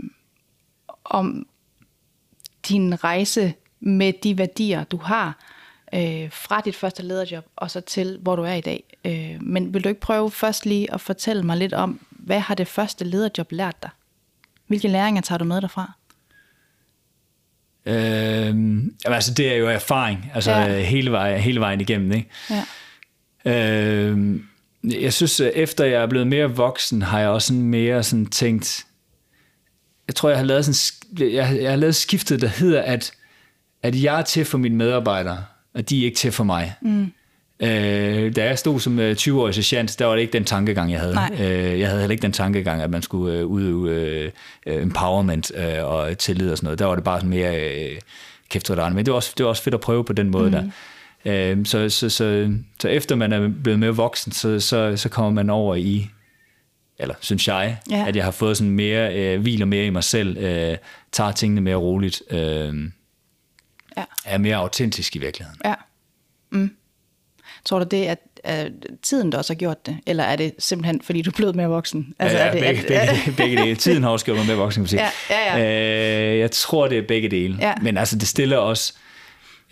om 1.06 1.48
din 2.70 3.04
rejse 3.04 3.54
med 3.80 4.14
de 4.24 4.38
værdier, 4.38 4.84
du 4.84 4.98
har, 4.98 5.38
øh, 5.94 6.32
fra 6.32 6.62
dit 6.66 6.76
første 6.76 7.04
lederjob 7.04 7.46
og 7.56 7.72
så 7.72 7.82
til, 7.82 8.18
hvor 8.22 8.36
du 8.36 8.44
er 8.44 8.54
i 8.54 8.62
dag. 8.62 8.84
Øh, 9.06 9.44
men 9.44 9.74
vil 9.74 9.84
du 9.84 9.90
ikke 9.90 10.02
prøve 10.02 10.32
først 10.32 10.66
lige 10.66 10.94
at 10.94 11.02
fortælle 11.02 11.44
mig 11.44 11.58
lidt 11.58 11.74
om, 11.74 12.00
hvad 12.26 12.40
har 12.40 12.56
det 12.56 12.68
første 12.68 13.06
lederjob 13.06 13.52
lært 13.52 13.84
dig? 13.84 13.90
Hvilke 14.68 14.88
læringer 14.88 15.22
tager 15.22 15.40
du 15.40 15.46
med 15.46 15.62
derfra? 15.62 15.94
Øh, 17.86 18.84
altså 19.06 19.34
det 19.34 19.52
er 19.52 19.56
jo 19.56 19.68
erfaring, 19.68 20.32
altså 20.34 20.52
ja. 20.52 20.80
hele, 20.80 21.12
vejen, 21.12 21.42
hele 21.42 21.60
vejen 21.60 21.82
igennem. 21.82 22.12
Ikke? 22.12 22.30
Ja. 22.50 22.64
Øh, 23.46 24.40
jeg 24.84 25.14
synes, 25.14 25.40
efter 25.40 25.86
jeg 25.86 26.02
er 26.02 26.08
blevet 26.08 26.28
mere 26.28 26.56
voksen, 26.56 27.02
har 27.02 27.20
jeg 27.20 27.30
også 27.30 27.48
sådan 27.48 27.62
mere 27.62 28.04
sådan 28.04 28.26
tænkt, 28.26 28.86
jeg 30.08 30.16
tror, 30.16 30.30
jeg 30.30 30.38
har 30.38 30.46
lavet, 30.46 30.66
sådan, 30.66 31.34
jeg, 31.34 31.62
jeg 31.62 31.70
har 31.70 31.78
lavet 31.78 31.96
skiftet, 31.96 32.42
der 32.42 32.48
hedder, 32.48 32.82
at, 32.82 33.12
at 33.84 34.04
jeg 34.04 34.20
er 34.20 34.24
til 34.24 34.46
for 34.46 34.58
mine 34.58 34.76
medarbejdere, 34.76 35.46
og 35.74 35.90
de 35.90 36.02
er 36.02 36.06
ikke 36.06 36.18
til 36.18 36.32
for 36.32 36.44
mig. 36.44 36.74
Mm. 36.82 37.12
Øh, 37.62 38.36
da 38.36 38.46
jeg 38.46 38.60
stod 38.60 38.80
som 38.80 39.00
20-årig 39.00 39.48
øh, 39.48 39.54
sergeant, 39.54 40.00
der 40.00 40.06
var 40.06 40.14
det 40.14 40.22
ikke 40.22 40.34
den 40.34 40.46
tankegang, 40.46 40.92
jeg 40.92 41.00
havde. 41.00 41.18
Øh, 41.40 41.80
jeg 41.80 41.88
havde 41.88 42.00
heller 42.02 42.12
ikke 42.12 42.22
den 42.22 42.32
tankegang, 42.32 42.82
at 42.82 42.90
man 42.90 43.02
skulle 43.02 43.38
øh, 43.38 43.46
udøve 43.46 43.90
øh, 43.96 44.32
empowerment 44.66 45.52
øh, 45.56 45.86
og 45.86 46.18
tillid 46.18 46.52
og 46.52 46.58
sådan 46.58 46.66
noget. 46.66 46.80
Der 46.80 46.86
var 46.86 46.96
det 46.96 47.04
bare 47.04 47.20
sådan 47.20 47.30
mere 47.30 47.72
øh, 47.72 48.00
kæft 48.50 48.70
Men 48.70 48.98
det 48.98 49.08
var, 49.08 49.16
også, 49.16 49.34
det 49.38 49.44
var 49.44 49.50
også 49.50 49.64
fedt 49.64 49.76
at 49.76 49.82
prøve 49.82 50.06
på 50.06 50.14
den 50.14 50.30
måde 50.30 50.46
mm. 50.46 50.52
der. 50.52 50.64
Øh, 51.26 51.66
så, 51.66 51.90
så, 51.90 52.10
så, 52.10 52.54
så 52.80 52.88
efter 52.88 53.16
man 53.16 53.34
er 53.34 53.50
blevet 53.64 53.80
mere 53.80 53.96
voksen, 53.96 54.32
så, 54.32 54.60
så, 54.60 54.98
så 54.98 55.10
kommer 55.10 55.32
man 55.32 55.50
over 55.50 55.76
i, 55.76 56.10
eller 57.00 57.16
synes 57.20 57.48
jeg, 57.48 57.78
ja. 57.90 58.06
at 58.08 58.16
jeg 58.16 58.24
har 58.24 58.32
fået 58.32 58.58
sådan 58.58 58.72
mere, 58.72 59.16
øh, 59.16 59.42
hviler 59.42 59.66
mere 59.66 59.86
i 59.86 59.90
mig 59.90 60.04
selv, 60.04 60.38
øh, 60.38 60.78
tager 61.12 61.32
tingene 61.32 61.62
mere 61.62 61.76
roligt, 61.76 62.22
øh, 62.30 62.92
ja. 63.98 64.04
er 64.26 64.38
mere 64.38 64.56
autentisk 64.56 65.16
i 65.16 65.20
virkeligheden. 65.20 65.62
Ja. 65.66 65.74
Mm. 66.52 66.72
Tror 67.66 67.80
du 67.80 67.86
det, 67.92 68.06
at, 68.06 68.20
at 68.44 68.72
tiden 69.02 69.32
der 69.32 69.38
også 69.38 69.54
har 69.54 69.58
gjort 69.58 69.86
det? 69.86 69.98
Eller 70.08 70.24
er 70.24 70.36
det 70.36 70.54
simpelthen, 70.60 71.02
fordi 71.02 71.22
du 71.22 71.30
er 71.30 71.36
blevet 71.36 71.56
mere 71.56 71.68
voksen? 71.68 72.14
Altså, 72.20 72.38
ja, 72.38 72.44
er 72.44 72.52
det, 72.52 72.62
begge, 72.62 72.96
at, 72.96 73.10
begge, 73.10 73.38
begge 73.38 73.58
dele. 73.58 73.76
Tiden 73.76 74.04
har 74.04 74.10
også 74.10 74.26
gjort 74.26 74.38
mig 74.38 74.46
mere 74.46 74.58
voksen, 74.58 74.80
kan 74.80 74.82
man 74.82 74.88
sige. 74.88 75.02
Ja, 75.30 75.56
ja, 75.56 75.58
ja. 75.58 76.34
Øh, 76.34 76.40
jeg 76.40 76.52
tror, 76.52 76.88
det 76.88 76.98
er 76.98 77.08
begge 77.08 77.30
dele. 77.30 77.58
Ja. 77.60 77.74
Men 77.82 77.98
altså, 77.98 78.16
det 78.16 78.28
stiller 78.28 78.58
os... 78.58 78.94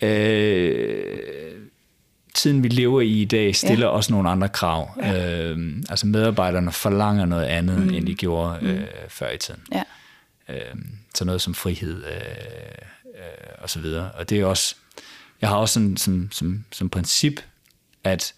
Øh, 0.02 1.04
tiden, 2.34 2.62
vi 2.62 2.68
lever 2.68 3.00
i 3.00 3.08
i 3.08 3.24
dag, 3.24 3.56
stiller 3.56 3.86
ja. 3.86 3.92
også 3.92 4.12
nogle 4.12 4.30
andre 4.30 4.48
krav. 4.48 4.90
Ja. 5.02 5.44
Øh, 5.44 5.58
altså 5.88 6.06
medarbejderne 6.06 6.72
forlanger 6.72 7.24
noget 7.24 7.44
andet, 7.44 7.78
mm. 7.78 7.94
end 7.94 8.06
de 8.06 8.14
gjorde 8.14 8.58
øh, 8.62 8.78
mm. 8.78 8.84
før 9.08 9.30
i 9.30 9.38
tiden. 9.38 9.60
Ja. 9.72 9.82
Øh, 10.48 10.74
så 11.14 11.24
noget 11.24 11.40
som 11.40 11.54
frihed 11.54 12.04
øh, 12.04 12.20
øh, 13.14 13.54
og 13.58 13.70
så 13.70 13.80
videre. 13.80 14.10
Og 14.10 14.30
det 14.30 14.40
er 14.40 14.44
også... 14.44 14.74
Jeg 15.40 15.48
har 15.48 15.56
også 15.56 15.74
sådan, 15.74 15.96
som, 15.96 16.28
som, 16.32 16.64
som 16.72 16.88
princip, 16.90 17.40
at 18.04 18.34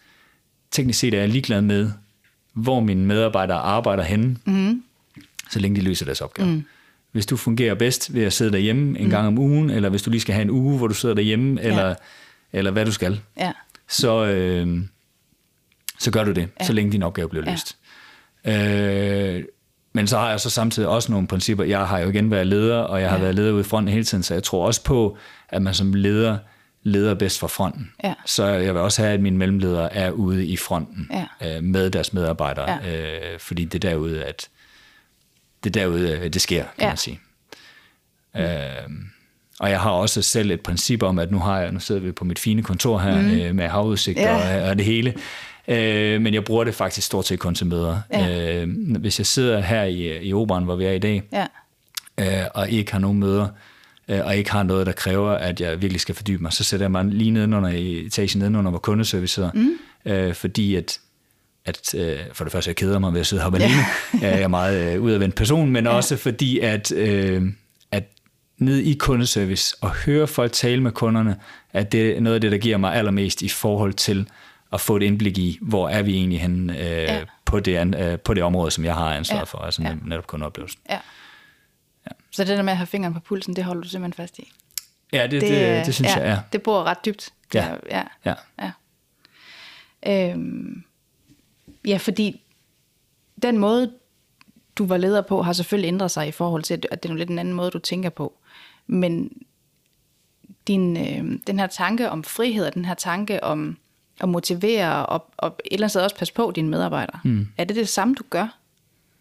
teknisk 0.71 0.99
set 0.99 1.15
er 1.15 1.19
jeg 1.19 1.29
ligeglad 1.29 1.63
med, 1.63 1.91
hvor 2.53 2.81
mine 2.81 3.07
medarbejdere 3.07 3.59
arbejder 3.59 4.03
henne, 4.03 4.37
mm. 4.45 4.83
så 5.51 5.59
længe 5.59 5.81
de 5.81 5.85
løser 5.85 6.05
deres 6.05 6.21
opgave. 6.21 6.49
Mm. 6.49 6.65
Hvis 7.13 7.27
du 7.27 7.37
fungerer 7.37 7.75
bedst 7.75 8.15
ved 8.15 8.25
at 8.25 8.33
sidde 8.33 8.53
derhjemme 8.53 8.99
en 8.99 9.05
mm. 9.05 9.11
gang 9.11 9.27
om 9.27 9.39
ugen, 9.39 9.71
eller 9.71 9.89
hvis 9.89 10.03
du 10.03 10.11
lige 10.11 10.21
skal 10.21 10.35
have 10.35 10.43
en 10.43 10.51
uge, 10.51 10.79
hvor 10.79 10.87
du 10.87 10.95
sidder 10.95 11.15
derhjemme, 11.15 11.61
ja. 11.61 11.69
eller, 11.69 11.95
eller 12.53 12.71
hvad 12.71 12.85
du 12.85 12.93
skal, 12.93 13.21
ja. 13.37 13.53
så, 13.89 14.25
øh, 14.25 14.83
så 15.99 16.11
gør 16.11 16.25
du 16.25 16.33
det, 16.33 16.49
ja. 16.61 16.67
så 16.67 16.73
længe 16.73 16.93
din 16.93 17.03
opgave 17.03 17.29
bliver 17.29 17.45
løst. 17.45 17.77
Ja. 18.45 19.37
Øh, 19.37 19.45
men 19.93 20.07
så 20.07 20.19
har 20.19 20.31
jeg 20.31 20.41
så 20.41 20.51
samtidig 20.51 20.89
også 20.89 21.13
nogle 21.13 21.27
principper. 21.27 21.65
Jeg 21.65 21.87
har 21.87 21.99
jo 21.99 22.09
igen 22.09 22.31
været 22.31 22.47
leder, 22.47 22.79
og 22.79 23.01
jeg 23.01 23.11
har 23.11 23.17
ja. 23.17 23.23
været 23.23 23.35
leder 23.35 23.53
ude 23.53 23.61
i 23.61 23.65
fronten 23.65 23.93
hele 23.93 24.05
tiden, 24.05 24.23
så 24.23 24.35
jeg 24.35 24.43
tror 24.43 24.67
også 24.67 24.85
på, 24.85 25.17
at 25.49 25.63
man 25.63 25.75
som 25.75 25.95
leder 25.95 26.39
leder 26.83 27.15
bedst 27.15 27.41
fra 27.41 27.47
fronten. 27.47 27.93
Ja. 28.05 28.15
Så 28.27 28.45
jeg 28.45 28.75
vil 28.75 28.83
også 28.83 29.03
have, 29.03 29.15
at 29.15 29.21
mine 29.21 29.37
mellemledere 29.37 29.95
er 29.95 30.11
ude 30.11 30.47
i 30.47 30.57
fronten 30.57 31.11
ja. 31.13 31.57
øh, 31.57 31.63
med 31.63 31.91
deres 31.91 32.13
medarbejdere, 32.13 32.79
ja. 32.85 33.33
øh, 33.33 33.39
fordi 33.39 33.65
det 33.65 33.85
er 33.85 33.91
derude, 33.91 34.25
at 34.25 34.49
det 35.65 35.77
er 35.77 35.81
derude, 35.81 36.29
det 36.29 36.43
sker, 36.43 36.63
kan 36.63 36.71
ja. 36.81 36.89
man 36.89 36.97
sige. 36.97 37.21
Mm. 38.35 38.41
Øh, 38.41 38.89
og 39.61 39.71
jeg 39.71 39.81
har 39.81 39.91
også 39.91 40.23
selv 40.23 40.51
et 40.51 40.61
princip 40.61 41.03
om, 41.03 41.19
at 41.19 41.31
nu 41.31 41.39
har 41.39 41.61
jeg, 41.61 41.73
nu 41.73 41.81
sidder 41.81 42.01
vi 42.01 42.13
på 42.13 42.25
mit 42.25 42.39
fine 42.39 42.63
kontor 42.63 42.99
her 42.99 43.21
mm. 43.21 43.31
øh, 43.31 43.55
med 43.55 43.69
havudsigt 43.69 44.19
ja. 44.19 44.63
og, 44.63 44.69
og 44.69 44.77
det 44.79 44.85
hele, 44.85 45.15
øh, 45.69 46.21
men 46.21 46.35
jeg 46.35 46.45
bruger 46.45 46.65
det 46.65 46.75
faktisk 46.75 47.07
stort 47.07 47.27
set 47.27 47.39
kun 47.39 47.55
til 47.55 47.67
møder. 47.67 48.01
Ja. 48.13 48.63
Øh, 48.63 48.69
hvis 48.99 49.19
jeg 49.21 49.27
sidder 49.27 49.61
her 49.61 49.83
i, 49.83 50.23
i 50.23 50.33
operan, 50.33 50.65
hvor 50.65 50.77
vi 50.77 50.85
er 50.85 50.93
i 50.93 50.99
dag, 50.99 51.23
ja. 51.33 51.47
øh, 52.19 52.47
og 52.55 52.71
ikke 52.71 52.93
har 52.93 52.99
nogen 52.99 53.19
møder, 53.19 53.49
og 54.09 54.37
ikke 54.37 54.51
har 54.51 54.63
noget, 54.63 54.87
der 54.87 54.93
kræver, 54.93 55.31
at 55.31 55.61
jeg 55.61 55.83
virkelig 55.83 56.01
skal 56.01 56.15
fordybe 56.15 56.43
mig, 56.43 56.53
så 56.53 56.65
sætter 56.65 56.85
jeg 56.85 56.91
mig 56.91 57.05
lige 57.05 57.31
nedenunder 57.31 57.71
i 57.71 58.07
etagen 58.07 58.39
nedenunder, 58.39 58.71
hvor 58.71 58.79
kundeservice 58.79 59.35
sidder, 59.35 59.51
mm. 59.55 60.13
øh, 60.13 60.35
fordi 60.35 60.75
at, 60.75 61.01
at 61.65 61.95
øh, 61.95 62.19
for 62.33 62.45
det 62.45 62.53
første, 62.53 62.69
jeg 62.69 62.77
keder 62.77 62.99
mig 62.99 63.13
ved 63.13 63.21
at 63.21 63.27
sidde 63.27 63.43
heroppe 63.43 63.59
alene, 63.59 63.83
jeg 64.23 64.43
er 64.43 64.49
meget 64.49 64.95
øh, 64.95 65.03
udadvendt 65.03 65.35
person, 65.35 65.71
men 65.71 65.85
ja. 65.85 65.91
også 65.91 66.17
fordi, 66.17 66.59
at, 66.59 66.93
øh, 66.93 67.43
at 67.91 68.05
ned 68.59 68.79
i 68.79 68.95
kundeservice 68.95 69.77
og 69.81 69.91
høre 69.91 70.27
folk 70.27 70.53
tale 70.53 70.83
med 70.83 70.93
kunderne, 70.93 71.37
at 71.73 71.93
det 71.93 72.17
er 72.17 72.21
noget 72.21 72.35
af 72.35 72.41
det, 72.41 72.53
der 72.53 72.59
giver 72.59 72.77
mig 72.77 72.95
allermest 72.95 73.43
i 73.43 73.49
forhold 73.49 73.93
til 73.93 74.29
at 74.73 74.81
få 74.81 74.97
et 74.97 75.03
indblik 75.03 75.39
i, 75.39 75.59
hvor 75.63 75.89
er 75.89 76.03
vi 76.03 76.15
egentlig 76.15 76.41
henne 76.41 76.79
øh, 76.79 77.03
ja. 77.03 77.21
på, 77.45 77.61
det, 77.61 77.95
øh, 77.95 78.19
på 78.19 78.35
det 78.35 78.43
område, 78.43 78.71
som 78.71 78.85
jeg 78.85 78.95
har 78.95 79.15
ansvar 79.15 79.37
ja. 79.37 79.45
for, 79.45 79.59
altså 79.59 79.83
ja. 79.83 79.95
netop 80.05 80.27
kundeoplevelsen. 80.27 80.81
Ja. 80.91 80.99
Ja. 82.07 82.11
Så 82.31 82.45
det 82.45 82.57
der 82.57 82.63
med 82.63 82.73
at 82.73 82.77
have 82.77 82.87
fingeren 82.87 83.15
på 83.15 83.21
pulsen, 83.21 83.57
det 83.57 83.65
holder 83.65 83.83
du 83.83 83.89
simpelthen 83.89 84.23
fast 84.23 84.39
i? 84.39 84.53
Ja, 85.13 85.23
det, 85.23 85.31
det, 85.31 85.51
det, 85.51 85.87
det 85.87 85.95
synes 85.95 86.17
ja, 86.17 86.21
jeg, 86.21 86.27
ja. 86.27 86.39
Det 86.53 86.63
bor 86.63 86.83
ret 86.83 87.05
dybt. 87.05 87.33
Ja. 87.55 87.75
Ja. 87.91 88.03
ja. 88.25 88.35
ja. 88.59 88.73
Øhm, 90.07 90.85
ja, 91.87 91.97
fordi 91.97 92.43
den 93.43 93.59
måde, 93.59 93.93
du 94.77 94.87
var 94.87 94.97
leder 94.97 95.23
på, 95.23 95.43
har 95.43 95.53
selvfølgelig 95.53 95.89
ændret 95.89 96.11
sig 96.11 96.29
i 96.29 96.33
forhold 96.33 96.63
til, 96.63 96.83
at 96.91 97.03
det 97.03 97.11
er 97.11 97.15
lidt 97.15 97.31
en 97.31 97.39
anden 97.39 97.55
måde, 97.55 97.71
du 97.71 97.79
tænker 97.79 98.11
på. 98.11 98.39
Men 98.87 99.43
din, 100.67 100.97
øh, 100.97 101.39
den 101.47 101.59
her 101.59 101.67
tanke 101.67 102.11
om 102.11 102.25
frihed, 102.25 102.67
og 102.67 102.75
den 102.75 102.85
her 102.85 102.95
tanke 102.95 103.45
om 103.45 103.79
at 104.21 104.29
motivere, 104.29 105.07
og, 105.07 105.31
og 105.37 105.47
et 105.47 105.73
eller 105.73 105.85
andet 105.85 105.91
sted 105.91 106.03
også 106.03 106.17
passe 106.17 106.35
på 106.35 106.53
dine 106.55 106.69
medarbejdere, 106.69 107.21
mm. 107.25 107.49
er 107.57 107.65
det 107.65 107.77
det 107.77 107.89
samme, 107.89 108.15
du 108.15 108.23
gør 108.31 108.59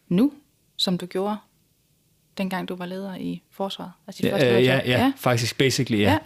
nu, 0.07 0.33
som 0.77 0.97
du 0.97 1.05
gjorde 1.05 1.37
dengang 2.37 2.69
du 2.69 2.75
var 2.75 2.85
leder 2.85 3.15
i 3.15 3.41
forsvaret? 3.51 3.91
Altså 4.07 4.27
ja, 4.27 4.37
ja, 4.37 4.59
ja, 4.59 4.81
ja, 4.85 5.11
faktisk 5.17 5.57
basically, 5.57 6.01
ja. 6.01 6.11
ja. 6.11 6.17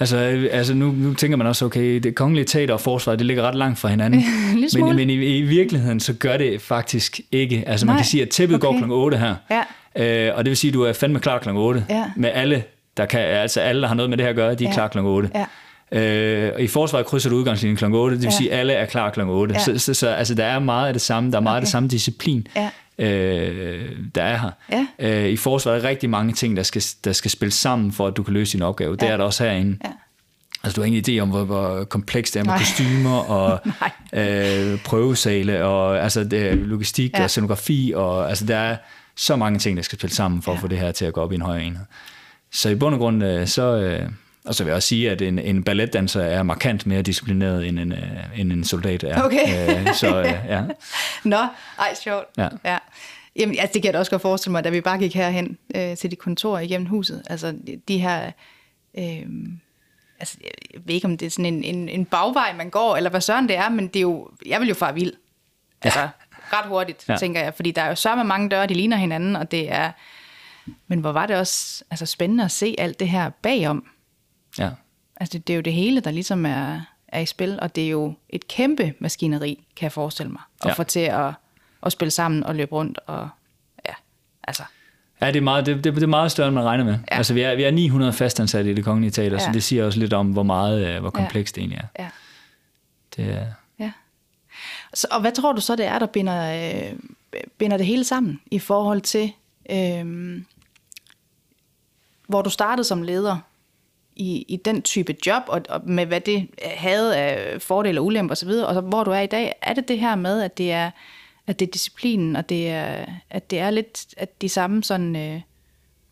Altså, 0.00 0.16
altså 0.50 0.74
nu, 0.74 0.90
nu 0.90 1.14
tænker 1.14 1.36
man 1.36 1.46
også, 1.46 1.64
okay, 1.64 1.94
det 1.94 2.14
kongelige 2.14 2.44
teater 2.44 2.74
og 2.74 2.80
forsvaret, 2.80 3.18
det 3.18 3.26
ligger 3.26 3.42
ret 3.42 3.54
langt 3.54 3.78
fra 3.78 3.88
hinanden. 3.88 4.24
men 4.74 4.96
men 4.96 5.10
i, 5.10 5.38
i 5.38 5.42
virkeligheden, 5.42 6.00
så 6.00 6.12
gør 6.12 6.36
det 6.36 6.62
faktisk 6.62 7.20
ikke. 7.32 7.64
Altså 7.66 7.86
Nej. 7.86 7.92
man 7.92 7.98
kan 7.98 8.06
sige, 8.06 8.22
at 8.22 8.28
tæppet 8.28 8.64
okay. 8.64 8.80
går 8.80 8.86
kl. 8.86 8.92
8 8.92 9.18
her. 9.18 9.34
Ja. 9.50 10.28
Øh, 10.28 10.36
og 10.36 10.44
det 10.44 10.50
vil 10.50 10.56
sige, 10.56 10.68
at 10.68 10.74
du 10.74 10.82
er 10.82 10.92
fandme 10.92 11.20
klar 11.20 11.38
kl. 11.38 11.48
8. 11.48 11.86
Ja. 11.88 12.04
Med 12.16 12.30
alle, 12.34 12.64
der 12.96 13.06
kan, 13.06 13.20
altså 13.20 13.60
alle, 13.60 13.82
der 13.82 13.88
har 13.88 13.94
noget 13.94 14.10
med 14.10 14.16
det 14.16 14.24
her 14.24 14.30
at 14.30 14.36
gøre, 14.36 14.54
de 14.54 14.64
er 14.64 14.68
ja. 14.68 14.74
klar 14.74 14.88
kl. 14.88 14.98
8. 14.98 15.30
Ja. 15.34 15.44
Øh, 15.92 16.52
og 16.54 16.60
i 16.60 16.66
forsvaret 16.66 17.06
krydser 17.06 17.30
du 17.30 17.36
udgangslinjen 17.36 17.76
kl. 17.76 17.84
8, 17.84 18.16
det 18.16 18.22
vil 18.22 18.26
ja. 18.26 18.36
sige, 18.36 18.52
at 18.52 18.58
alle 18.58 18.72
er 18.72 18.86
klar 18.86 19.10
kl. 19.10 19.20
8. 19.20 19.54
Ja. 19.54 19.60
Så, 19.60 19.78
så, 19.78 19.94
så 19.94 20.08
altså, 20.08 20.34
der 20.34 20.44
er 20.44 20.58
meget 20.58 20.86
af 20.86 20.94
det 20.94 21.02
samme, 21.02 21.30
der 21.30 21.36
er 21.36 21.42
meget 21.42 21.54
okay. 21.54 21.60
af 21.60 21.62
det 21.62 21.70
samme 21.70 21.88
disciplin. 21.88 22.46
Ja 22.56 22.70
øh, 22.98 23.96
der 24.14 24.22
er 24.22 24.38
her. 24.38 24.50
Ja. 24.72 24.86
Øh, 25.24 25.28
I 25.28 25.36
forsvaret 25.36 25.76
er 25.76 25.82
der 25.82 25.88
rigtig 25.88 26.10
mange 26.10 26.32
ting, 26.32 26.56
der 26.56 26.62
skal, 26.62 26.82
der 27.04 27.12
skal 27.12 27.30
spille 27.30 27.52
sammen, 27.52 27.92
for 27.92 28.06
at 28.06 28.16
du 28.16 28.22
kan 28.22 28.34
løse 28.34 28.52
din 28.52 28.62
opgave. 28.62 28.96
Det 28.96 29.02
ja. 29.02 29.12
er 29.12 29.16
der 29.16 29.24
også 29.24 29.44
herinde. 29.44 29.78
Ja. 29.84 29.90
Altså, 30.64 30.76
du 30.76 30.80
har 30.80 30.86
ingen 30.86 31.04
idé 31.08 31.22
om, 31.22 31.28
hvor, 31.28 31.44
hvor 31.44 31.84
komplekst 31.84 32.34
det 32.34 32.40
er 32.40 32.44
med 32.44 32.50
Nej. 32.50 32.58
kostymer 32.58 33.18
og 33.18 33.60
øh, 34.20 34.82
prøvesale 34.84 35.64
og 35.64 36.02
altså, 36.02 36.24
det, 36.24 36.56
logistik 36.56 37.12
ja. 37.14 37.22
og 37.22 37.30
scenografi. 37.30 37.92
Og, 37.96 38.28
altså, 38.28 38.46
der 38.46 38.56
er 38.56 38.76
så 39.16 39.36
mange 39.36 39.58
ting, 39.58 39.76
der 39.76 39.82
skal 39.82 39.98
spille 39.98 40.14
sammen 40.14 40.42
for 40.42 40.50
ja. 40.50 40.56
at 40.56 40.60
få 40.60 40.68
det 40.68 40.78
her 40.78 40.92
til 40.92 41.04
at 41.04 41.12
gå 41.12 41.20
op 41.20 41.32
i 41.32 41.34
en 41.34 41.42
højere 41.42 41.64
enhed. 41.64 41.84
Så 42.52 42.68
i 42.68 42.74
bund 42.74 42.94
og 42.94 43.00
grund, 43.00 43.24
øh, 43.24 43.46
så... 43.46 43.62
Øh, 43.62 44.08
og 44.48 44.54
så 44.54 44.64
vil 44.64 44.70
jeg 44.70 44.76
også 44.76 44.88
sige, 44.88 45.10
at 45.10 45.22
en, 45.22 45.38
en 45.38 45.64
balletdanser 45.64 46.22
er 46.22 46.42
markant 46.42 46.86
mere 46.86 47.02
disciplineret, 47.02 47.66
end 47.68 47.78
en, 47.78 47.92
øh, 47.92 48.40
end 48.40 48.52
en 48.52 48.64
soldat 48.64 49.04
er. 49.04 49.22
Okay. 49.22 49.78
Øh, 49.86 49.94
så, 49.94 50.20
øh, 50.20 50.34
ja. 50.48 50.62
Nå, 51.24 51.46
ej, 51.78 51.94
sjovt. 51.94 52.24
Ja. 52.36 52.48
ja. 52.64 52.78
Jamen, 53.36 53.58
altså, 53.58 53.72
det 53.72 53.82
kan 53.82 53.86
jeg 53.86 53.94
da 53.94 53.98
også 53.98 54.10
godt 54.10 54.22
forestille 54.22 54.52
mig, 54.52 54.64
da 54.64 54.70
vi 54.70 54.80
bare 54.80 54.98
gik 54.98 55.14
herhen 55.14 55.58
øh, 55.74 55.96
til 55.96 56.10
de 56.10 56.16
kontorer 56.16 56.60
igennem 56.60 56.86
huset. 56.86 57.22
Altså, 57.30 57.54
de 57.88 57.98
her... 57.98 58.30
Øh, 58.98 59.26
altså, 60.18 60.36
jeg 60.74 60.80
ved 60.84 60.94
ikke, 60.94 61.06
om 61.06 61.16
det 61.16 61.26
er 61.26 61.30
sådan 61.30 61.44
en, 61.44 61.64
en, 61.64 61.88
en 61.88 62.04
bagvej, 62.04 62.54
man 62.56 62.70
går, 62.70 62.96
eller 62.96 63.10
hvad 63.10 63.20
søren 63.20 63.48
det 63.48 63.56
er, 63.56 63.68
men 63.68 63.88
det 63.88 63.96
er 63.96 64.00
jo... 64.00 64.30
Jeg 64.46 64.60
vil 64.60 64.68
jo 64.68 64.74
fare 64.74 64.94
vild. 64.94 65.12
Altså, 65.82 66.00
ja. 66.00 66.08
ret 66.52 66.68
hurtigt, 66.68 67.04
ja. 67.08 67.16
tænker 67.16 67.40
jeg. 67.40 67.54
Fordi 67.54 67.70
der 67.70 67.82
er 67.82 67.88
jo 67.88 67.94
så 67.94 68.14
mange 68.14 68.48
døre, 68.48 68.66
de 68.66 68.74
ligner 68.74 68.96
hinanden, 68.96 69.36
og 69.36 69.50
det 69.50 69.72
er... 69.72 69.92
Men 70.86 71.00
hvor 71.00 71.12
var 71.12 71.26
det 71.26 71.36
også 71.36 71.84
altså, 71.90 72.06
spændende 72.06 72.44
at 72.44 72.50
se 72.50 72.74
alt 72.78 73.00
det 73.00 73.08
her 73.08 73.30
bagom. 73.30 73.84
Ja. 74.58 74.70
Altså, 75.16 75.32
det, 75.38 75.46
det 75.46 75.52
er 75.52 75.56
jo 75.56 75.62
det 75.62 75.72
hele, 75.72 76.00
der 76.00 76.10
ligesom 76.10 76.46
er, 76.46 76.80
er 77.08 77.20
i 77.20 77.26
spil, 77.26 77.58
og 77.62 77.76
det 77.76 77.84
er 77.84 77.88
jo 77.90 78.14
et 78.28 78.48
kæmpe 78.48 78.94
maskineri, 78.98 79.64
kan 79.76 79.84
jeg 79.84 79.92
forestille 79.92 80.32
mig, 80.32 80.42
at 80.62 80.68
Ja. 80.68 80.72
få 80.72 80.82
til 80.82 81.00
at, 81.00 81.32
at 81.82 81.92
spille 81.92 82.10
sammen 82.10 82.44
og 82.44 82.54
løbe 82.54 82.72
rundt, 82.72 82.98
og 83.06 83.28
ja, 83.88 83.94
altså, 84.44 84.62
Ja, 85.20 85.26
det 85.26 85.36
er 85.36 85.40
meget, 85.40 85.66
det, 85.66 85.84
det, 85.84 85.94
det 85.94 86.02
er 86.02 86.06
meget 86.06 86.30
større, 86.30 86.48
end 86.48 86.54
man 86.54 86.64
regner 86.64 86.84
med. 86.84 86.92
Ja. 86.92 86.98
Ja. 87.10 87.16
Altså, 87.16 87.34
vi 87.34 87.40
er, 87.40 87.54
vi 87.56 87.62
er 87.62 87.70
900 87.70 88.12
fastansatte 88.12 88.70
i 88.70 88.74
det 88.74 88.84
kongelige 88.84 89.10
teater, 89.10 89.32
ja. 89.36 89.38
så 89.38 89.46
Ja. 89.46 89.52
det 89.52 89.62
siger 89.62 89.84
også 89.86 89.98
lidt 89.98 90.12
om, 90.12 90.30
hvor 90.32 90.42
meget, 90.42 90.86
øh, 90.86 91.00
hvor 91.00 91.08
Ja. 91.14 91.20
komplekst 91.22 91.54
det 91.54 91.60
egentlig 91.60 91.80
er. 91.94 92.02
ja, 92.04 92.08
Det 93.16 93.32
er 93.34 93.46
ja. 93.78 93.92
Så, 94.94 95.06
og 95.10 95.20
hvad 95.20 95.32
tror 95.32 95.52
du 95.52 95.60
så, 95.60 95.76
det 95.76 95.86
er, 95.86 95.98
der 95.98 96.06
binder, 96.06 96.72
øh, 96.92 96.92
binder 97.58 97.76
det 97.76 97.86
hele 97.86 98.04
sammen, 98.04 98.40
i 98.50 98.58
forhold 98.58 99.00
til, 99.00 99.32
øh, 99.70 100.42
hvor 102.26 102.42
du 102.42 102.50
startede 102.50 102.84
som 102.84 103.02
leder, 103.02 103.38
i, 104.18 104.44
i 104.48 104.56
den 104.56 104.82
type 104.82 105.16
job, 105.26 105.42
og, 105.46 105.62
og 105.68 105.80
med 105.84 106.06
hvad 106.06 106.20
det 106.20 106.48
havde 106.64 107.16
af 107.16 107.62
fordele 107.62 108.00
og 108.00 108.06
ulemper 108.06 108.32
osv., 108.32 108.48
og 108.48 108.74
så 108.74 108.80
hvor 108.80 109.04
du 109.04 109.10
er 109.10 109.20
i 109.20 109.26
dag, 109.26 109.54
er 109.62 109.74
det 109.74 109.88
det 109.88 109.98
her 109.98 110.16
med, 110.16 110.42
at 110.42 110.58
det 110.58 110.72
er, 110.72 110.90
at 111.46 111.58
det 111.58 111.68
er 111.68 111.72
disciplinen, 111.72 112.36
og 112.36 112.48
det 112.48 112.70
er, 112.70 113.04
at 113.30 113.50
det 113.50 113.58
er 113.58 113.70
lidt 113.70 114.06
at 114.16 114.42
de 114.42 114.48
samme 114.48 114.84
sådan, 114.84 115.16
øh, 115.16 115.40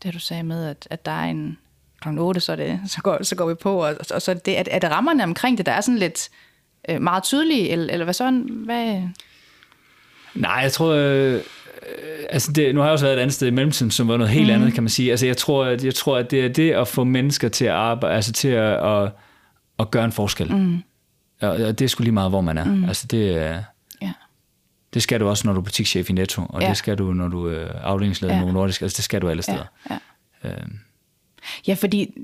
det 0.03 0.15
du 0.15 0.19
sagde 0.19 0.43
med, 0.43 0.67
at, 0.67 0.87
at 0.91 1.07
der 1.07 1.13
er 1.13 1.25
en 1.25 1.59
kl. 2.01 2.19
8, 2.19 2.41
så, 2.41 2.57
det, 2.57 2.81
så, 2.87 3.01
går, 3.03 3.23
så 3.23 3.37
går 3.37 3.47
vi 3.47 3.55
på, 3.55 3.85
og, 3.87 3.97
og 4.11 4.23
så 4.23 4.31
er 4.31 4.35
det, 4.35 4.55
at, 4.55 4.69
at 4.69 4.91
rammerne 4.91 5.23
omkring 5.23 5.59
det, 5.59 5.67
der 5.67 5.73
er 5.73 5.81
sådan 5.81 5.99
lidt 5.99 6.29
øh, 6.89 7.03
meget 7.03 7.23
tydelige, 7.23 7.69
eller, 7.69 7.93
eller 7.93 8.05
hvad 8.05 8.15
sådan, 8.15 8.41
hvad... 8.51 9.03
Nej, 10.35 10.53
jeg 10.53 10.73
tror... 10.73 10.93
Øh, 10.93 11.41
altså 12.31 12.53
det, 12.53 12.75
nu 12.75 12.81
har 12.81 12.87
jeg 12.87 12.93
også 12.93 13.05
været 13.05 13.17
et 13.17 13.21
andet 13.23 13.35
sted 13.35 13.49
i 13.49 13.51
mellemtiden, 13.51 13.91
som 13.91 14.09
var 14.09 14.17
noget 14.17 14.33
helt 14.33 14.47
mm. 14.47 14.55
andet, 14.55 14.75
kan 14.75 14.83
man 14.83 14.91
sige. 14.91 15.11
Altså 15.11 15.27
jeg 15.27 15.37
tror, 15.37 15.65
at, 15.65 15.85
jeg 15.85 15.95
tror, 15.95 16.17
at 16.17 16.31
det 16.31 16.45
er 16.45 16.49
det 16.49 16.73
at 16.73 16.89
få 16.89 17.05
mennesker 17.05 17.49
til 17.49 17.65
at 17.65 17.71
arbejde, 17.73 18.15
altså 18.17 18.33
til 18.33 18.49
at, 18.49 18.87
at, 18.87 19.13
at 19.79 19.91
gøre 19.91 20.05
en 20.05 20.13
forskel. 20.13 20.57
Mm. 20.57 20.83
Og, 21.43 21.51
og 21.51 21.79
det 21.79 21.83
er 21.83 21.89
sgu 21.89 22.03
lige 22.03 22.13
meget, 22.13 22.31
hvor 22.31 22.41
man 22.41 22.59
er. 22.59 22.65
Mm. 22.65 22.85
Altså 22.85 23.07
det, 23.07 23.37
er- 23.37 23.63
Ja. 24.03 24.13
det 24.95 25.03
skal 25.03 25.21
du 25.21 25.29
også, 25.29 25.47
når 25.49 25.53
du 25.53 25.61
er 25.61 25.65
butikschef 25.65 26.11
i 26.11 26.13
Netto, 26.13 26.43
og 26.49 26.63
Ja. 26.63 26.69
det 26.69 26.77
skal 26.77 26.99
du, 26.99 27.13
når 27.13 27.29
du 27.29 27.47
er 27.49 27.67
afdelingsleder 27.73 28.35
i 28.35 28.37
Ja. 28.37 28.41
Novo 28.43 28.53
Nordisk. 28.53 28.83
Altså 28.83 28.97
det 28.97 29.05
skal 29.05 29.23
du 29.23 29.29
alle 29.29 29.43
Ja, 29.49 29.53
steder. 29.53 29.65
ja. 29.91 29.99
Øhm, 30.45 30.79
ja, 31.69 31.75
fordi 31.75 32.15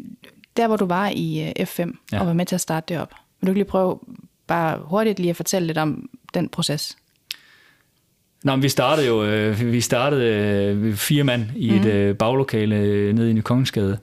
der, 0.57 0.67
hvor 0.67 0.77
du 0.77 0.85
var 0.87 1.09
i 1.15 1.49
øh, 1.59 1.67
F5, 1.67 2.09
Ja. 2.13 2.21
og 2.21 2.27
var 2.27 2.33
med 2.33 2.47
til 2.47 2.55
at 2.55 2.61
starte 2.61 2.95
det 2.95 3.03
op, 3.03 3.13
vil 3.41 3.47
du 3.47 3.51
ikke 3.51 3.59
lige 3.59 3.71
prøve 3.71 3.99
bare 4.47 4.79
hurtigt 4.85 5.19
lige 5.19 5.31
at 5.31 5.37
fortælle 5.37 5.67
lidt 5.67 5.79
om 5.79 6.09
den 6.35 6.49
proces. 6.49 6.97
Nå, 8.45 8.57
men 8.57 8.63
vi 8.63 8.69
startede 8.69 9.07
jo 9.07 9.25
øh, 9.25 9.73
vi 9.73 9.81
startede 9.81 10.25
øh, 10.25 10.95
fire 10.95 11.25
mand 11.25 11.45
i 11.57 11.71
mm. 11.71 11.77
et 11.77 11.87
øh, 11.87 12.17
baglokale 12.17 12.77
øh, 12.77 13.15
nede 13.15 13.31
i 13.31 13.33
Ny 13.33 13.41
Kongensgade. 13.41 13.99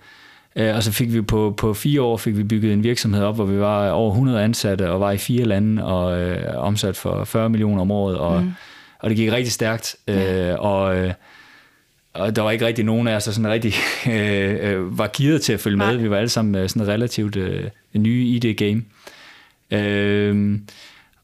Øh, 0.56 0.76
og 0.76 0.84
så 0.84 0.92
fik 0.92 1.14
vi 1.14 1.22
på, 1.22 1.54
på 1.58 1.74
fire 1.74 2.02
år 2.02 2.18
fik 2.18 2.38
vi 2.38 2.44
bygget 2.44 2.74
en 2.74 2.84
virksomhed 2.84 3.24
op, 3.24 3.36
hvor 3.36 3.46
vi 3.46 3.60
var 3.60 3.90
over 3.90 4.12
100 4.12 4.44
ansatte 4.44 4.92
og 4.92 5.00
var 5.00 5.12
i 5.12 5.18
fire 5.18 5.46
lande 5.46 5.86
og 5.86 6.22
øh, 6.22 6.58
omsat 6.58 6.98
for 6.98 7.24
40 7.24 7.50
millioner 7.50 7.82
om 7.82 7.92
året. 7.92 8.18
Og, 8.18 8.44
mm. 8.44 8.52
og 9.00 9.10
det 9.10 9.18
gik 9.18 9.32
rigtig 9.32 9.52
stærkt. 9.52 9.96
Øh, 10.08 10.56
og, 10.60 10.98
øh, 10.98 11.14
og 12.14 12.36
der 12.36 12.42
var 12.42 12.52
ikke 12.52 12.66
rigtig 12.66 12.86
nogen 12.86 13.08
af 13.08 13.16
os, 13.16 13.24
der 13.24 13.32
sådan 13.32 13.52
rigtig 13.52 13.74
øh, 14.16 14.72
øh, 14.72 14.98
var 14.98 15.10
gearet 15.18 15.42
til 15.42 15.54
at 15.54 15.60
følge 15.60 15.78
Nej. 15.78 15.92
med. 15.92 16.02
Vi 16.02 16.10
var 16.10 16.18
alle 16.18 16.30
sammen 16.30 16.70
sådan 16.70 16.88
relativt 16.88 17.36
øh, 17.36 17.64
nye 17.96 18.26
i 18.26 18.40
det 18.40 18.58
game. 18.58 18.84
Øh, 19.72 20.60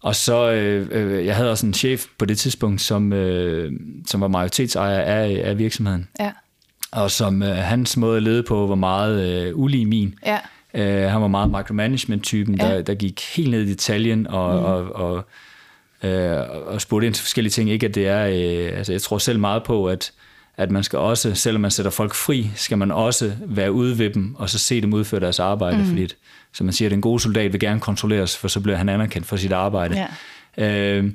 og 0.06 0.16
så, 0.16 0.52
øh, 0.52 0.88
øh, 0.92 1.26
jeg 1.26 1.36
havde 1.36 1.52
også 1.52 1.66
en 1.66 1.74
chef 1.74 2.06
på 2.18 2.26
det 2.26 2.38
tidspunkt, 2.38 2.82
som, 2.82 3.14
øh, 3.14 3.72
som 4.08 4.22
var 4.22 4.28
majoritetsejer 4.28 5.00
af, 5.00 5.42
af 5.44 5.58
virksomheden. 5.58 6.08
Ja. 6.20 6.32
Og 6.92 7.12
som 7.12 7.44
øh, 7.44 7.56
hans 7.56 7.98
måde 7.98 8.18
at 8.18 8.24
lede 8.24 8.44
på 8.44 8.68
var 8.68 8.76
meget 8.76 9.46
øh, 9.46 9.60
ulig 9.60 9.88
min. 9.88 10.16
Ja. 10.26 10.38
Øh, 10.74 11.12
han 11.12 11.22
var 11.22 11.28
meget 11.28 11.52
micromanagement-typen, 11.52 12.56
ja. 12.56 12.68
der, 12.68 12.82
der 12.82 12.96
gik 12.96 13.22
helt 13.36 13.52
ned 13.52 13.62
i 13.62 13.70
detaljen 13.70 14.28
og, 14.28 14.60
mm. 14.60 14.66
og, 14.66 14.96
og, 14.96 15.26
øh, 16.10 16.38
og 16.66 16.82
spurgte 16.82 17.08
ind 17.08 17.14
til 17.14 17.24
forskellige 17.24 17.52
ting. 17.52 17.70
Ikke 17.70 17.86
at 17.86 17.96
det 17.96 18.08
er, 18.08 18.26
øh, 18.26 18.78
altså 18.78 18.92
jeg 18.92 19.02
tror 19.02 19.18
selv 19.18 19.40
meget 19.40 19.64
på, 19.64 19.86
at 19.86 20.12
at 20.58 20.72
man 20.72 20.84
skal 20.84 21.00
også, 21.00 21.36
selvom 21.36 21.62
man 21.62 21.72
sætter 21.72 21.92
folk 21.92 22.14
fri, 22.14 22.50
skal 22.56 22.78
man 22.78 22.92
også 22.92 23.32
være 23.46 23.72
ude 23.72 24.00
ved 24.00 24.10
dem, 24.10 24.36
og 24.36 24.50
så 24.50 24.60
se 24.60 24.82
dem 24.82 24.94
udføre 24.94 25.20
deres 25.20 25.40
arbejde, 25.40 25.78
mm. 25.78 25.86
fordi, 25.86 26.08
som 26.56 26.66
man 26.66 26.74
siger, 26.74 26.90
den 26.90 27.02
gode 27.02 27.20
soldat 27.20 27.54
vil 27.54 27.60
gerne 27.60 27.80
kontrolleres, 27.80 28.38
for 28.38 28.48
så 28.48 28.60
bliver 28.60 28.78
han 28.78 28.90
anerkendt 28.90 29.28
for 29.28 29.36
sit 29.36 29.52
arbejde. 29.52 30.08
Ja. 30.58 30.98
Øh, 30.98 31.12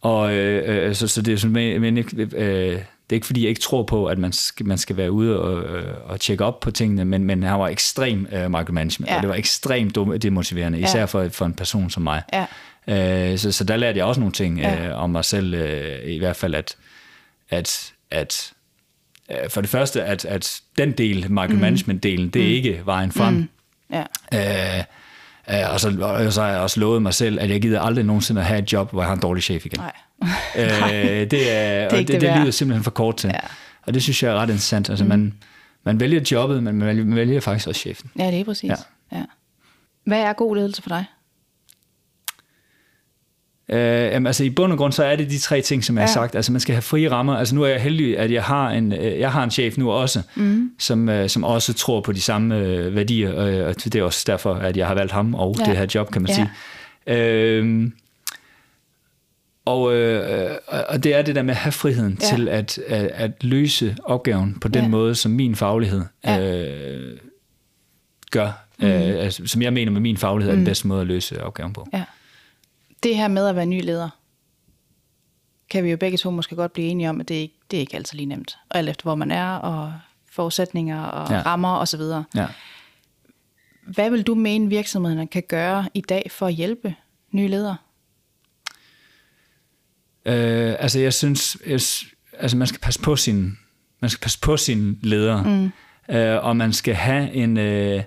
og 0.00 0.34
øh, 0.34 0.94
så, 0.94 1.08
så 1.08 1.22
det 1.22 1.34
er 1.34 1.38
sådan, 1.38 1.52
men, 1.52 1.80
men 1.80 1.98
øh, 1.98 2.04
det 2.20 2.80
er 3.10 3.14
ikke 3.14 3.26
fordi, 3.26 3.40
jeg 3.40 3.48
ikke 3.48 3.60
tror 3.60 3.82
på, 3.82 4.06
at 4.06 4.18
man 4.18 4.32
skal, 4.32 4.66
man 4.66 4.78
skal 4.78 4.96
være 4.96 5.12
ude 5.12 5.40
og, 5.40 5.76
øh, 5.76 5.94
og 6.04 6.20
tjekke 6.20 6.44
op 6.44 6.60
på 6.60 6.70
tingene, 6.70 7.04
men, 7.04 7.24
men 7.24 7.42
han 7.42 7.60
var 7.60 7.68
ekstrem 7.68 8.28
uh, 8.32 8.50
micromanagement, 8.50 9.10
ja. 9.10 9.16
og 9.16 9.22
det 9.22 9.28
var 9.28 9.34
ekstremt 9.34 9.98
demotiverende, 10.22 10.80
især 10.80 10.98
ja. 10.98 11.04
for, 11.04 11.28
for 11.28 11.46
en 11.46 11.54
person 11.54 11.90
som 11.90 12.02
mig. 12.02 12.22
Ja. 12.32 13.32
Uh, 13.32 13.38
så, 13.38 13.52
så 13.52 13.64
der 13.64 13.76
lærte 13.76 13.98
jeg 13.98 14.06
også 14.06 14.20
nogle 14.20 14.32
ting 14.32 14.58
ja. 14.58 14.90
uh, 14.90 15.02
om 15.02 15.10
mig 15.10 15.24
selv, 15.24 15.54
uh, 15.54 16.10
i 16.10 16.18
hvert 16.18 16.36
fald, 16.36 16.54
at, 16.54 16.76
at, 17.50 17.92
at 18.10 18.52
Øh, 19.30 19.50
for 19.50 19.60
det 19.60 19.70
første, 19.70 20.02
at, 20.02 20.24
at 20.24 20.60
den 20.78 20.92
del, 20.92 21.26
micromanagement-delen, 21.30 22.30
det 22.30 22.42
er 22.42 22.46
mm. 22.46 22.52
ikke 22.52 22.82
vejen 22.84 23.12
frem. 23.12 23.34
Mm. 23.34 23.48
Ja. 23.92 24.04
Øh, 24.34 24.84
øh, 25.50 25.72
og, 25.72 25.80
så, 25.80 25.98
og 26.00 26.32
så 26.32 26.42
har 26.42 26.48
jeg 26.48 26.60
også 26.60 26.80
lovet 26.80 27.02
mig 27.02 27.14
selv, 27.14 27.40
at 27.40 27.50
jeg 27.50 27.62
gider 27.62 27.80
aldrig 27.80 28.04
nogensinde 28.04 28.40
at 28.40 28.46
have 28.46 28.58
et 28.58 28.72
job, 28.72 28.90
hvor 28.90 29.02
jeg 29.02 29.08
har 29.08 29.14
en 29.14 29.20
dårlig 29.20 29.42
chef 29.42 29.66
igen. 29.66 29.80
Nej. 29.80 29.92
øh, 30.56 30.62
det 30.70 30.72
er, 30.92 31.24
det, 31.24 31.52
er 31.52 31.88
det, 31.88 32.08
det, 32.08 32.20
det 32.20 32.36
lyder 32.40 32.50
simpelthen 32.50 32.84
for 32.84 32.90
kort 32.90 33.16
til. 33.16 33.28
Ja. 33.34 33.40
Og 33.86 33.94
det 33.94 34.02
synes 34.02 34.22
jeg 34.22 34.32
er 34.32 34.36
ret 34.36 34.48
interessant. 34.48 34.90
Altså, 34.90 35.04
mm. 35.04 35.08
man, 35.08 35.34
man 35.84 36.00
vælger 36.00 36.20
jobbet, 36.32 36.62
men 36.62 36.78
man 36.78 37.16
vælger 37.16 37.40
faktisk 37.40 37.68
også 37.68 37.80
chefen. 37.80 38.10
Ja, 38.18 38.26
det 38.30 38.40
er 38.40 38.44
præcis. 38.44 38.70
Ja. 38.70 38.76
Ja. 39.12 39.24
Hvad 40.04 40.20
er 40.20 40.32
god 40.32 40.56
ledelse 40.56 40.82
for 40.82 40.88
dig? 40.88 41.04
Øh, 43.72 43.78
jamen, 43.78 44.26
altså 44.26 44.44
i 44.44 44.50
bund 44.50 44.72
og 44.72 44.78
grund, 44.78 44.92
så 44.92 45.04
er 45.04 45.16
det 45.16 45.30
de 45.30 45.38
tre 45.38 45.60
ting, 45.60 45.84
som 45.84 45.96
jeg 45.96 46.02
ja. 46.02 46.06
har 46.06 46.12
sagt. 46.12 46.34
Altså 46.34 46.52
man 46.52 46.60
skal 46.60 46.74
have 46.74 46.82
frie 46.82 47.10
rammer. 47.10 47.36
Altså 47.36 47.54
nu 47.54 47.62
er 47.62 47.68
jeg 47.68 47.80
heldig, 47.80 48.18
at 48.18 48.32
jeg 48.32 48.42
har 48.42 48.70
en, 48.70 48.92
øh, 48.92 49.18
jeg 49.18 49.32
har 49.32 49.44
en 49.44 49.50
chef 49.50 49.78
nu 49.78 49.90
også, 49.90 50.22
mm. 50.36 50.70
som, 50.78 51.08
øh, 51.08 51.28
som 51.28 51.44
også 51.44 51.72
tror 51.72 52.00
på 52.00 52.12
de 52.12 52.20
samme 52.20 52.58
øh, 52.58 52.94
værdier, 52.94 53.32
og 53.66 53.84
det 53.84 53.94
er 53.94 54.02
også 54.02 54.24
derfor, 54.26 54.54
at 54.54 54.76
jeg 54.76 54.86
har 54.86 54.94
valgt 54.94 55.12
ham 55.12 55.34
og 55.34 55.56
ja. 55.58 55.64
det 55.64 55.76
her 55.76 55.86
job, 55.94 56.10
kan 56.10 56.22
man 56.22 56.28
ja. 56.28 56.34
sige. 56.34 56.50
Øh, 57.06 57.90
og, 59.64 59.94
øh, 59.94 60.50
og 60.88 61.04
det 61.04 61.14
er 61.14 61.22
det 61.22 61.34
der 61.34 61.42
med 61.42 61.50
at 61.50 61.56
have 61.56 61.72
friheden 61.72 62.18
ja. 62.22 62.26
til 62.26 62.48
at, 62.48 62.78
at, 62.86 63.06
at 63.14 63.44
løse 63.44 63.96
opgaven 64.04 64.58
på 64.60 64.68
den 64.68 64.82
ja. 64.82 64.88
måde, 64.88 65.14
som 65.14 65.32
min 65.32 65.56
faglighed 65.56 66.02
ja. 66.24 66.64
øh, 66.64 67.18
gør. 68.30 68.64
Mm. 68.78 68.86
Øh, 68.86 69.24
altså, 69.24 69.46
som 69.46 69.62
jeg 69.62 69.72
mener 69.72 69.92
med 69.92 70.00
min 70.00 70.16
faglighed 70.16 70.50
er 70.50 70.54
den 70.54 70.64
mm. 70.64 70.66
bedste 70.66 70.86
måde 70.86 71.00
at 71.00 71.06
løse 71.06 71.42
opgaven 71.42 71.72
på. 71.72 71.88
Ja 71.92 72.04
det 73.02 73.16
her 73.16 73.28
med 73.28 73.46
at 73.46 73.56
være 73.56 73.66
ny 73.66 73.84
leder, 73.84 74.10
kan 75.70 75.84
vi 75.84 75.90
jo 75.90 75.96
begge 75.96 76.18
to 76.18 76.30
måske 76.30 76.56
godt 76.56 76.72
blive 76.72 76.88
enige 76.88 77.10
om, 77.10 77.20
at 77.20 77.28
det 77.28 77.34
ikke 77.34 77.58
det 77.70 77.76
er 77.76 77.80
ikke 77.80 77.96
altid 77.96 78.16
lige 78.16 78.26
nemt. 78.26 78.58
Og 78.70 78.78
alt 78.78 78.88
efter 78.88 79.02
hvor 79.02 79.14
man 79.14 79.30
er, 79.30 79.54
og 79.54 79.94
forudsætninger 80.30 81.02
og 81.02 81.30
ja. 81.30 81.42
rammer 81.42 81.76
osv. 81.76 82.00
Ja. 82.34 82.46
Hvad 83.82 84.10
vil 84.10 84.22
du 84.22 84.34
mene 84.34 84.68
virksomhederne 84.68 85.26
kan 85.26 85.42
gøre 85.48 85.88
i 85.94 86.00
dag 86.00 86.30
for 86.30 86.46
at 86.46 86.54
hjælpe 86.54 86.94
nye 87.32 87.48
ledere? 87.48 87.76
Øh, 90.24 90.76
altså 90.78 90.98
jeg 90.98 91.14
synes, 91.14 91.56
jeg, 91.66 91.80
altså 92.38 92.56
man 92.56 92.66
skal 92.66 92.80
passe 92.80 93.00
på 93.00 93.16
sin, 93.16 93.58
man 94.00 94.10
skal 94.10 94.20
passe 94.20 94.40
på 94.40 94.56
sine 94.56 94.96
ledere, 95.02 95.42
mm. 95.42 95.70
øh, 96.14 96.44
og 96.44 96.56
man 96.56 96.72
skal 96.72 96.94
have 96.94 97.32
en, 97.32 97.56
øh, 97.56 98.02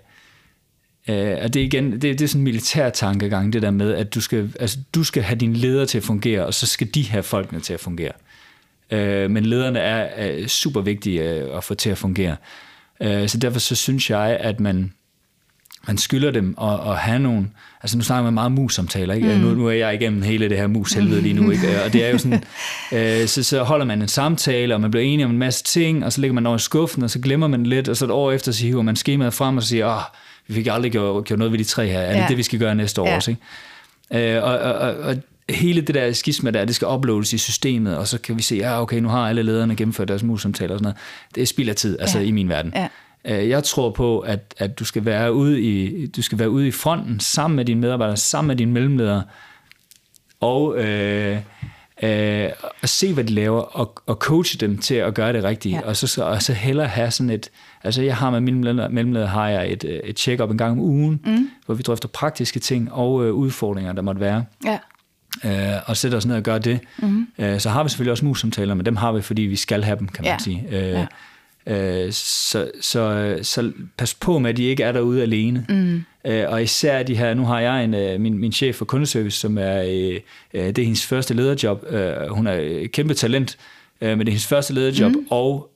Øh, 1.07 1.37
og 1.43 1.53
det 1.53 1.61
er 1.61 1.65
igen, 1.65 1.91
det, 1.91 2.01
det 2.01 2.21
er 2.21 2.27
sådan 2.27 2.39
en 2.39 2.43
militær 2.43 2.89
tankegang, 2.89 3.53
det 3.53 3.61
der 3.61 3.71
med, 3.71 3.93
at 3.93 4.13
du 4.13 4.21
skal, 4.21 4.53
altså, 4.59 4.77
du 4.95 5.03
skal 5.03 5.23
have 5.23 5.37
dine 5.37 5.53
ledere 5.53 5.85
til 5.85 5.97
at 5.97 6.03
fungere, 6.03 6.45
og 6.45 6.53
så 6.53 6.65
skal 6.65 6.87
de 6.87 7.09
have 7.09 7.23
folkene 7.23 7.59
til 7.59 7.73
at 7.73 7.79
fungere. 7.79 8.11
Øh, 8.91 9.31
men 9.31 9.45
lederne 9.45 9.79
er, 9.79 9.97
er 9.97 10.47
super 10.47 10.81
vigtige 10.81 11.29
øh, 11.29 11.57
at 11.57 11.63
få 11.63 11.73
til 11.73 11.89
at 11.89 11.97
fungere. 11.97 12.35
Øh, 13.01 13.29
så 13.29 13.37
derfor 13.37 13.59
så 13.59 13.75
synes 13.75 14.09
jeg, 14.09 14.37
at 14.39 14.59
man, 14.59 14.93
man 15.87 15.97
skylder 15.97 16.31
dem 16.31 16.55
at, 16.61 16.73
at 16.73 16.97
have 16.97 17.19
nogle, 17.19 17.47
altså 17.81 17.97
nu 17.97 18.03
snakker 18.03 18.23
man 18.23 18.33
meget 18.33 18.51
mus-samtaler, 18.51 19.13
ikke? 19.13 19.27
Mm. 19.27 19.41
Nu, 19.41 19.53
nu 19.53 19.67
er 19.67 19.71
jeg 19.71 19.93
igennem 19.93 20.21
hele 20.21 20.49
det 20.49 20.57
her 20.57 20.67
mus-helvede 20.67 21.21
lige 21.21 21.33
nu, 21.33 21.51
ikke? 21.51 21.83
og 21.85 21.93
det 21.93 22.05
er 22.05 22.09
jo 22.09 22.17
sådan, 22.17 22.43
øh, 23.21 23.27
så, 23.27 23.43
så 23.43 23.63
holder 23.63 23.85
man 23.85 24.01
en 24.01 24.07
samtale, 24.07 24.73
og 24.75 24.81
man 24.81 24.91
bliver 24.91 25.03
enige 25.03 25.25
om 25.25 25.31
en 25.31 25.37
masse 25.37 25.63
ting, 25.63 26.05
og 26.05 26.13
så 26.13 26.21
lægger 26.21 26.33
man 26.33 26.45
over 26.45 26.55
i 26.55 26.59
skuffen, 26.59 27.03
og 27.03 27.09
så 27.09 27.19
glemmer 27.19 27.47
man 27.47 27.65
lidt, 27.65 27.89
og 27.89 27.97
så 27.97 28.05
et 28.05 28.11
år 28.11 28.31
efter, 28.31 28.51
så 28.51 28.63
hiver 28.63 28.81
man 28.81 28.95
skemaet 28.95 29.33
frem 29.33 29.57
og 29.57 29.63
siger, 29.63 29.95
åh, 29.95 30.01
vi 30.51 30.55
fik 30.55 30.67
aldrig 30.67 30.91
gjort, 30.91 31.25
gjort 31.25 31.39
noget 31.39 31.51
ved 31.51 31.59
de 31.59 31.63
tre 31.63 31.87
her, 31.87 31.99
er 31.99 32.13
det 32.13 32.21
ja. 32.21 32.27
det, 32.27 32.37
vi 32.37 32.43
skal 32.43 32.59
gøre 32.59 32.75
næste 32.75 33.01
år 33.01 33.07
ja. 33.07 33.15
også? 33.15 33.31
Ikke? 33.31 34.35
Øh, 34.35 34.43
og, 34.43 34.57
og, 34.57 34.73
og, 34.73 34.95
og 34.95 35.15
hele 35.49 35.81
det 35.81 35.95
der 35.95 36.13
skisma 36.13 36.51
der, 36.51 36.65
det 36.65 36.75
skal 36.75 36.87
uploades 36.87 37.33
i 37.33 37.37
systemet, 37.37 37.97
og 37.97 38.07
så 38.07 38.17
kan 38.17 38.37
vi 38.37 38.41
se, 38.41 38.55
ja 38.55 38.81
okay, 38.81 38.99
nu 38.99 39.09
har 39.09 39.29
alle 39.29 39.43
lederne 39.43 39.75
gennemført 39.75 40.07
deres 40.07 40.23
mus-samtaler 40.23 40.73
og 40.73 40.79
sådan 40.79 40.83
noget. 40.83 40.97
Det 41.35 41.41
er 41.41 41.45
spild 41.45 41.69
af 41.69 41.75
tid, 41.75 41.99
altså 41.99 42.19
ja. 42.19 42.25
i 42.25 42.31
min 42.31 42.49
verden. 42.49 42.73
Ja. 42.75 42.87
Øh, 43.25 43.49
jeg 43.49 43.63
tror 43.63 43.89
på, 43.89 44.19
at, 44.19 44.53
at 44.57 44.79
du, 44.79 44.85
skal 44.85 45.05
være 45.05 45.33
ude 45.33 45.61
i, 45.61 46.07
du 46.07 46.21
skal 46.21 46.39
være 46.39 46.49
ude 46.49 46.67
i 46.67 46.71
fronten 46.71 47.19
sammen 47.19 47.55
med 47.55 47.65
dine 47.65 47.81
medarbejdere, 47.81 48.17
sammen 48.17 48.47
med 48.47 48.55
dine 48.55 48.71
mellemledere, 48.71 49.23
og 50.39 50.77
øh, 50.77 51.37
øh, 52.03 52.49
at 52.81 52.89
se, 52.89 53.13
hvad 53.13 53.23
de 53.23 53.33
laver, 53.33 53.61
og, 53.61 54.01
og 54.05 54.15
coache 54.15 54.57
dem 54.57 54.77
til 54.77 54.95
at 54.95 55.13
gøre 55.13 55.33
det 55.33 55.43
rigtige, 55.43 55.75
ja. 55.75 55.87
og, 55.87 55.97
så, 55.97 56.23
og 56.23 56.41
så 56.41 56.53
hellere 56.53 56.87
have 56.87 57.11
sådan 57.11 57.29
et, 57.29 57.49
altså 57.83 58.01
jeg 58.01 58.17
har 58.17 58.29
med 58.29 58.41
min 58.41 58.61
mellemleder, 58.89 59.27
har 59.27 59.49
jeg 59.49 59.71
et, 59.71 60.01
et 60.03 60.19
check-up 60.19 60.51
en 60.51 60.57
gang 60.57 60.71
om 60.71 60.79
ugen, 60.79 61.21
mm. 61.25 61.49
hvor 61.65 61.75
vi 61.75 61.83
drøfter 61.83 62.07
praktiske 62.07 62.59
ting 62.59 62.93
og 62.93 63.25
øh, 63.25 63.33
udfordringer, 63.33 63.93
der 63.93 64.01
måtte 64.01 64.21
være. 64.21 64.45
Ja. 64.65 64.77
Øh, 65.45 65.81
og 65.85 65.97
sætter 65.97 66.17
os 66.17 66.25
ned 66.25 66.35
og 66.35 66.43
gør 66.43 66.57
det. 66.57 66.79
Mm. 66.97 67.27
Øh, 67.37 67.59
så 67.59 67.69
har 67.69 67.83
vi 67.83 67.89
selvfølgelig 67.89 68.11
også 68.11 68.25
mus-samtaler, 68.25 68.73
men 68.73 68.85
dem 68.85 68.95
har 68.95 69.11
vi, 69.11 69.21
fordi 69.21 69.41
vi 69.41 69.55
skal 69.55 69.83
have 69.83 69.99
dem, 69.99 70.07
kan 70.07 70.23
man 70.23 70.31
ja. 70.31 70.37
sige. 70.37 70.65
Øh, 70.71 71.05
ja. 71.67 72.05
Øh, 72.05 72.11
så, 72.11 72.71
så, 72.81 73.37
så 73.41 73.71
pas 73.97 74.13
på 74.13 74.39
med, 74.39 74.49
at 74.49 74.57
de 74.57 74.63
ikke 74.63 74.83
er 74.83 74.91
derude 74.91 75.21
alene. 75.21 75.65
Mm. 75.69 76.03
Øh, 76.25 76.45
og 76.47 76.63
især 76.63 77.03
de 77.03 77.15
her, 77.15 77.33
nu 77.33 77.45
har 77.45 77.59
jeg 77.59 77.83
en, 77.83 77.93
øh, 77.93 78.21
min, 78.21 78.37
min 78.37 78.51
chef 78.51 78.75
for 78.75 78.85
kundeservice, 78.85 79.39
som 79.39 79.57
er, 79.57 79.81
det 80.53 80.79
er 80.79 80.83
hendes 80.83 81.05
første 81.05 81.33
lederjob. 81.33 81.85
Hun 82.29 82.47
er 82.47 82.53
et 82.53 82.91
kæmpe 82.91 83.13
talent, 83.13 83.57
men 84.01 84.19
det 84.19 84.27
er 84.27 84.31
hendes 84.31 84.47
første 84.47 84.73
lederjob, 84.73 85.11
mm. 85.11 85.27
og 85.29 85.69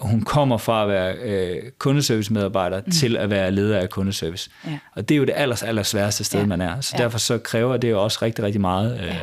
hun 0.00 0.22
kommer 0.22 0.58
fra 0.58 0.82
at 0.82 0.88
være 0.88 1.60
kundeservice-medarbejder 1.78 2.80
mm. 2.86 2.92
til 2.92 3.16
at 3.16 3.30
være 3.30 3.50
leder 3.50 3.78
af 3.78 3.90
kundeservice. 3.90 4.50
Ja. 4.66 4.78
Og 4.92 5.08
det 5.08 5.14
er 5.14 5.18
jo 5.18 5.24
det 5.24 5.32
allers, 5.36 5.62
allers 5.62 5.88
sværeste 5.88 6.24
sted, 6.24 6.40
ja. 6.40 6.46
man 6.46 6.60
er. 6.60 6.80
Så 6.80 6.94
ja. 6.98 7.02
derfor 7.02 7.18
så 7.18 7.38
kræver 7.38 7.76
det 7.76 7.90
jo 7.90 8.04
også 8.04 8.18
rigtig, 8.22 8.44
rigtig 8.44 8.60
meget 8.60 9.14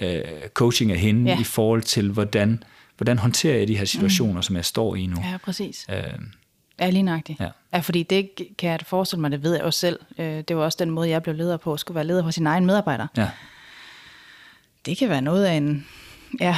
ja. 0.00 0.18
øh, 0.18 0.24
coaching 0.54 0.92
af 0.92 0.98
hende 0.98 1.30
ja. 1.30 1.40
i 1.40 1.44
forhold 1.44 1.82
til, 1.82 2.10
hvordan 2.10 2.62
hvordan 2.96 3.18
håndterer 3.18 3.58
jeg 3.58 3.68
de 3.68 3.76
her 3.76 3.84
situationer, 3.84 4.36
mm. 4.36 4.42
som 4.42 4.56
jeg 4.56 4.64
står 4.64 4.96
i 4.96 5.06
nu? 5.06 5.16
Ja, 5.30 5.36
præcis. 5.44 5.86
Øh, 5.90 5.96
Ja, 6.82 6.90
lige 6.90 7.02
nøjagtigt. 7.02 7.40
Ja. 7.40 7.48
ja, 7.72 7.78
fordi 7.78 8.02
det 8.02 8.30
kan 8.58 8.70
jeg 8.70 8.80
forestille 8.86 9.20
mig, 9.20 9.30
det 9.30 9.42
ved 9.42 9.54
jeg 9.54 9.62
også 9.62 9.80
selv. 9.80 10.00
Øh, 10.18 10.40
det 10.48 10.56
var 10.56 10.62
også 10.62 10.76
den 10.80 10.90
måde, 10.90 11.08
jeg 11.08 11.22
blev 11.22 11.34
leder 11.34 11.56
på, 11.56 11.72
at 11.72 11.80
skulle 11.80 11.94
være 11.94 12.06
leder 12.06 12.22
for 12.22 12.30
sin 12.30 12.46
egen 12.46 12.66
medarbejder. 12.66 13.06
Ja. 13.16 13.28
Det 14.86 14.98
kan 14.98 15.08
være 15.08 15.22
noget 15.22 15.44
af 15.44 15.52
en 15.52 15.86
ja, 16.40 16.56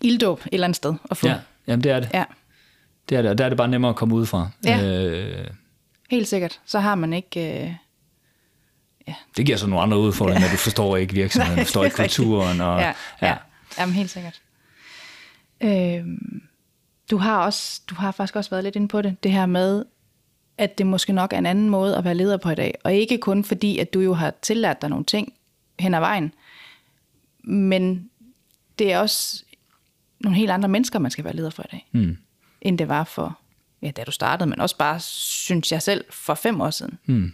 ilddåb 0.00 0.40
et 0.40 0.48
eller 0.52 0.66
andet 0.66 0.76
sted 0.76 0.94
at 1.10 1.16
få. 1.16 1.28
Ja, 1.28 1.36
jamen 1.66 1.84
det 1.84 1.92
er 1.92 2.00
det. 2.00 2.10
Ja. 2.14 2.24
Det 3.08 3.18
er 3.18 3.22
det, 3.22 3.30
og 3.30 3.38
der 3.38 3.44
er 3.44 3.48
det 3.48 3.58
bare 3.58 3.68
nemmere 3.68 3.88
at 3.90 3.96
komme 3.96 4.14
ud 4.14 4.26
fra. 4.26 4.50
Ja, 4.64 4.84
øh, 4.84 5.46
helt 6.10 6.28
sikkert. 6.28 6.60
Så 6.66 6.80
har 6.80 6.94
man 6.94 7.12
ikke... 7.12 7.40
Øh, 7.40 7.74
ja. 9.08 9.14
Det 9.36 9.46
giver 9.46 9.58
så 9.58 9.66
nogle 9.66 9.82
andre 9.82 9.98
udfordringer, 9.98 10.46
ja. 10.46 10.52
du 10.52 10.56
forstår 10.56 10.96
ikke 10.96 11.14
virksomheden, 11.14 11.58
du 11.58 11.64
forstår 11.64 11.84
ikke 11.84 11.96
kulturen. 11.96 12.60
Og, 12.60 12.80
ja, 12.80 12.86
ja. 12.86 12.94
ja. 13.28 13.36
Jamen 13.78 13.94
helt 13.94 14.10
sikkert. 14.10 14.40
Øh, 15.60 16.04
du 17.10 17.16
har 17.16 17.38
også, 17.38 17.80
du 17.90 17.94
har 17.94 18.12
faktisk 18.12 18.36
også 18.36 18.50
været 18.50 18.64
lidt 18.64 18.76
inde 18.76 18.88
på 18.88 19.02
det, 19.02 19.22
det 19.22 19.32
her 19.32 19.46
med, 19.46 19.84
at 20.58 20.78
det 20.78 20.86
måske 20.86 21.12
nok 21.12 21.32
er 21.32 21.38
en 21.38 21.46
anden 21.46 21.68
måde 21.70 21.96
at 21.96 22.04
være 22.04 22.14
leder 22.14 22.36
på 22.36 22.50
i 22.50 22.54
dag. 22.54 22.74
Og 22.84 22.94
ikke 22.94 23.18
kun 23.18 23.44
fordi, 23.44 23.78
at 23.78 23.94
du 23.94 24.00
jo 24.00 24.14
har 24.14 24.34
tillært 24.42 24.80
dig 24.82 24.90
nogle 24.90 25.04
ting 25.04 25.32
hen 25.78 25.94
ad 25.94 26.00
vejen. 26.00 26.32
Men 27.44 28.10
det 28.78 28.92
er 28.92 28.98
også 28.98 29.42
nogle 30.20 30.36
helt 30.38 30.50
andre 30.50 30.68
mennesker, 30.68 30.98
man 30.98 31.10
skal 31.10 31.24
være 31.24 31.36
leder 31.36 31.50
for 31.50 31.62
i 31.62 31.66
dag, 31.72 31.86
Mm. 31.92 32.16
end 32.60 32.78
det 32.78 32.88
var 32.88 33.04
for, 33.04 33.38
ja, 33.82 33.90
da 33.90 34.04
du 34.04 34.10
startede, 34.10 34.50
men 34.50 34.60
også 34.60 34.76
bare, 34.76 35.00
synes 35.00 35.72
jeg 35.72 35.82
selv, 35.82 36.04
for 36.10 36.34
fem 36.34 36.60
år 36.60 36.70
siden. 36.70 36.98
Mm. 37.06 37.32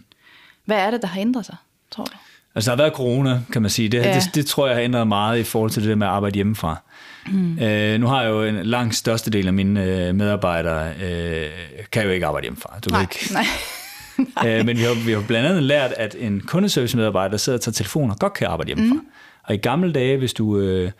Hvad 0.65 0.77
er 0.77 0.91
det, 0.91 1.01
der 1.01 1.07
har 1.07 1.21
ændret 1.21 1.45
sig, 1.45 1.55
tror 1.91 2.03
du? 2.03 2.11
Altså, 2.55 2.71
der 2.71 2.77
har 2.77 2.83
været 2.83 2.95
corona, 2.95 3.41
kan 3.51 3.61
man 3.61 3.71
sige. 3.71 3.89
Det, 3.89 3.97
Ja. 3.97 4.15
det, 4.15 4.35
det 4.35 4.45
tror 4.45 4.67
jeg 4.67 4.75
har 4.75 4.83
ændret 4.83 5.07
meget 5.07 5.39
i 5.39 5.43
forhold 5.43 5.71
til 5.71 5.81
det 5.81 5.89
der 5.89 5.95
med 5.95 6.07
at 6.07 6.13
arbejde 6.13 6.35
hjemmefra. 6.35 6.81
Mm. 7.31 7.59
Øh, 7.59 7.99
nu 7.99 8.07
har 8.07 8.21
jeg 8.21 8.29
jo 8.29 8.43
en 8.43 8.55
langt 8.65 8.95
største 8.95 9.31
del 9.31 9.47
af 9.47 9.53
mine 9.53 9.83
øh, 9.83 10.15
medarbejdere, 10.15 10.91
øh, 11.03 11.49
kan 11.91 12.03
jo 12.03 12.09
ikke 12.09 12.25
arbejde 12.25 12.45
hjemmefra. 12.45 12.79
Du 12.85 12.89
kan 12.89 13.01
ikke. 13.01 13.33
nej. 13.33 13.45
øh, 14.59 14.65
men 14.65 14.77
vi 14.77 14.81
har, 14.81 15.05
vi 15.05 15.11
har 15.11 15.23
blandt 15.27 15.49
andet 15.49 15.63
lært, 15.63 15.91
at 15.97 16.15
en 16.19 16.41
kundeservice-medarbejder, 16.41 17.29
der 17.29 17.37
sidder 17.37 17.57
og 17.57 17.61
tager 17.63 17.73
telefoner, 17.73 18.15
godt 18.15 18.33
kan 18.33 18.47
arbejde 18.47 18.67
hjemmefra. 18.67 18.93
Mm. 18.93 19.07
Og 19.43 19.53
i 19.55 19.57
gamle 19.57 19.93
dage, 19.93 20.17
hvis 20.17 20.33
du... 20.33 20.59
Øh, 20.59 20.91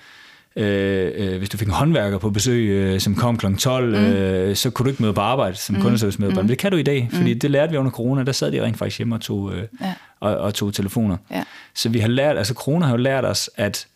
Øh, 0.57 1.11
øh, 1.15 1.37
hvis 1.37 1.49
du 1.49 1.57
fik 1.57 1.67
en 1.67 1.73
håndværker 1.73 2.17
på 2.17 2.29
besøg, 2.29 2.67
øh, 2.67 2.99
som 2.99 3.15
kom 3.15 3.37
kl. 3.37 3.55
12, 3.55 3.89
mm. 3.89 4.05
øh, 4.05 4.55
så 4.55 4.69
kunne 4.69 4.83
du 4.83 4.89
ikke 4.89 5.01
møde 5.03 5.13
på 5.13 5.21
arbejde 5.21 5.55
som 5.55 5.75
mm. 5.75 5.81
kundeservice-medarbejder. 5.81 6.41
Mm. 6.41 6.47
Det 6.47 6.57
kan 6.57 6.71
du 6.71 6.77
i 6.77 6.83
dag, 6.83 7.09
fordi 7.13 7.33
mm. 7.33 7.39
det 7.39 7.51
lærte 7.51 7.71
vi 7.71 7.77
under 7.77 7.91
corona. 7.91 8.23
Der 8.23 8.31
sad 8.31 8.51
de 8.51 8.63
rent 8.63 8.77
faktisk 8.77 8.97
hjemme 8.97 9.15
og 9.15 9.21
tog, 9.21 9.53
øh, 9.53 9.63
Ja. 9.81 9.93
og, 10.19 10.37
og 10.37 10.53
tog 10.53 10.73
telefoner. 10.73 11.17
Ja. 11.31 11.43
Så 11.75 11.89
vi 11.89 11.99
har 11.99 12.07
lært, 12.07 12.37
altså 12.37 12.53
corona 12.53 12.85
har 12.85 12.93
jo 12.93 12.97
lært 12.97 13.25
os, 13.25 13.49
at, 13.55 13.87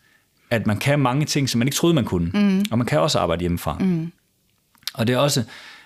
at 0.52 0.68
man 0.68 0.78
kan 0.78 1.00
mange 1.00 1.26
ting, 1.26 1.50
som 1.50 1.60
man 1.60 1.68
ikke 1.68 1.76
troede, 1.76 1.94
man 1.94 2.06
kunne. 2.06 2.32
Mm. 2.34 2.66
Og 2.72 2.78
man 2.78 2.88
kan 2.88 3.00
også 3.00 3.20
arbejde 3.20 3.40
hjemmefra. 3.40 3.78
Mm. 3.80 4.12
Og 4.94 5.08
det 5.08 5.14
er 5.14 5.18
også, 5.18 5.44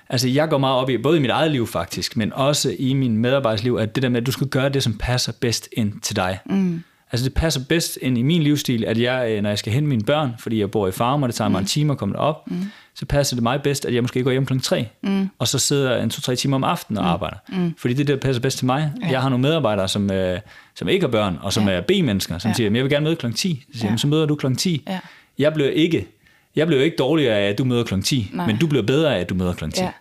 altså 0.10 0.28
jeg 0.28 0.50
går 0.50 0.58
meget 0.58 0.76
op 0.76 0.90
i, 0.90 0.98
både 0.98 1.18
i 1.18 1.22
mit 1.22 1.30
eget 1.30 1.52
liv 1.52 1.68
faktisk, 1.68 2.18
men 2.18 2.34
også 2.34 2.76
i 2.80 2.94
min 2.94 3.18
medarbejdersliv, 3.18 3.76
at 3.76 3.96
det 3.96 4.04
der 4.04 4.10
med, 4.10 4.22
at 4.22 4.26
du 4.26 4.32
skal 4.32 4.48
gøre 4.48 4.70
det, 4.70 4.84
som 4.84 4.98
passer 4.98 5.32
bedst 5.42 5.70
ind 5.78 6.02
til 6.02 6.16
dig. 6.16 6.40
Mm. 6.46 6.84
Altså 7.12 7.26
det 7.26 7.34
passer 7.34 7.62
bedst 7.70 7.98
ind 8.02 8.18
i 8.18 8.22
min 8.22 8.44
livsstil, 8.44 8.86
at 8.86 9.02
jeg, 9.02 9.32
øh, 9.32 9.42
når 9.42 9.50
jeg 9.50 9.60
skal 9.60 9.74
hente 9.74 9.90
mine 9.90 10.04
børn, 10.04 10.32
fordi 10.40 10.60
jeg 10.60 10.72
bor 10.72 10.88
i 10.88 10.92
farm, 10.92 11.24
og 11.24 11.30
det 11.30 11.36
tager 11.36 11.50
mig 11.50 11.60
en 11.60 11.66
time 11.66 11.92
at 11.92 11.98
komme 11.98 12.20
op, 12.20 12.52
mm. 12.52 12.62
Så 12.96 13.06
passer 13.06 13.36
det 13.36 13.44
mig 13.44 13.62
bedst, 13.62 13.86
at 13.86 13.94
jeg 13.94 14.04
måske 14.04 14.24
går 14.24 14.32
hjem 14.32 14.46
kl. 14.46 14.60
3, 14.60 14.88
mm. 15.04 15.30
og 15.40 15.48
så 15.48 15.60
sidder 15.60 16.04
en 16.04 16.10
to-tre 16.10 16.36
timer 16.36 16.56
om 16.56 16.64
aftenen 16.64 16.98
og 16.98 17.10
arbejder. 17.10 17.38
Mm. 17.50 17.74
Fordi 17.78 17.94
det 17.94 18.10
er 18.10 18.16
der 18.16 18.22
passer 18.22 18.42
bedst 18.42 18.58
til 18.58 18.66
mig. 18.66 18.92
Ja. 19.02 19.10
Jeg 19.10 19.22
har 19.22 19.30
nogle 19.30 19.42
medarbejdere, 19.42 19.88
som, 19.88 20.12
øh, 20.12 20.40
som 20.76 20.90
ikke 20.90 21.04
har 21.04 21.12
børn, 21.12 21.38
og 21.42 21.54
som 21.54 21.68
ja. 21.68 21.74
er 21.74 21.82
B-mennesker, 21.82 22.38
som 22.38 22.50
ja. 22.50 22.56
siger, 22.56 22.70
"Men 22.70 22.76
jeg 22.76 22.84
vil 22.84 22.92
gerne 22.92 23.04
møde 23.04 23.16
kl. 23.16 23.32
10. 23.32 23.66
Så 23.74 23.80
siger, 23.80 23.92
ja. 23.92 23.98
så 23.98 24.08
møder 24.08 24.26
du 24.26 24.36
kl. 24.36 24.56
10. 24.56 24.84
Ja. 24.88 25.00
Jeg 25.38 25.54
bliver 25.54 25.70
ikke 25.70 26.08
jeg 26.56 26.68
bliver 26.68 26.84
ikke 26.84 26.98
dårligere 26.98 27.38
af, 27.38 27.50
at 27.50 27.58
du 27.58 27.64
møder 27.64 27.84
kl. 27.84 28.02
10, 28.02 28.30
Nej. 28.34 28.48
men 28.48 28.58
du 28.58 28.68
bliver 28.68 28.84
bedre 28.84 29.16
af, 29.16 29.20
at 29.20 29.30
du 29.30 29.36
møder 29.36 29.54
kl. 29.54 29.70
10. 29.70 29.82
Ja. 29.82 29.92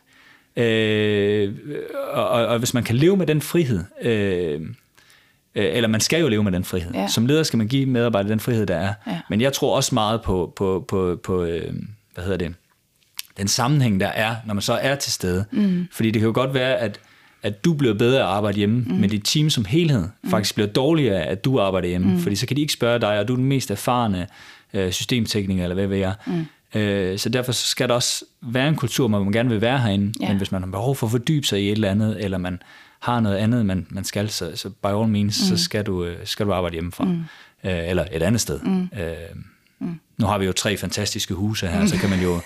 Øh, 0.56 1.54
og, 2.12 2.28
og, 2.28 2.46
og 2.46 2.58
hvis 2.58 2.74
man 2.74 2.82
kan 2.82 2.96
leve 2.96 3.16
med 3.16 3.26
den 3.26 3.40
frihed, 3.40 3.84
øh, 4.02 4.60
øh, 5.54 5.64
eller 5.76 5.88
man 5.88 6.00
skal 6.00 6.20
jo 6.20 6.28
leve 6.28 6.44
med 6.44 6.52
den 6.52 6.64
frihed. 6.64 6.90
Ja. 6.94 7.08
Som 7.08 7.26
leder 7.26 7.42
skal 7.42 7.56
man 7.56 7.68
give 7.68 7.86
medarbejdere 7.86 8.30
den 8.30 8.40
frihed, 8.40 8.66
der 8.66 8.76
er. 8.76 8.94
Ja. 9.06 9.20
Men 9.30 9.40
jeg 9.40 9.52
tror 9.52 9.76
også 9.76 9.94
meget 9.94 10.22
på, 10.22 10.52
på, 10.56 10.84
på, 10.88 11.20
på 11.24 11.44
øh, 11.44 11.74
hvad 12.14 12.24
hedder 12.24 12.38
det, 12.38 12.54
den 13.38 13.48
sammenhæng, 13.48 14.00
der 14.00 14.06
er, 14.06 14.36
når 14.46 14.54
man 14.54 14.62
så 14.62 14.72
er 14.72 14.94
til 14.94 15.12
stede. 15.12 15.44
Mm. 15.52 15.88
Fordi 15.92 16.10
det 16.10 16.20
kan 16.20 16.26
jo 16.26 16.32
godt 16.34 16.54
være, 16.54 16.76
at, 16.76 17.00
at 17.42 17.64
du 17.64 17.74
bliver 17.74 17.94
bedre 17.94 18.20
at 18.20 18.26
arbejde 18.26 18.56
hjemme, 18.58 18.84
mm. 18.86 18.94
men 18.94 19.10
dit 19.10 19.22
team 19.24 19.50
som 19.50 19.64
helhed 19.64 20.08
mm. 20.22 20.30
faktisk 20.30 20.54
bliver 20.54 20.68
dårligere 20.68 21.22
at 21.22 21.44
du 21.44 21.60
arbejder 21.60 21.88
hjemme. 21.88 22.12
Mm. 22.12 22.18
Fordi 22.18 22.36
så 22.36 22.46
kan 22.46 22.56
de 22.56 22.60
ikke 22.60 22.72
spørge 22.72 23.00
dig, 23.00 23.18
og 23.18 23.28
du 23.28 23.32
er 23.32 23.36
den 23.36 23.46
mest 23.46 23.70
erfarne 23.70 24.26
øh, 24.74 24.92
systemtekniker, 24.92 25.62
eller 25.62 25.74
hvad 25.74 25.86
ved 25.86 25.96
jeg. 25.96 26.14
Mm. 26.26 26.46
Øh, 26.80 27.18
så 27.18 27.28
derfor 27.28 27.52
så 27.52 27.66
skal 27.66 27.88
der 27.88 27.94
også 27.94 28.24
være 28.42 28.68
en 28.68 28.76
kultur, 28.76 29.08
hvor 29.08 29.22
man 29.22 29.32
gerne 29.32 29.48
vil 29.48 29.60
være 29.60 29.78
herinde, 29.78 30.12
Ja. 30.20 30.28
men 30.28 30.36
hvis 30.36 30.52
man 30.52 30.62
har 30.62 30.70
behov 30.70 30.96
for 30.96 31.06
at 31.06 31.10
fordybe 31.10 31.46
sig 31.46 31.62
i 31.62 31.66
et 31.66 31.72
eller 31.72 31.90
andet, 31.90 32.24
eller 32.24 32.38
man 32.38 32.62
har 33.00 33.20
noget 33.20 33.36
andet, 33.36 33.66
man, 33.66 33.86
man 33.90 34.04
skal, 34.04 34.30
så, 34.30 34.52
så 34.54 34.68
by 34.68 34.86
all 34.86 35.08
means, 35.08 35.40
mm. 35.50 35.56
så 35.56 35.64
skal 35.64 35.84
du, 35.86 36.04
øh, 36.04 36.16
skal 36.24 36.46
du 36.46 36.52
arbejde 36.52 36.72
hjemmefra. 36.72 37.04
Mm. 37.04 37.20
Øh, 37.64 37.88
eller 37.88 38.04
et 38.12 38.22
andet 38.22 38.40
sted. 38.40 38.60
Mm. 38.60 38.82
Øh, 38.82 39.12
mm. 39.34 39.44
Nu 40.22 40.28
har 40.28 40.38
vi 40.38 40.46
jo 40.46 40.52
tre 40.52 40.76
fantastiske 40.76 41.34
huse 41.34 41.66
her, 41.66 41.86
så 41.86 41.96
kan 41.96 42.10
man 42.10 42.20
jo, 42.22 42.40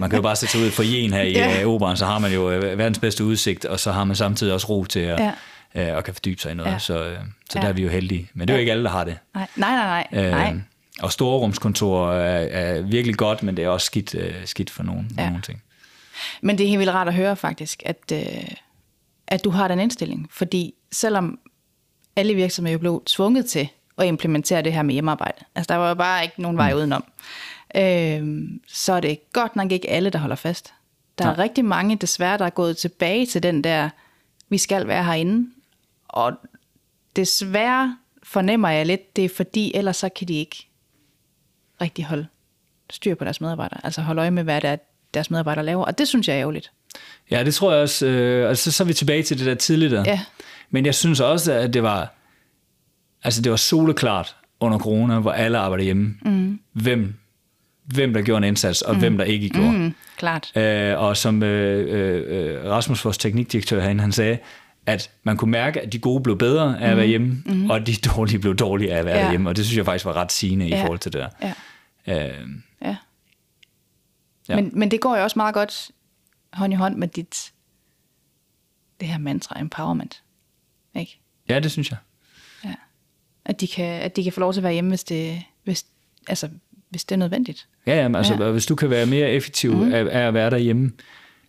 man 0.00 0.10
kan 0.10 0.16
jo 0.16 0.22
bare 0.22 0.36
sætte 0.36 0.52
sig 0.52 0.60
ud 0.66 0.70
for 0.70 0.82
en 0.86 1.12
her 1.12 1.22
i 1.22 1.32
Ja. 1.32 1.58
ja. 1.60 1.66
operan, 1.66 1.96
så 1.96 2.06
har 2.06 2.18
man 2.18 2.32
jo 2.32 2.50
øh, 2.50 2.78
verdens 2.78 2.98
bedste 2.98 3.24
udsigt, 3.24 3.64
og 3.64 3.80
så 3.80 3.92
har 3.92 4.04
man 4.04 4.16
samtidig 4.16 4.52
også 4.54 4.66
ro 4.68 4.84
til 4.84 5.00
at, 5.00 5.32
Ja. 5.74 5.90
øh, 5.90 5.96
og 5.96 6.04
kan 6.04 6.14
fordybe 6.14 6.40
sig 6.40 6.52
i 6.52 6.54
noget. 6.54 6.72
Ja. 6.72 6.78
Så, 6.78 7.04
øh, 7.04 7.18
så 7.50 7.58
Ja. 7.58 7.62
der 7.62 7.68
er 7.68 7.72
vi 7.72 7.82
jo 7.82 7.88
heldige. 7.88 8.30
Men 8.34 8.48
det 8.48 8.54
er 8.54 8.56
jo 8.56 8.60
ikke 8.60 8.72
alle, 8.72 8.84
der 8.84 8.90
har 8.90 9.04
det. 9.04 9.18
Nej, 9.34 9.46
nej, 9.56 9.70
nej. 9.76 10.06
nej. 10.12 10.24
Øh, 10.24 10.30
nej. 10.30 10.54
og 11.00 11.12
storrumskontor 11.12 12.12
er, 12.12 12.40
er 12.76 12.80
virkelig 12.82 13.16
godt, 13.16 13.42
men 13.42 13.56
det 13.56 13.64
er 13.64 13.68
også 13.68 13.84
skidt, 13.86 14.14
øh, 14.14 14.34
skidt 14.44 14.70
for 14.70 14.82
nogen, 14.82 15.10
ja. 15.18 15.26
nogle 15.28 15.42
ting. 15.42 15.62
Men 16.40 16.58
det 16.58 16.64
er 16.64 16.68
helt 16.68 16.78
vildt 16.78 16.92
rart 16.94 17.08
at 17.08 17.14
høre 17.14 17.36
faktisk, 17.36 17.82
at, 17.86 18.12
øh, 18.12 18.20
at 19.28 19.44
du 19.44 19.50
har 19.50 19.68
den 19.68 19.78
indstilling. 19.80 20.28
Fordi 20.32 20.74
selvom 20.92 21.38
alle 22.16 22.34
virksomheder 22.34 22.72
jo 22.72 22.78
blev 22.78 23.02
tvunget 23.06 23.46
til 23.46 23.68
at 23.98 24.06
implementere 24.06 24.62
det 24.62 24.72
her 24.72 24.82
med 24.82 24.92
hjemmearbejde, 24.92 25.44
altså 25.54 25.72
der 25.72 25.78
var 25.78 25.88
jo 25.88 25.94
bare 25.94 26.22
ikke 26.22 26.42
nogen 26.42 26.56
vej 26.56 26.72
udenom, 26.74 27.04
øh, 27.76 28.48
så 28.68 28.92
er 28.92 29.00
det 29.00 29.32
godt 29.32 29.56
nok 29.56 29.72
ikke 29.72 29.90
alle, 29.90 30.10
der 30.10 30.18
holder 30.18 30.36
fast. 30.36 30.72
Der 31.18 31.24
er 31.24 31.36
Nej. 31.36 31.44
rigtig 31.44 31.64
mange 31.64 31.96
desværre, 31.96 32.38
der 32.38 32.44
er 32.44 32.50
gået 32.50 32.76
tilbage 32.76 33.26
til 33.26 33.42
den 33.42 33.64
der, 33.64 33.90
vi 34.48 34.58
skal 34.58 34.86
være 34.86 35.04
herinde. 35.04 35.50
Og 36.08 36.32
desværre 37.16 37.96
fornemmer 38.22 38.68
jeg 38.68 38.86
lidt, 38.86 39.16
det 39.16 39.24
er 39.24 39.28
fordi, 39.28 39.72
ellers 39.74 39.96
så 39.96 40.08
kan 40.08 40.28
de 40.28 40.34
ikke 40.34 40.68
rigtig 41.80 42.04
holde 42.04 42.26
styr 42.90 43.14
på 43.14 43.24
deres 43.24 43.40
medarbejdere. 43.40 43.80
Altså 43.84 44.02
holde 44.02 44.20
øje 44.20 44.30
med, 44.30 44.42
hvad 44.42 44.60
det 44.60 44.70
er, 44.70 44.76
deres 45.14 45.30
medarbejdere 45.30 45.64
laver. 45.64 45.84
Og 45.84 45.98
det 45.98 46.08
synes 46.08 46.28
jeg 46.28 46.34
er 46.34 46.40
ærgerligt. 46.40 46.70
Ja, 47.30 47.44
det 47.44 47.54
tror 47.54 47.72
jeg 47.72 47.82
også. 47.82 48.06
Øh, 48.06 48.48
altså, 48.48 48.72
så 48.72 48.82
er 48.82 48.86
vi 48.86 48.94
tilbage 48.94 49.22
til 49.22 49.38
det 49.38 49.46
der 49.46 49.54
tidligere. 49.54 50.04
Ja. 50.06 50.20
Men 50.70 50.86
jeg 50.86 50.94
synes 50.94 51.20
også, 51.20 51.52
at 51.52 51.74
det 51.74 51.82
var, 51.82 52.14
altså, 53.22 53.42
det 53.42 53.50
var 53.50 53.56
soleklart 53.56 54.36
under 54.60 54.78
corona, 54.78 55.18
hvor 55.20 55.32
alle 55.32 55.58
arbejdede 55.58 55.84
hjemme. 55.84 56.14
Mm. 56.24 56.60
Hvem, 56.72 57.14
hvem 57.84 58.12
der 58.12 58.22
gjorde 58.22 58.38
en 58.38 58.44
indsats, 58.44 58.82
og 58.82 58.94
mm. 58.94 59.00
hvem 59.00 59.18
der 59.18 59.24
ikke 59.24 59.48
gjorde. 59.48 59.72
Mm, 59.78 59.94
klart. 60.16 60.56
Øh, 60.56 60.98
og 60.98 61.16
som 61.16 61.42
øh, 61.42 62.64
øh, 62.64 62.70
Rasmus, 62.70 63.04
vores 63.04 63.18
teknikdirektør 63.18 63.80
herinde, 63.80 64.00
han 64.02 64.12
sagde, 64.12 64.38
at 64.86 65.10
man 65.22 65.36
kunne 65.36 65.50
mærke, 65.50 65.80
at 65.80 65.92
de 65.92 65.98
gode 65.98 66.22
blev 66.22 66.38
bedre 66.38 66.80
af 66.80 66.90
at 66.90 66.96
være 66.96 67.06
hjemme, 67.06 67.42
mm. 67.46 67.70
og 67.70 67.86
de 67.86 67.94
dårlige 68.16 68.38
blev 68.38 68.54
dårlige 68.56 68.92
af 68.94 68.98
at 68.98 69.04
være 69.04 69.18
Ja. 69.18 69.30
hjemme. 69.30 69.48
Og 69.48 69.56
det 69.56 69.64
synes 69.66 69.76
jeg 69.76 69.84
faktisk 69.84 70.04
var 70.04 70.12
ret 70.12 70.32
sigende 70.32 70.66
Ja. 70.66 70.78
i 70.78 70.80
forhold 70.80 70.98
til 70.98 71.12
det 71.12 71.20
der. 71.20 71.52
Ja. 72.06 72.28
Øh, 72.40 72.48
Ja. 72.84 72.96
Ja. 74.48 74.56
Men, 74.56 74.70
men 74.72 74.90
det 74.90 75.00
går 75.00 75.16
jo 75.16 75.22
også 75.22 75.38
meget 75.38 75.54
godt 75.54 75.90
hånd 76.52 76.72
i 76.72 76.76
hånd 76.76 76.96
med 76.96 77.08
dit, 77.08 77.52
det 79.00 79.08
her 79.08 79.18
mantra, 79.18 79.60
empowerment. 79.60 80.22
Ikke? 80.94 81.20
ja, 81.48 81.58
det 81.58 81.70
synes 81.70 81.90
jeg. 81.90 81.98
At, 83.44 83.60
de 83.60 83.66
kan, 83.66 83.84
at 84.02 84.16
de 84.16 84.24
kan 84.24 84.32
få 84.32 84.40
lov 84.40 84.52
til 84.52 84.60
at 84.60 84.64
være 84.64 84.72
hjemme, 84.72 84.90
hvis 84.90 85.04
det, 85.04 85.42
hvis, 85.64 85.84
altså, 86.28 86.48
hvis 86.90 87.04
det 87.04 87.14
er 87.14 87.18
nødvendigt. 87.18 87.66
Ja, 87.86 87.96
jamen, 87.96 88.16
altså, 88.16 88.44
Ja. 88.44 88.50
hvis 88.50 88.66
du 88.66 88.74
kan 88.74 88.90
være 88.90 89.06
mere 89.06 89.30
effektiv 89.30 89.74
mm. 89.74 89.92
af, 89.92 90.00
af 90.00 90.26
at 90.26 90.34
være 90.34 90.50
derhjemme, 90.50 90.92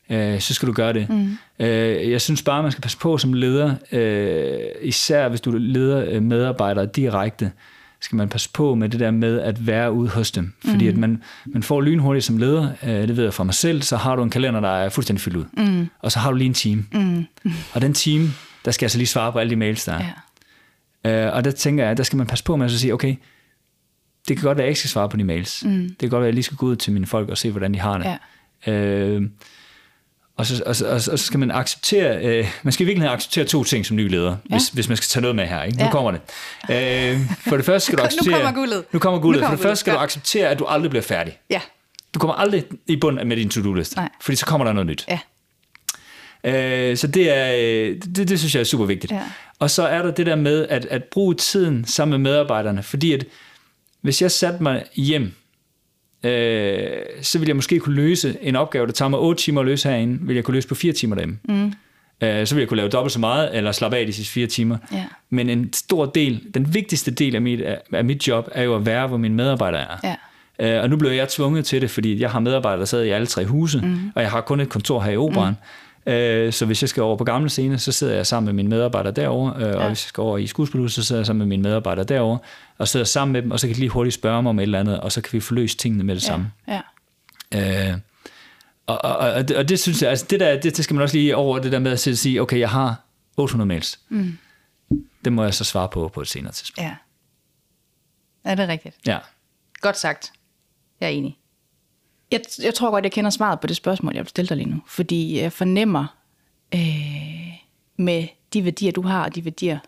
øh, 0.10 0.39
så 0.39 0.54
skal 0.54 0.68
du 0.68 0.74
gøre 0.74 0.94
det. 0.94 1.10
Mm. 1.10 1.38
Øh, 1.60 2.12
jeg 2.12 2.22
synes 2.22 2.41
bare, 2.41 2.64
man 2.64 2.72
skal 2.72 2.82
passe 2.82 2.98
på 2.98 3.18
som 3.18 3.34
leder, 3.34 3.76
øh, 3.91 4.60
især 4.82 5.30
hvis 5.30 5.41
du 5.41 5.52
leder 5.52 6.06
øh, 6.10 6.24
medarbejdere 6.24 6.86
direkte, 6.86 7.52
skal 8.00 8.16
man 8.16 8.30
passe 8.30 8.50
på 8.54 8.76
med 8.76 8.89
det 8.89 9.00
der 9.00 9.12
med 9.12 9.39
at 9.39 9.68
være 9.68 9.91
ude 9.91 10.10
hos 10.10 10.32
dem. 10.32 10.54
Fordi 10.66 10.88
at 10.88 10.98
man, 10.98 11.24
man 11.46 11.64
får 11.64 11.82
lynhurtigt 11.82 12.26
som 12.26 12.38
leder, 12.38 12.70
øh, 12.84 12.89
det 12.89 13.18
ved 13.18 13.24
jeg 13.24 13.34
fra 13.34 13.44
mig 13.44 13.54
selv, 13.54 13.82
så 13.82 13.98
har 13.98 14.16
du 14.16 14.24
en 14.24 14.30
kalender, 14.30 14.60
der 14.60 14.70
er 14.70 14.89
fuldstændig 14.89 15.22
fyldt 15.22 15.38
ud. 15.38 15.46
Mm. 15.58 15.88
Og 16.00 16.12
så 16.12 16.20
har 16.20 16.32
du 16.32 16.38
lige 16.38 16.48
en 16.48 16.54
time. 16.54 16.86
Mm. 16.94 17.26
Og 17.74 17.82
den 17.82 17.94
time, 17.94 18.30
der 18.66 18.72
skal 18.72 18.86
jeg 18.86 18.91
så 18.91 18.98
lige 18.98 19.08
svare 19.08 19.32
på 19.32 19.39
alle 19.39 19.50
de 19.50 19.56
mails, 19.56 19.86
der 19.86 19.94
er. 19.94 20.00
Ja. 20.04 20.12
Øh, 21.06 21.34
og 21.34 21.43
der 21.45 21.51
tænker 21.51 21.86
jeg, 21.86 21.97
der 21.97 22.04
skal 22.04 22.18
man 22.18 22.28
passe 22.28 22.43
på 22.43 22.56
med 22.56 22.66
at 22.66 22.72
sige, 22.72 22.93
okay, 22.93 23.16
det 24.28 24.38
kan 24.38 24.43
godt 24.43 24.58
være, 24.58 24.64
at 24.64 24.68
jeg 24.68 24.70
ikke 24.70 24.80
skal 24.80 24.89
svare 24.89 25.10
på 25.10 25.18
de 25.18 25.24
mails. 25.24 25.64
Mm. 25.66 25.72
Det 25.89 25.97
kan 25.99 26.10
godt 26.10 26.20
være, 26.20 26.28
at 26.28 26.32
jeg 26.32 26.34
lige 26.34 26.43
skal 26.43 26.58
gå 26.58 26.66
ud 26.66 26.76
til 26.76 26.93
mine 26.93 27.06
folk 27.08 27.30
og 27.30 27.38
se, 27.38 27.51
hvordan 27.51 27.74
de 27.74 27.80
har 27.80 27.97
det. 27.97 28.18
Ja. 28.68 28.72
Øh, 28.74 29.22
og, 30.38 30.45
så, 30.45 30.64
og, 30.66 30.76
og, 30.88 30.93
og 30.93 31.01
så 31.01 31.18
skal 31.18 31.39
man 31.39 31.51
acceptere, 31.51 32.26
øh, 32.26 32.47
man 32.64 32.74
skal 32.74 32.84
i 32.84 32.88
virkeligheden 32.88 33.16
acceptere 33.16 33.45
to 33.45 33.64
ting 33.64 33.86
som 33.86 33.95
ny 33.97 34.10
leder, 34.10 34.30
ja. 34.49 34.56
hvis, 34.56 34.70
hvis 34.70 34.88
man 34.88 34.97
skal 34.97 35.08
tage 35.08 35.22
noget 35.22 35.36
med 35.36 35.45
her. 35.45 35.64
Ikke? 35.64 35.78
Nu 35.78 35.84
Ja. 35.84 35.91
kommer 35.91 36.12
det. 36.12 36.22
Øh, 36.70 37.20
for 37.47 37.56
det 37.58 37.66
første 37.66 37.86
skal 37.86 37.97
du 37.97 38.01
Nu 38.04 38.06
acceptere... 38.06 38.34
kommer 38.41 38.51
guldet. 38.51 38.84
Nu 38.93 38.99
kommer 38.99 39.20
guldet. 39.20 39.41
Nu 39.41 39.45
kommer 39.47 39.58
for 39.58 39.64
det 39.64 39.70
første 39.70 39.70
guldet, 39.70 39.78
skal 39.80 39.93
du 39.93 39.97
acceptere, 39.99 40.49
at 40.49 40.60
du 40.60 40.66
aldrig 40.66 40.89
bliver 40.89 41.04
færdig. 41.04 41.38
Ja. 41.49 41.62
Du 42.14 42.20
kommer 42.20 42.34
aldrig 42.36 42.64
i 42.88 42.95
bund 42.95 43.24
med 43.24 43.38
din 43.38 43.49
to-do-liste, 43.49 44.01
fordi 44.22 44.36
så 44.36 44.45
kommer 44.45 44.66
der 44.66 44.74
noget 44.74 44.88
nyt. 44.88 45.06
Ja. 45.08 45.20
Øh, 46.44 46.98
så 46.98 47.08
det, 47.08 47.38
er, 47.38 47.54
øh, 47.54 47.96
det, 48.16 48.30
det 48.30 48.39
synes 48.39 48.56
jeg 48.56 48.62
er 48.62 48.66
super 48.66 48.86
vigtigt. 48.86 49.12
Ja. 49.12 49.22
Og 49.60 49.70
så 49.70 49.84
er 49.84 50.02
der 50.02 50.12
det 50.12 50.26
der 50.26 50.36
med 50.36 50.68
at, 50.70 50.86
at 50.86 51.04
bruge 51.04 51.36
tiden 51.36 51.86
sammen 51.86 52.22
med 52.22 52.32
medarbejderne, 52.32 52.84
fordi 52.84 53.14
at 53.14 53.26
hvis 54.02 54.22
jeg 54.22 54.32
satte 54.32 54.64
mig 54.64 54.84
hjem, 54.96 55.34
øh, 56.24 56.88
så 57.22 57.39
ville 57.39 57.50
jeg 57.50 57.56
måske 57.56 57.80
kunne 57.80 57.96
løse 57.96 58.38
en 58.41 58.56
opgave, 58.56 58.86
der 58.88 58.91
tager 58.91 59.10
mig 59.10 59.20
8 59.20 59.44
timer 59.44 59.62
at 59.62 59.68
løse 59.68 59.89
herinde, 59.89 60.20
vil 60.22 60.36
jeg 60.36 60.44
kunne 60.44 60.56
løse 60.56 60.68
på 60.68 60.76
4 60.76 60.94
timer 60.94 61.16
derhjemme. 61.16 61.39
Mm. 61.44 61.74
Øh, 62.22 62.48
så 62.48 62.56
vil 62.56 62.62
jeg 62.62 62.70
kunne 62.70 62.78
lave 62.78 62.89
dobbelt 62.89 63.14
så 63.14 63.20
meget, 63.20 63.58
eller 63.58 63.72
slappe 63.72 63.98
af 63.98 64.06
de 64.06 64.14
sidste 64.14 64.34
4 64.34 64.48
timer. 64.48 64.78
Ja. 64.91 65.06
Men 65.30 65.50
en 65.50 65.74
stor 65.74 66.06
del, 66.06 66.44
den 66.54 66.74
vigtigste 66.74 67.12
del 67.12 67.36
af 67.36 67.41
mit, 67.41 67.62
af, 67.94 68.06
mit 68.06 68.28
job, 68.28 68.50
er 68.52 68.64
jo 68.64 68.76
at 68.76 68.86
være, 68.86 69.08
hvor 69.08 69.18
mine 69.18 69.36
medarbejdere 69.36 69.82
er. 69.82 69.98
Ja. 70.04 70.16
Øh, 70.78 70.84
og 70.84 70.89
nu 70.89 70.98
blev 70.98 71.12
jeg 71.12 71.30
tvunget 71.30 71.66
til 71.66 71.82
det, 71.82 71.91
fordi 71.91 72.22
jeg 72.22 72.32
har 72.32 72.39
medarbejdere, 72.39 72.80
der 72.80 72.86
sidder 72.86 73.04
i 73.04 73.10
alle 73.10 73.28
tre 73.28 73.46
huse, 73.46 73.82
mm. 73.82 74.12
og 74.16 74.22
jeg 74.22 74.32
har 74.32 74.41
kun 74.41 74.60
et 74.60 74.70
kontor 74.70 75.02
her 75.02 75.12
i 75.12 75.18
Operan. 75.18 75.54
Øh, 76.06 76.54
så 76.54 76.66
hvis 76.66 76.84
jeg 76.84 76.89
skal 76.89 77.04
over 77.04 77.18
på 77.18 77.24
gamle 77.24 77.49
scene, 77.49 77.80
så 77.80 77.91
sidder 77.91 78.16
jeg 78.16 78.28
sammen 78.28 78.45
med 78.45 78.54
mine 78.54 78.70
medarbejdere 78.70 79.14
derovre, 79.14 79.56
øh, 79.56 79.62
ja. 79.62 79.76
og 79.76 79.88
hvis 79.88 80.06
jeg 80.06 80.10
skal 80.10 80.22
over 80.22 80.38
i 80.38 80.47
skuespilhuset, 80.47 80.95
så 80.95 81.08
sidder 81.08 81.20
jeg 81.20 81.26
sammen 81.26 81.39
med 81.39 81.47
mine 81.47 81.64
medarbejdere 81.64 82.06
derovre, 82.06 82.39
og 82.78 82.88
sidder 82.88 83.06
sammen 83.06 83.34
med 83.34 83.41
dem, 83.41 83.51
og 83.51 83.60
så 83.60 83.68
kan 83.68 83.76
de 83.76 83.80
lige 83.80 83.89
hurtigt 83.89 84.14
spørge 84.14 84.43
mig 84.43 84.49
om 84.49 84.60
et 84.60 84.64
eller 84.64 84.80
andet, 84.80 84.99
og 84.99 85.12
så 85.12 85.22
kan 85.22 85.34
vi 85.34 85.39
få 85.39 85.54
løst 85.54 85.80
tingene 85.80 86.04
med 86.04 86.16
det 86.16 86.24
samme. 86.24 86.51
Ja. 86.68 86.82
Øh, 87.91 87.97
og, 88.88 89.06
og, 89.06 89.18
og, 89.18 89.47
det, 89.47 89.58
og 89.58 89.70
det 89.70 89.80
synes 89.80 90.01
jeg, 90.01 90.10
altså 90.10 90.26
det 90.30 90.39
der, 90.39 90.60
det, 90.60 90.78
det 90.78 90.84
skal 90.84 90.93
man 90.93 91.04
også 91.04 91.18
lige 91.18 91.36
over 91.36 91.60
det 91.60 91.72
der 91.72 91.80
med 91.80 91.91
at 91.91 91.99
sige, 91.99 92.41
okay, 92.41 92.60
jeg 92.60 92.70
har 92.70 92.95
800 93.38 93.68
mails. 93.68 93.99
Mm. 94.10 94.38
Det 95.26 95.34
må 95.34 95.43
jeg 95.43 95.54
så 95.54 95.64
svare 95.64 95.89
på 95.89 96.08
på 96.08 96.22
et 96.22 96.28
senere 96.28 96.51
tidspunkt. 96.51 96.88
Ja. 96.88 96.95
Ja, 98.45 98.56
det 98.56 98.60
er 98.60 98.68
rigtigt. 98.68 98.95
Ja. 99.06 99.18
Godt 99.82 99.97
sagt. 99.97 100.32
Jeg 100.99 101.08
er 101.08 101.12
enig. 101.12 101.38
Jeg, 102.34 102.42
jeg 102.64 102.74
tror 102.74 102.92
godt, 102.92 103.04
jeg 103.04 103.12
kender 103.12 103.30
svaret 103.30 103.60
på 103.60 103.68
det 103.68 103.76
spørgsmål, 103.76 104.14
jeg 104.14 104.24
vil 104.24 104.30
stille 104.30 104.50
dig 104.50 104.58
lige 104.58 104.70
nu. 104.70 104.82
Fordi 104.88 105.40
jeg 105.40 105.54
fornemmer 105.54 106.06
øh, 106.76 107.54
med 107.98 108.28
de 108.54 108.66
værdier, 108.66 108.92
du 108.92 109.02
har, 109.02 109.24
og 109.24 109.36
de 109.36 109.46
værdier, 109.46 109.80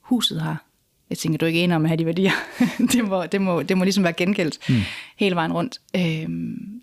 huset 0.00 0.40
har. 0.40 0.64
Jeg 1.10 1.18
tænker, 1.18 1.38
du 1.38 1.44
er 1.44 1.48
ikke 1.48 1.64
enig 1.64 1.76
om 1.76 1.84
at 1.84 1.88
have 1.88 1.98
de 1.98 2.06
værdier. 2.06 2.30
det, 2.92 3.08
må, 3.08 3.26
det, 3.26 3.40
må, 3.40 3.62
det 3.62 3.78
må 3.78 3.84
ligesom 3.84 4.04
være 4.04 4.12
gengældt 4.12 4.58
mm. 4.68 4.74
hele 5.16 5.34
vejen 5.34 5.52
rundt. 5.52 5.80
Øh, 5.96 6.28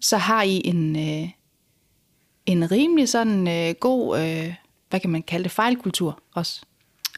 så 0.01 0.18
har 0.18 0.43
I 0.43 0.61
en, 0.66 0.95
øh, 0.95 1.30
en 2.45 2.72
rimelig 2.72 3.09
sådan 3.09 3.47
øh, 3.47 3.76
god, 3.80 4.20
øh, 4.20 4.53
hvad 4.89 4.99
kan 4.99 5.09
man 5.09 5.24
kalde 5.24 5.43
det, 5.43 5.51
fejlkultur 5.51 6.22
også. 6.34 6.61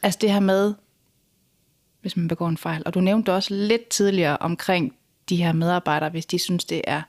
Altså 0.04 0.20
det 0.22 0.32
her 0.32 0.40
med, 0.40 0.74
hvis 2.02 2.18
man 2.18 2.28
begår 2.28 2.50
en 2.50 2.58
fejl. 2.58 2.84
Og 2.86 2.94
du 2.94 3.02
nævnte 3.02 3.34
også 3.34 3.54
lidt 3.54 3.88
tidligere 3.88 4.38
omkring 4.38 4.96
de 5.30 5.36
her 5.36 5.54
medarbejdere, 5.54 6.10
hvis 6.10 6.26
de 6.26 6.40
synes, 6.40 6.66
det 6.66 6.82
er 6.88 7.02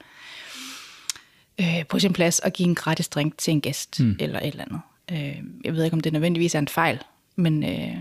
øh, 1.60 1.86
på 1.88 1.98
sin 1.98 2.12
plads 2.12 2.40
at 2.40 2.52
give 2.52 2.68
en 2.68 2.74
gratis 2.74 3.08
drink 3.08 3.38
til 3.38 3.52
en 3.52 3.60
gæst, 3.60 4.00
mm. 4.00 4.16
eller 4.20 4.40
et 4.40 4.46
eller 4.46 4.64
andet. 4.64 4.80
Øh, 5.12 5.44
jeg 5.64 5.74
ved 5.74 5.84
ikke, 5.84 5.94
om 5.94 6.00
det 6.00 6.12
nødvendigvis 6.12 6.54
er 6.54 6.58
en 6.58 6.68
fejl, 6.68 6.98
men 7.36 7.64
øh, 7.64 7.96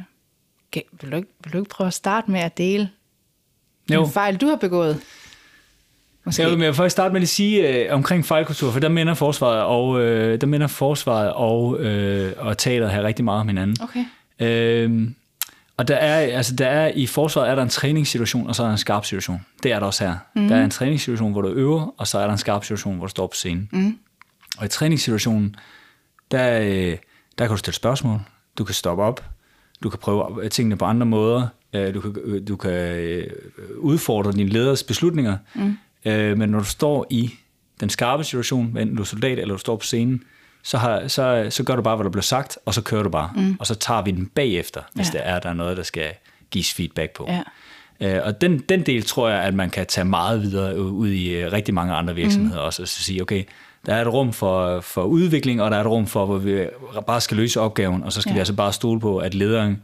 kan, 0.71 0.81
vil, 1.01 1.11
du 1.11 1.15
ikke, 1.15 1.29
vil 1.43 1.53
du 1.53 1.57
ikke 1.57 1.69
prøve 1.69 1.87
at 1.87 1.93
starte 1.93 2.31
med 2.31 2.39
at 2.39 2.57
dele 2.57 2.89
jo. 3.93 4.03
en 4.05 4.11
fejl, 4.11 4.37
du 4.37 4.47
har 4.47 4.55
begået? 4.55 5.01
Måske. 6.25 6.43
Jeg 6.43 6.59
vil 6.59 6.73
faktisk 6.73 6.91
starte 6.91 7.13
med 7.13 7.21
at 7.21 7.27
sige 7.27 7.85
øh, 7.85 7.93
omkring 7.93 8.25
fejlkultur, 8.25 8.71
for 8.71 8.79
der 8.79 8.89
minder 8.89 9.13
forsvaret 9.13 9.63
og, 9.63 10.01
øh, 10.01 10.41
der 10.41 10.47
minder 10.47 10.67
forsvaret 10.67 11.33
og, 11.33 11.79
øh, 11.79 12.33
og 12.37 12.57
teateret 12.57 12.91
her 12.91 13.03
rigtig 13.03 13.25
meget 13.25 13.41
om 13.41 13.47
hinanden. 13.47 13.77
Okay. 13.81 14.05
Øh, 14.39 15.09
og 15.77 15.87
der 15.87 15.95
er, 15.95 16.37
altså 16.37 16.55
der 16.55 16.67
er, 16.67 16.91
i 16.95 17.07
forsvaret 17.07 17.49
er 17.49 17.55
der 17.55 17.63
en 17.63 17.69
træningssituation, 17.69 18.47
og 18.47 18.55
så 18.55 18.63
er 18.63 18.67
der 18.67 18.71
en 18.71 18.77
skarp 18.77 19.05
situation. 19.05 19.45
Det 19.63 19.71
er 19.71 19.79
der 19.79 19.85
også 19.85 20.03
her. 20.03 20.15
Mm. 20.35 20.47
Der 20.47 20.55
er 20.55 20.63
en 20.63 20.69
træningssituation, 20.69 21.31
hvor 21.31 21.41
du 21.41 21.47
øver, 21.47 21.93
og 21.97 22.07
så 22.07 22.19
er 22.19 22.23
der 22.23 22.31
en 22.31 22.37
skarp 22.37 22.63
situation, 22.63 22.95
hvor 22.97 23.05
du 23.05 23.09
står 23.09 23.27
på 23.27 23.35
scenen. 23.35 23.69
Mm. 23.71 23.97
Og 24.57 24.65
i 24.65 24.67
træningssituationen, 24.67 25.55
der, 26.31 26.59
øh, 26.59 26.97
der 27.37 27.45
kan 27.45 27.49
du 27.49 27.57
stille 27.57 27.75
spørgsmål, 27.75 28.19
du 28.57 28.63
kan 28.63 28.75
stoppe 28.75 29.03
op, 29.03 29.23
du 29.83 29.89
kan 29.89 29.99
prøve 29.99 30.49
tingene 30.49 30.77
på 30.77 30.85
andre 30.85 31.05
måder, 31.05 31.47
øh, 31.73 31.93
du 31.93 32.01
kan, 32.01 32.15
øh, 32.23 32.47
du 32.47 32.55
kan 32.55 33.25
udfordre 33.77 34.31
din 34.31 34.49
leders 34.49 34.83
beslutninger, 34.83 35.37
mm. 35.55 35.77
men 36.37 36.49
når 36.49 36.59
du 36.59 36.65
står 36.65 37.07
i 37.09 37.33
den 37.79 37.89
skarpe 37.89 38.23
situation, 38.23 38.77
enten 38.77 38.95
du 38.95 39.01
er 39.01 39.05
soldat 39.05 39.39
eller 39.39 39.53
du 39.53 39.59
står 39.59 39.75
på 39.75 39.83
scenen, 39.83 40.23
så, 40.65 40.77
har, 40.77 41.07
så, 41.07 41.47
så 41.49 41.63
gør 41.63 41.75
du 41.75 41.81
bare, 41.81 41.95
hvad 41.95 42.03
der 42.03 42.09
bliver 42.09 42.23
sagt, 42.23 42.57
og 42.65 42.73
så 42.73 42.81
kører 42.81 43.03
du 43.03 43.09
bare. 43.09 43.31
Mm. 43.35 43.57
Og 43.59 43.67
så 43.67 43.75
tager 43.75 44.01
vi 44.01 44.11
den 44.11 44.25
bagefter, 44.25 44.81
hvis 44.93 45.13
ja. 45.13 45.17
der 45.17 45.23
er 45.23 45.39
der 45.39 45.49
er 45.49 45.53
noget, 45.53 45.77
der 45.77 45.83
skal 45.83 46.13
gives 46.51 46.73
feedback 46.73 47.11
på. 47.11 47.29
Ja. 47.29 47.41
Øh, 48.17 48.21
og 48.25 48.41
den, 48.41 48.59
den 48.59 48.81
del 48.81 49.03
tror 49.03 49.29
jeg, 49.29 49.41
at 49.41 49.53
man 49.53 49.69
kan 49.69 49.85
tage 49.85 50.05
meget 50.05 50.41
videre 50.41 50.79
ud 50.79 51.09
i 51.09 51.29
øh, 51.29 51.51
rigtig 51.51 51.73
mange 51.73 51.93
andre 51.93 52.15
virksomheder 52.15 52.61
mm. 52.61 52.65
også, 52.65 52.81
og 52.81 52.87
så 52.87 53.03
sige, 53.03 53.21
okay, 53.21 53.43
der 53.85 53.95
er 53.95 54.01
et 54.01 54.13
rum 54.13 54.33
for, 54.33 54.81
for 54.81 55.03
udvikling, 55.03 55.61
og 55.61 55.71
der 55.71 55.77
er 55.77 55.81
et 55.81 55.87
rum 55.87 56.07
for, 56.07 56.25
hvor 56.25 56.37
vi 56.37 56.67
bare 57.07 57.21
skal 57.21 57.37
løse 57.37 57.59
opgaven, 57.59 58.03
og 58.03 58.13
så 58.13 58.21
skal 58.21 58.29
ja. 58.29 58.33
vi 58.33 58.39
altså 58.39 58.53
bare 58.53 58.73
stole 58.73 58.99
på, 58.99 59.17
at 59.17 59.33
lederen 59.33 59.81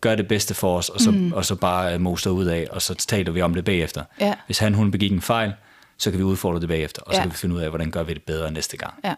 gør 0.00 0.14
det 0.14 0.28
bedste 0.28 0.54
for 0.54 0.78
os, 0.78 0.88
og 0.88 1.00
så, 1.00 1.10
mm. 1.10 1.32
og 1.32 1.44
så 1.44 1.54
bare 1.54 1.98
moster 1.98 2.30
ud 2.30 2.44
af, 2.44 2.66
og 2.70 2.82
så 2.82 2.94
taler 2.94 3.32
vi 3.32 3.42
om 3.42 3.54
det 3.54 3.64
bagefter. 3.64 4.04
Ja. 4.20 4.34
Hvis 4.46 4.58
han 4.58 4.74
hun 4.74 4.90
begik 4.90 5.12
en 5.12 5.20
fejl, 5.20 5.52
så 5.98 6.10
kan 6.10 6.18
vi 6.18 6.24
udfordre 6.24 6.60
det 6.60 6.68
bagefter, 6.68 7.02
og 7.02 7.14
så 7.14 7.18
ja. 7.18 7.22
kan 7.22 7.30
vi 7.30 7.36
finde 7.36 7.54
ud 7.54 7.60
af, 7.60 7.68
hvordan 7.68 7.90
gør 7.90 8.02
vi 8.02 8.14
det 8.14 8.22
bedre 8.22 8.52
næste 8.52 8.76
gang. 8.76 8.94
Ja. 9.04 9.14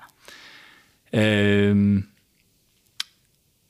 Øh, 1.13 2.03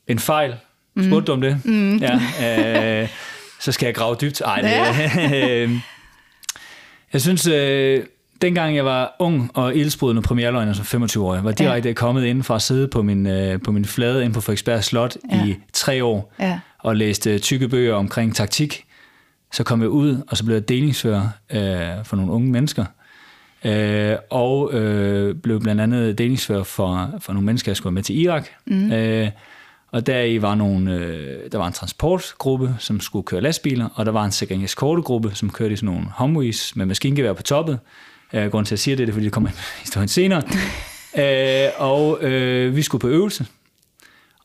en 0.07 0.19
fejl. 0.19 0.55
Spurgte 0.97 1.19
mm. 1.19 1.25
du 1.25 1.31
om 1.31 1.41
det? 1.41 1.65
Mm. 1.65 1.97
Ja. 1.97 3.01
Øh, 3.03 3.09
så 3.59 3.71
skal 3.71 3.85
jeg 3.85 3.95
grave 3.95 4.15
dybt. 4.21 4.41
Ej, 4.41 4.61
det, 4.61 5.33
øh, 5.35 5.71
jeg 7.13 7.21
synes, 7.21 7.47
øh, 7.47 8.03
dengang 8.41 8.75
jeg 8.75 8.85
var 8.85 9.15
ung 9.19 9.51
og 9.53 9.75
ildsprudende 9.75 10.21
premierløgner 10.21 10.73
som 10.73 11.03
25-årig, 11.03 11.43
var 11.43 11.51
direkte 11.51 11.89
ja. 11.89 11.93
kommet 11.93 12.25
ind 12.25 12.43
fra 12.43 12.55
at 12.55 12.61
sidde 12.61 12.87
på 12.87 13.01
min, 13.01 13.27
øh, 13.27 13.61
på 13.61 13.71
min 13.71 13.85
flade 13.85 14.25
ind 14.25 14.33
på 14.33 14.41
Frederiksberg 14.41 14.83
Slot 14.83 15.17
ja. 15.31 15.45
i 15.45 15.55
tre 15.73 16.03
år 16.03 16.33
ja. 16.39 16.59
og 16.79 16.95
læste 16.95 17.39
tykke 17.39 17.67
bøger 17.67 17.93
omkring 17.93 18.35
taktik. 18.35 18.85
Så 19.53 19.63
kom 19.63 19.81
jeg 19.81 19.89
ud, 19.89 20.21
og 20.27 20.37
så 20.37 20.45
blev 20.45 20.55
jeg 20.55 20.69
delingsfører 20.69 21.29
øh, 21.51 22.05
for 22.05 22.15
nogle 22.15 22.31
unge 22.31 22.51
mennesker 22.51 22.85
øh, 23.65 24.15
og 24.29 24.73
øh, 24.73 25.35
blev 25.35 25.61
blandt 25.61 25.81
andet 25.81 26.17
delingsfører 26.17 26.63
for, 26.63 27.09
for 27.19 27.33
nogle 27.33 27.45
mennesker, 27.45 27.71
jeg 27.71 27.77
skulle 27.77 27.93
med 27.93 28.03
til 28.03 28.19
Irak. 28.19 28.47
Mm. 28.65 28.91
Øh, 28.91 29.29
og 29.91 30.07
der 30.07 30.21
i 30.21 30.41
var 30.41 30.55
nogle, 30.55 30.95
øh, 30.95 31.51
der 31.51 31.57
var 31.57 31.67
en 31.67 31.73
transportgruppe, 31.73 32.75
som 32.79 32.99
skulle 32.99 33.23
køre 33.23 33.41
lastbiler, 33.41 33.89
og 33.95 34.05
der 34.05 34.11
var 34.11 34.25
en 34.25 34.31
sikringskortegruppe, 34.31 35.31
som 35.33 35.49
kørte 35.49 35.73
i 35.73 35.75
sådan 35.75 35.89
nogle 35.95 36.07
Humvees 36.17 36.75
med 36.75 36.85
maskingevær 36.85 37.33
på 37.33 37.43
toppet. 37.43 37.79
Øh, 38.33 38.51
grunden 38.51 38.65
til, 38.65 38.69
at 38.69 38.71
jeg 38.71 38.79
siger 38.79 38.95
det, 38.95 39.07
det 39.07 39.11
er, 39.11 39.13
fordi 39.13 39.25
det 39.25 39.33
kommer 39.33 39.49
i 39.49 39.53
historien 39.79 40.07
senere. 40.07 40.43
øh, 41.65 41.71
og 41.77 42.23
øh, 42.23 42.75
vi 42.75 42.81
skulle 42.81 42.99
på 42.99 43.07
øvelse. 43.07 43.45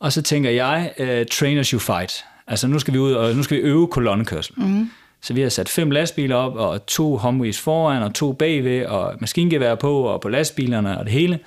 Og 0.01 0.13
så 0.13 0.23
tænker 0.23 0.51
jeg, 0.51 0.93
uh, 1.01 1.07
train 1.31 1.59
as 1.59 1.69
you 1.69 1.79
fight. 1.79 2.25
Altså 2.47 2.67
nu 2.69 2.79
skal 2.79 2.95
vi 2.95 2.99
ud, 2.99 3.13
og 3.13 3.35
nu 3.35 3.43
skal 3.43 3.57
vi 3.57 3.63
øve 3.63 3.89
kolonnekørsel. 3.89 4.55
Mm. 4.57 4.91
Så 5.27 5.35
vi 5.35 5.41
har 5.41 5.49
sat 5.49 5.69
fem 5.69 5.91
lastbiler 5.91 6.37
op, 6.37 6.55
og 6.55 6.87
to 6.87 7.17
Humvees 7.17 7.61
foran, 7.61 8.03
og 8.03 8.15
to 8.15 8.33
bagved, 8.33 8.87
og 8.87 9.15
maskingevær 9.21 9.75
på, 9.75 10.01
og 10.01 10.21
på 10.21 10.29
lastbilerne, 10.29 10.99
og 10.99 11.05
det 11.05 11.13
hele. 11.13 11.39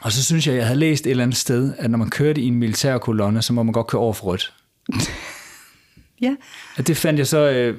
Og 0.00 0.12
så 0.12 0.24
synes 0.24 0.46
jeg, 0.46 0.56
jeg 0.56 0.66
havde 0.66 0.78
læst 0.78 1.06
et 1.06 1.10
eller 1.10 1.22
andet 1.24 1.36
sted, 1.36 1.72
at 1.78 1.90
når 1.90 1.98
man 1.98 2.10
kørte 2.10 2.40
i 2.40 2.46
en 2.46 2.54
militær 2.54 2.98
kolonne, 2.98 3.42
så 3.42 3.52
må 3.52 3.62
man 3.62 3.72
godt 3.72 3.86
køre 3.86 4.02
over 4.02 4.12
for 4.12 4.24
rødt. 4.24 4.52
ja. 6.22 6.34
Og 6.76 6.86
det 6.86 6.96
fandt 6.96 7.18
jeg 7.18 7.26
så 7.26 7.38
øh, 7.38 7.76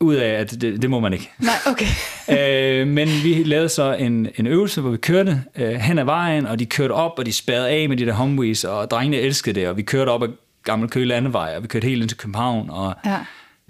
ud 0.00 0.14
af, 0.14 0.28
at 0.28 0.50
det, 0.50 0.82
det 0.82 0.90
må 0.90 1.00
man 1.00 1.12
ikke. 1.12 1.30
Nej, 1.38 1.54
okay. 1.66 1.86
øh, 2.80 2.86
men 2.86 3.08
vi 3.08 3.42
lavede 3.44 3.68
så 3.68 3.92
en, 3.92 4.28
en 4.36 4.46
øvelse, 4.46 4.80
hvor 4.80 4.90
vi 4.90 4.96
kørte 4.96 5.42
øh, 5.56 5.72
hen 5.72 5.98
ad 5.98 6.04
vejen, 6.04 6.46
og 6.46 6.58
de 6.58 6.66
kørte 6.66 6.92
op, 6.92 7.18
og 7.18 7.26
de 7.26 7.32
spærrede 7.32 7.68
af 7.68 7.88
med 7.88 7.96
de 7.96 8.06
der 8.06 8.12
Humvees, 8.12 8.64
og 8.64 8.90
drengene 8.90 9.16
elskede 9.16 9.60
det, 9.60 9.68
og 9.68 9.76
vi 9.76 9.82
kørte 9.82 10.08
op 10.08 10.22
ad 10.22 10.28
Gammel 10.64 10.90
Køge 10.90 11.06
Landevej, 11.06 11.56
og 11.56 11.62
vi 11.62 11.68
kørte 11.68 11.86
helt 11.86 12.02
ind 12.02 12.08
til 12.08 12.18
København, 12.18 12.70
og 12.70 12.94
ja 13.06 13.18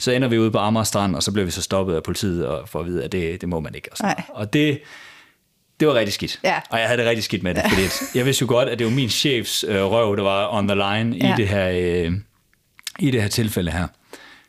så 0.00 0.10
ender 0.10 0.28
vi 0.28 0.38
ude 0.38 0.50
på 0.50 0.58
Amager 0.58 0.84
Strand, 0.84 1.16
og 1.16 1.22
så 1.22 1.32
bliver 1.32 1.44
vi 1.44 1.50
så 1.50 1.62
stoppet 1.62 1.94
af 1.94 2.02
politiet 2.02 2.46
og 2.46 2.68
får 2.68 2.80
at 2.80 2.86
vide, 2.86 3.04
at 3.04 3.12
det, 3.12 3.40
det 3.40 3.48
må 3.48 3.60
man 3.60 3.74
ikke. 3.74 3.88
Og, 3.92 3.96
sådan. 3.96 4.14
og 4.28 4.52
det, 4.52 4.80
det 5.80 5.88
var 5.88 5.94
rigtig 5.94 6.12
skidt. 6.12 6.40
Ja. 6.44 6.60
Og 6.70 6.78
jeg 6.78 6.86
havde 6.86 6.98
det 6.98 7.08
rigtig 7.08 7.24
skidt 7.24 7.42
med 7.42 7.54
det, 7.54 7.62
fordi 7.68 7.82
jeg 8.14 8.26
vidste 8.26 8.42
jo 8.42 8.48
godt, 8.48 8.68
at 8.68 8.78
det 8.78 8.86
var 8.86 8.92
min 8.92 9.08
chefs 9.08 9.64
øh, 9.68 9.84
røv, 9.84 10.16
der 10.16 10.22
var 10.22 10.54
on 10.54 10.68
the 10.68 10.74
line 10.74 11.16
ja. 11.16 11.34
i, 11.34 11.36
det 11.36 11.48
her, 11.48 11.68
øh, 11.68 12.12
i 12.98 13.10
det 13.10 13.22
her 13.22 13.28
tilfælde 13.28 13.70
her. 13.70 13.86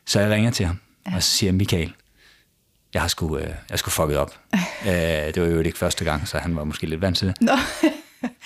Så 0.05 0.19
jeg 0.19 0.31
ringer 0.31 0.51
til 0.51 0.65
ham, 0.65 0.79
ja. 1.07 1.15
og 1.15 1.23
så 1.23 1.29
siger 1.29 1.51
Michael, 1.51 1.93
jeg 2.93 3.01
har 3.01 3.09
sgu, 3.09 3.37
øh, 3.37 3.49
jeg 3.69 3.79
skulle 3.79 3.93
fucket 3.93 4.17
op. 4.17 4.35
øh, 4.87 4.91
det 4.91 5.41
var 5.41 5.47
jo 5.47 5.59
ikke 5.59 5.77
første 5.77 6.05
gang, 6.05 6.27
så 6.27 6.37
han 6.37 6.55
var 6.55 6.63
måske 6.63 6.87
lidt 6.87 7.01
vant 7.01 7.17
til 7.17 7.27
det. 7.27 7.41
No. 7.41 7.53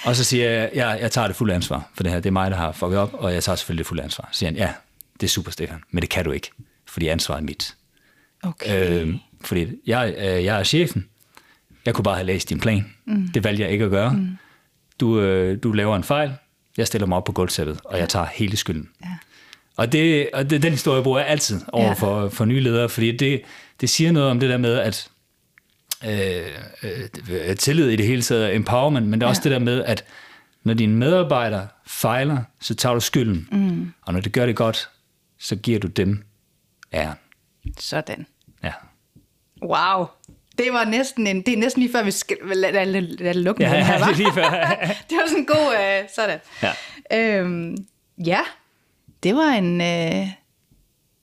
og 0.06 0.16
så 0.16 0.24
siger 0.24 0.50
jeg, 0.50 0.70
jeg, 0.74 0.98
jeg 1.02 1.12
tager 1.12 1.28
det 1.28 1.36
fulde 1.36 1.54
ansvar 1.54 1.90
for 1.94 2.04
det 2.04 2.12
her. 2.12 2.20
Det 2.20 2.30
er 2.30 2.34
mig, 2.34 2.52
der 2.52 2.58
har 2.58 2.72
fucket 2.72 3.00
op, 3.00 3.14
og 3.14 3.34
jeg 3.34 3.44
tager 3.44 3.56
selvfølgelig 3.56 3.84
det 3.84 3.88
fulde 3.88 4.04
ansvar. 4.04 4.30
Så 4.32 4.40
siger 4.40 4.50
han, 4.50 4.58
ja, 4.58 4.74
det 5.14 5.24
er 5.24 5.30
super, 5.30 5.52
Stefan, 5.52 5.84
men 5.92 6.02
det 6.02 6.10
kan 6.10 6.26
du 6.26 6.32
ikke 6.32 6.52
fordi 6.96 7.08
ansvaret 7.08 7.40
er 7.40 7.46
mit. 7.46 7.76
Okay. 8.44 9.04
Øh, 9.04 9.16
fordi 9.42 9.68
jeg, 9.86 10.16
øh, 10.18 10.44
jeg 10.46 10.60
er 10.60 10.64
chefen. 10.64 11.06
Jeg 11.86 11.94
kunne 11.94 12.04
bare 12.04 12.16
have 12.16 12.26
læst 12.26 12.50
din 12.50 12.60
plan. 12.60 12.94
Mm. 13.06 13.28
Det 13.34 13.44
valgte 13.44 13.64
jeg 13.64 13.72
ikke 13.72 13.86
at 13.86 13.92
gøre. 13.92 14.14
Mm. 14.14 14.38
Du, 15.00 15.20
øh, 15.20 15.64
du 15.64 15.72
laver 15.72 15.96
en 15.96 16.04
fejl. 16.04 16.34
Jeg 16.78 16.88
stiller 16.88 17.08
mig 17.08 17.18
op 17.18 17.24
på 17.24 17.32
gulvsættet, 17.32 17.80
og 17.84 17.94
ja. 17.94 18.00
jeg 18.00 18.10
tager 18.10 18.26
hele 18.26 18.58
skylden. 18.58 18.90
Ja. 19.04 19.10
Og, 19.78 19.92
det, 19.92 20.30
og 20.34 20.50
det, 20.50 20.64
den 20.64 20.72
historie 20.72 21.04
bruger 21.04 21.20
jeg 21.20 21.28
altid 21.28 21.62
over 21.68 21.88
ja. 21.88 21.94
for, 21.94 22.30
for 22.30 22.46
nye 22.46 22.60
ledere, 22.60 22.90
fordi 22.90 23.18
det, 23.18 23.42
det 23.82 23.90
siger 23.90 24.12
noget 24.12 24.32
om 24.32 24.40
det 24.40 24.50
der 24.50 24.58
med, 24.58 24.78
at 24.78 25.10
øh, 26.06 26.46
øh, 27.30 27.56
tillid 27.56 27.90
i 27.90 27.96
det 27.96 28.06
hele 28.08 28.22
taget 28.22 28.56
empowerment, 28.56 29.08
men 29.08 29.20
det 29.20 29.26
er 29.26 29.28
ja. 29.28 29.30
også 29.30 29.42
det 29.44 29.52
der 29.52 29.60
med, 29.60 29.84
at 29.84 30.04
når 30.64 30.74
dine 30.74 30.96
medarbejdere 30.96 31.68
fejler, 31.88 32.38
så 32.62 32.76
tager 32.76 32.94
du 32.94 33.00
skylden. 33.00 33.48
Mm. 33.52 33.94
Og 34.02 34.14
når 34.14 34.20
det 34.20 34.32
gør 34.32 34.46
det 34.46 34.56
godt, 34.56 34.90
så 35.40 35.56
giver 35.56 35.80
du 35.80 35.88
dem 35.88 36.24
Ja. 36.94 37.12
Sådan. 37.80 38.26
Ja. 38.64 38.72
Wow. 39.64 40.06
Det 40.58 40.74
var 40.74 40.86
næsten 40.86 41.28
en, 41.28 41.42
det 41.42 41.54
er 41.54 41.58
næsten 41.58 41.82
lige 41.82 41.92
før, 41.92 42.04
vi 42.04 42.12
skal 42.12 42.38
lade, 42.44 42.86
lade, 42.86 43.02
lade 43.02 43.42
lukke 43.42 43.64
ja, 43.64 43.78
den 43.78 43.86
her, 43.86 44.00
var? 44.00 44.12
lige 44.12 44.34
før. 44.34 44.50
det 45.10 45.18
var 45.18 45.28
sådan 45.28 45.40
en 45.40 45.46
god, 45.46 45.74
uh, 45.74 46.10
sådan. 46.16 46.40
Ja. 46.64 47.40
Øhm, 47.40 47.78
ja, 48.26 48.40
det 49.24 49.36
var 49.36 49.50
en, 49.50 49.82
uh, 49.82 50.28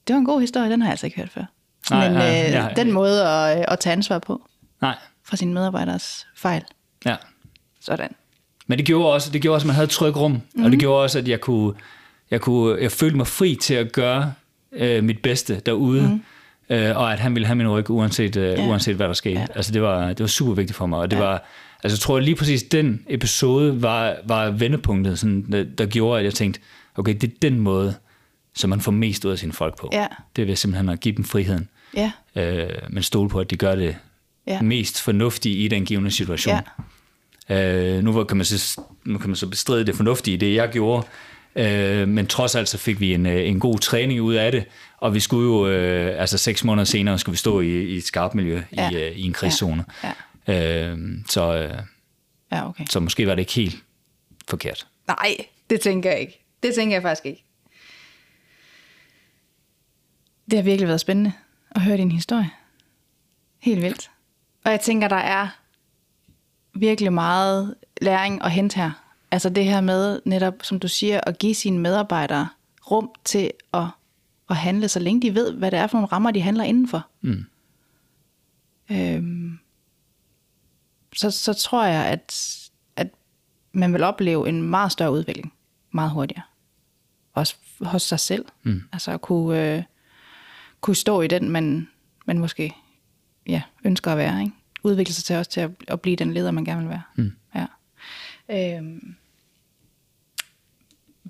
det 0.06 0.14
var 0.14 0.16
en 0.16 0.24
god 0.24 0.40
historie, 0.40 0.70
den 0.70 0.80
har 0.80 0.88
jeg 0.88 0.92
altså 0.92 1.06
ikke 1.06 1.16
hørt 1.16 1.30
før. 1.30 1.44
Nej, 1.90 2.08
Men 2.08 2.18
ja, 2.18 2.46
uh, 2.46 2.52
ja, 2.52 2.68
den 2.76 2.92
måde 2.92 3.28
at, 3.28 3.64
at 3.68 3.78
tage 3.78 3.92
ansvar 3.92 4.18
på. 4.18 4.48
Nej. 4.80 4.96
Fra 5.24 5.36
sine 5.36 5.54
medarbejderes 5.54 6.26
fejl. 6.36 6.64
Ja. 7.04 7.16
Sådan. 7.80 8.14
Men 8.66 8.78
det 8.78 8.86
gjorde 8.86 9.12
også, 9.12 9.30
det 9.30 9.42
gjorde 9.42 9.56
også 9.56 9.64
at 9.64 9.66
man 9.66 9.74
havde 9.74 9.84
et 9.84 9.90
tryg 9.90 10.16
rum, 10.16 10.42
mm. 10.54 10.64
og 10.64 10.70
det 10.70 10.80
gjorde 10.80 11.02
også, 11.02 11.18
at 11.18 11.28
jeg 11.28 11.40
kunne, 11.40 11.74
jeg 12.30 12.40
kunne, 12.40 12.82
jeg 12.82 12.92
følte 12.92 13.16
mig 13.16 13.26
fri 13.26 13.54
til 13.54 13.74
at 13.74 13.92
gøre 13.92 14.34
øh, 14.72 15.04
mit 15.04 15.22
bedste 15.22 15.60
derude, 15.66 16.02
mm. 16.68 16.74
øh, 16.76 16.96
og 16.96 17.12
at 17.12 17.20
han 17.20 17.34
ville 17.34 17.46
have 17.46 17.56
min 17.56 17.68
ryg, 17.68 17.90
uanset, 17.90 18.36
øh, 18.36 18.58
ja. 18.58 18.68
uanset 18.68 18.96
hvad 18.96 19.06
der 19.06 19.12
skete. 19.12 19.40
Ja. 19.40 19.46
Altså 19.54 19.72
det 19.72 19.82
var, 19.82 20.08
det 20.08 20.20
var 20.20 20.26
super 20.26 20.54
vigtigt 20.54 20.76
for 20.76 20.86
mig, 20.86 20.98
og 20.98 21.10
det 21.10 21.16
ja. 21.16 21.22
var, 21.22 21.44
altså 21.82 21.96
jeg 21.96 22.00
tror 22.00 22.18
lige 22.18 22.34
præcis 22.34 22.62
den 22.62 23.04
episode 23.08 23.82
var, 23.82 24.16
var 24.24 24.50
vendepunktet, 24.50 25.18
sådan, 25.18 25.52
der, 25.52 25.64
der 25.78 25.86
gjorde, 25.86 26.18
at 26.18 26.24
jeg 26.24 26.34
tænkte, 26.34 26.60
okay, 26.96 27.14
det 27.14 27.24
er 27.24 27.34
den 27.42 27.60
måde, 27.60 27.94
som 28.54 28.70
man 28.70 28.80
får 28.80 28.92
mest 28.92 29.24
ud 29.24 29.30
af 29.30 29.38
sine 29.38 29.52
folk 29.52 29.78
på. 29.78 29.90
Ja. 29.92 30.06
Det 30.36 30.46
vil 30.46 30.56
simpelthen 30.56 30.88
at 30.88 31.00
give 31.00 31.16
dem 31.16 31.24
friheden, 31.24 31.68
Ja, 31.96 32.12
øh, 32.36 32.68
men 32.90 33.02
stole 33.02 33.28
på, 33.28 33.40
at 33.40 33.50
de 33.50 33.56
gør 33.56 33.74
det 33.74 33.96
Ja. 34.46 34.62
mest 34.62 35.00
fornuftige 35.00 35.56
i 35.56 35.68
den 35.68 35.84
givende 35.84 36.10
situation. 36.10 36.56
Øh, 37.50 38.04
nu 38.04 38.24
kan 38.24 38.36
man, 38.36 38.46
så, 38.46 38.80
nu 39.04 39.18
kan 39.18 39.30
man 39.30 39.36
så 39.36 39.46
bestride 39.46 39.86
det 39.86 39.94
fornuftige 39.94 40.34
i 40.34 40.36
det, 40.36 40.54
jeg 40.54 40.68
gjorde, 40.68 41.06
øh, 41.56 42.08
men 42.08 42.26
trods 42.26 42.54
alt 42.54 42.68
så 42.68 42.78
fik 42.78 43.00
vi 43.00 43.14
en, 43.14 43.26
øh, 43.26 43.48
en 43.48 43.60
god 43.60 43.78
træning 43.78 44.20
ud 44.22 44.34
af 44.34 44.52
det, 44.52 44.64
og 44.98 45.14
vi 45.14 45.20
skulle 45.20 45.44
jo, 45.44 45.68
øh, 45.68 46.20
altså 46.20 46.38
seks 46.38 46.64
måneder 46.64 46.84
senere, 46.84 47.18
skulle 47.18 47.32
vi 47.32 47.38
stå 47.38 47.60
i, 47.60 47.82
i 47.84 47.96
et 47.96 48.04
skarpt 48.04 48.34
miljø 48.34 48.62
Ja. 48.76 48.90
i, 48.90 48.94
øh, 48.94 49.16
i 49.16 49.22
en 49.22 49.32
krigszone. 49.32 49.84
ja, 50.04 50.12
Øh, 50.48 50.98
så, 51.28 51.54
øh, 51.54 51.78
ja, 52.52 52.68
okay. 52.68 52.84
så 52.90 53.00
måske 53.00 53.26
var 53.26 53.34
det 53.34 53.42
ikke 53.42 53.52
helt 53.52 53.76
forkert. 54.48 54.86
Nej, 55.08 55.36
det 55.70 55.80
tænker 55.80 56.10
jeg 56.10 56.20
ikke. 56.20 56.44
Det 56.62 56.74
tænker 56.74 56.94
jeg 56.96 57.02
faktisk 57.02 57.26
ikke. 57.26 57.44
Det 60.50 60.58
har 60.58 60.62
virkelig 60.64 60.88
været 60.88 61.00
spændende 61.00 61.32
at 61.70 61.80
høre 61.82 61.96
din 61.96 62.12
historie. 62.12 62.50
Helt 63.60 63.82
vildt. 63.82 64.10
Og 64.64 64.70
jeg 64.70 64.80
tænker, 64.80 65.08
der 65.08 65.16
er 65.16 65.48
virkelig 66.74 67.12
meget 67.12 67.74
læring 68.00 68.44
at 68.44 68.50
hente 68.50 68.76
her. 68.76 68.90
Altså 69.32 69.48
det 69.48 69.64
her 69.64 69.80
med 69.80 70.20
netop, 70.24 70.54
som 70.62 70.78
du 70.80 70.88
siger, 70.88 71.20
at 71.26 71.38
give 71.38 71.54
sine 71.54 71.78
medarbejdere 71.78 72.48
rum 72.90 73.10
til 73.24 73.50
at, 73.74 73.86
at 74.50 74.56
handle, 74.56 74.88
så 74.88 75.00
længe 75.00 75.22
de 75.22 75.34
ved, 75.34 75.52
hvad 75.52 75.70
det 75.70 75.78
er 75.78 75.86
for 75.86 75.98
nogle 75.98 76.12
rammer, 76.12 76.30
de 76.30 76.40
handler 76.40 76.64
indenfor. 76.64 77.06
Mm. 77.20 77.44
Øhm, 78.90 79.58
så, 81.14 81.30
så 81.30 81.52
tror 81.52 81.84
jeg, 81.84 82.06
at, 82.06 82.58
at 82.96 83.08
man 83.72 83.92
vil 83.92 84.02
opleve 84.02 84.48
en 84.48 84.62
meget 84.62 84.92
større 84.92 85.12
udvikling 85.12 85.52
meget 85.92 86.10
hurtigere. 86.10 86.42
Også 87.32 87.56
hos 87.80 88.02
sig 88.02 88.20
selv. 88.20 88.44
Mm. 88.62 88.82
Altså 88.92 89.10
at 89.12 89.20
kunne, 89.20 89.76
øh, 89.76 89.82
kunne 90.80 90.96
stå 90.96 91.20
i 91.20 91.26
den, 91.26 91.50
man, 91.50 91.88
man 92.26 92.38
måske 92.38 92.74
ja, 93.46 93.62
ønsker 93.84 94.12
at 94.12 94.18
være. 94.18 94.40
Ikke? 94.40 94.52
Udvikle 94.82 95.14
sig 95.14 95.24
til 95.24 95.36
også 95.36 95.50
til 95.50 95.60
at, 95.60 95.70
at 95.88 96.00
blive 96.00 96.16
den 96.16 96.32
leder, 96.32 96.50
man 96.50 96.64
gerne 96.64 96.80
vil 96.80 96.88
være. 96.88 97.02
Mm. 97.16 97.32
Ja. 97.54 97.66
Øhm, 98.78 99.16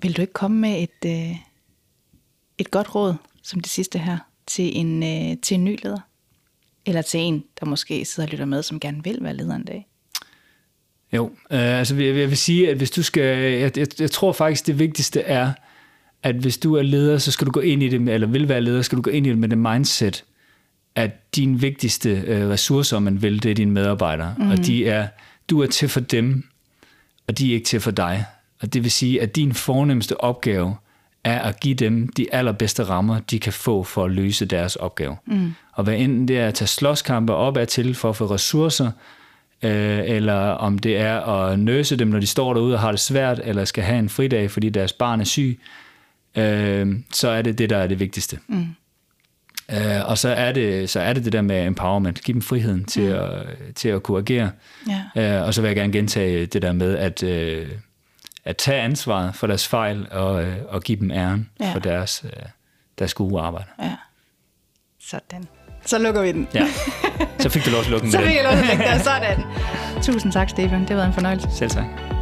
vil 0.03 0.17
du 0.17 0.21
ikke 0.21 0.33
komme 0.33 0.59
med 0.59 0.83
et, 0.83 1.09
øh, 1.29 1.35
et 2.57 2.71
godt 2.71 2.95
råd, 2.95 3.13
som 3.43 3.59
det 3.59 3.71
sidste 3.71 3.99
her, 3.99 4.17
til 4.47 4.77
en, 4.77 5.03
øh, 5.03 5.37
til 5.41 5.55
en 5.55 5.63
ny 5.63 5.77
leder? 5.83 5.99
Eller 6.85 7.01
til 7.01 7.19
en, 7.19 7.43
der 7.59 7.65
måske 7.65 8.05
sidder 8.05 8.27
og 8.27 8.31
lytter 8.31 8.45
med, 8.45 8.63
som 8.63 8.79
gerne 8.79 9.03
vil 9.03 9.17
være 9.21 9.33
leder 9.33 9.55
en 9.55 9.65
dag? 9.65 9.87
Jo, 11.13 11.25
øh, 11.25 11.79
altså 11.79 11.95
jeg, 11.95 12.15
jeg 12.15 12.29
vil 12.29 12.37
sige, 12.37 12.69
at 12.69 12.77
hvis 12.77 12.91
du 12.91 13.03
skal, 13.03 13.23
jeg, 13.23 13.77
jeg, 13.77 13.87
jeg 13.99 14.11
tror 14.11 14.31
faktisk 14.31 14.67
det 14.67 14.79
vigtigste 14.79 15.21
er, 15.21 15.53
at 16.23 16.35
hvis 16.35 16.57
du 16.57 16.75
er 16.75 16.81
leder, 16.81 17.17
så 17.17 17.31
skal 17.31 17.47
du 17.47 17.51
gå 17.51 17.59
ind 17.59 17.83
i 17.83 17.89
det, 17.89 18.01
med, 18.01 18.13
eller 18.13 18.27
vil 18.27 18.49
være 18.49 18.61
leder, 18.61 18.81
skal 18.81 18.95
du 18.97 19.01
gå 19.01 19.09
ind 19.09 19.27
i 19.27 19.29
det 19.29 19.37
med 19.37 19.49
det 19.49 19.57
mindset, 19.57 20.25
at 20.95 21.35
din 21.35 21.61
vigtigste 21.61 22.09
øh, 22.09 22.49
ressourcer, 22.49 22.99
man 22.99 23.21
vil, 23.21 23.43
det 23.43 23.51
er 23.51 23.55
dine 23.55 23.71
medarbejdere, 23.71 24.35
mm. 24.37 24.51
og 24.51 24.57
de 24.57 24.85
er, 24.87 25.07
du 25.49 25.61
er 25.61 25.67
til 25.67 25.89
for 25.89 25.99
dem, 25.99 26.43
og 27.27 27.37
de 27.37 27.49
er 27.49 27.53
ikke 27.53 27.65
til 27.65 27.79
for 27.79 27.91
dig. 27.91 28.25
Og 28.63 28.73
det 28.73 28.83
vil 28.83 28.91
sige, 28.91 29.21
at 29.21 29.35
din 29.35 29.53
fornemmeste 29.53 30.21
opgave 30.21 30.75
er 31.23 31.39
at 31.39 31.59
give 31.59 31.75
dem 31.75 32.07
de 32.07 32.33
allerbedste 32.33 32.83
rammer, 32.83 33.19
de 33.19 33.39
kan 33.39 33.53
få 33.53 33.83
for 33.83 34.05
at 34.05 34.11
løse 34.11 34.45
deres 34.45 34.75
opgave. 34.75 35.15
Mm. 35.25 35.53
Og 35.73 35.83
hvad 35.83 35.93
enten 35.93 36.27
det 36.27 36.39
er 36.39 36.47
at 36.47 36.53
tage 36.53 36.67
slåskampe 36.67 37.33
op 37.33 37.57
ad 37.57 37.65
til 37.65 37.95
for 37.95 38.09
at 38.09 38.15
få 38.15 38.25
ressourcer, 38.25 38.91
øh, 39.63 39.99
eller 40.05 40.35
om 40.35 40.79
det 40.79 40.97
er 40.97 41.19
at 41.19 41.59
nøse 41.59 41.95
dem, 41.95 42.07
når 42.07 42.19
de 42.19 42.27
står 42.27 42.53
derude 42.53 42.73
og 42.73 42.79
har 42.79 42.91
det 42.91 42.99
svært, 42.99 43.41
eller 43.43 43.65
skal 43.65 43.83
have 43.83 43.99
en 43.99 44.09
fridag, 44.09 44.51
fordi 44.51 44.69
deres 44.69 44.93
barn 44.93 45.19
er 45.19 45.25
syg, 45.25 45.59
øh, 46.35 46.95
så 47.13 47.29
er 47.29 47.41
det 47.41 47.57
det, 47.57 47.69
der 47.69 47.77
er 47.77 47.87
det 47.87 47.99
vigtigste. 47.99 48.39
Mm. 48.47 48.65
Øh, 49.71 50.09
og 50.09 50.17
så 50.17 50.29
er, 50.29 50.51
det, 50.51 50.89
så 50.89 50.99
er 50.99 51.13
det 51.13 51.25
det 51.25 51.33
der 51.33 51.41
med 51.41 51.65
empowerment. 51.67 52.23
Giv 52.23 52.33
dem 52.33 52.41
friheden 52.41 52.85
til, 52.85 53.09
mm. 53.09 53.15
at, 53.15 53.47
til 53.75 53.89
at 53.89 54.03
kunne 54.03 54.17
agere. 54.19 54.51
Ja. 55.15 55.39
Øh, 55.39 55.47
og 55.47 55.53
så 55.53 55.61
vil 55.61 55.67
jeg 55.67 55.75
gerne 55.75 55.93
gentage 55.93 56.45
det 56.45 56.61
der 56.61 56.71
med 56.71 56.97
at, 56.97 57.23
øh, 57.23 57.67
at 58.45 58.57
tage 58.57 58.81
ansvaret 58.81 59.35
for 59.35 59.47
deres 59.47 59.67
fejl 59.67 60.07
og, 60.11 60.43
øh, 60.43 60.57
og 60.69 60.81
give 60.81 60.99
dem 60.99 61.11
æren 61.11 61.49
Ja. 61.59 61.73
for 61.73 61.79
deres, 61.79 62.21
øh, 62.25 62.31
deres 62.99 63.13
gode 63.13 63.41
arbejde. 63.41 63.65
Ja. 63.81 63.95
Sådan. 65.01 65.47
Så 65.85 65.97
lukker 65.97 66.21
vi 66.21 66.31
den. 66.31 66.47
Ja. 66.53 66.67
Så 67.39 67.49
fik 67.49 67.65
du 67.65 67.69
lov 67.69 67.79
at 67.81 67.89
lukke 67.89 68.03
den 68.03 68.11
Så 68.11 68.17
fik 68.17 68.27
den. 68.27 68.35
jeg 68.35 68.43
lov 68.43 68.53
at 68.53 68.65
lægge 68.67 68.83
der. 68.83 68.99
Sådan. 68.99 69.43
Tusind 70.03 70.31
tak, 70.31 70.49
Stefan. 70.49 70.81
Det 70.81 70.95
været 70.95 71.07
en 71.07 71.13
fornøjelse. 71.13 71.47
Selv 71.51 71.69
tak. 71.71 72.12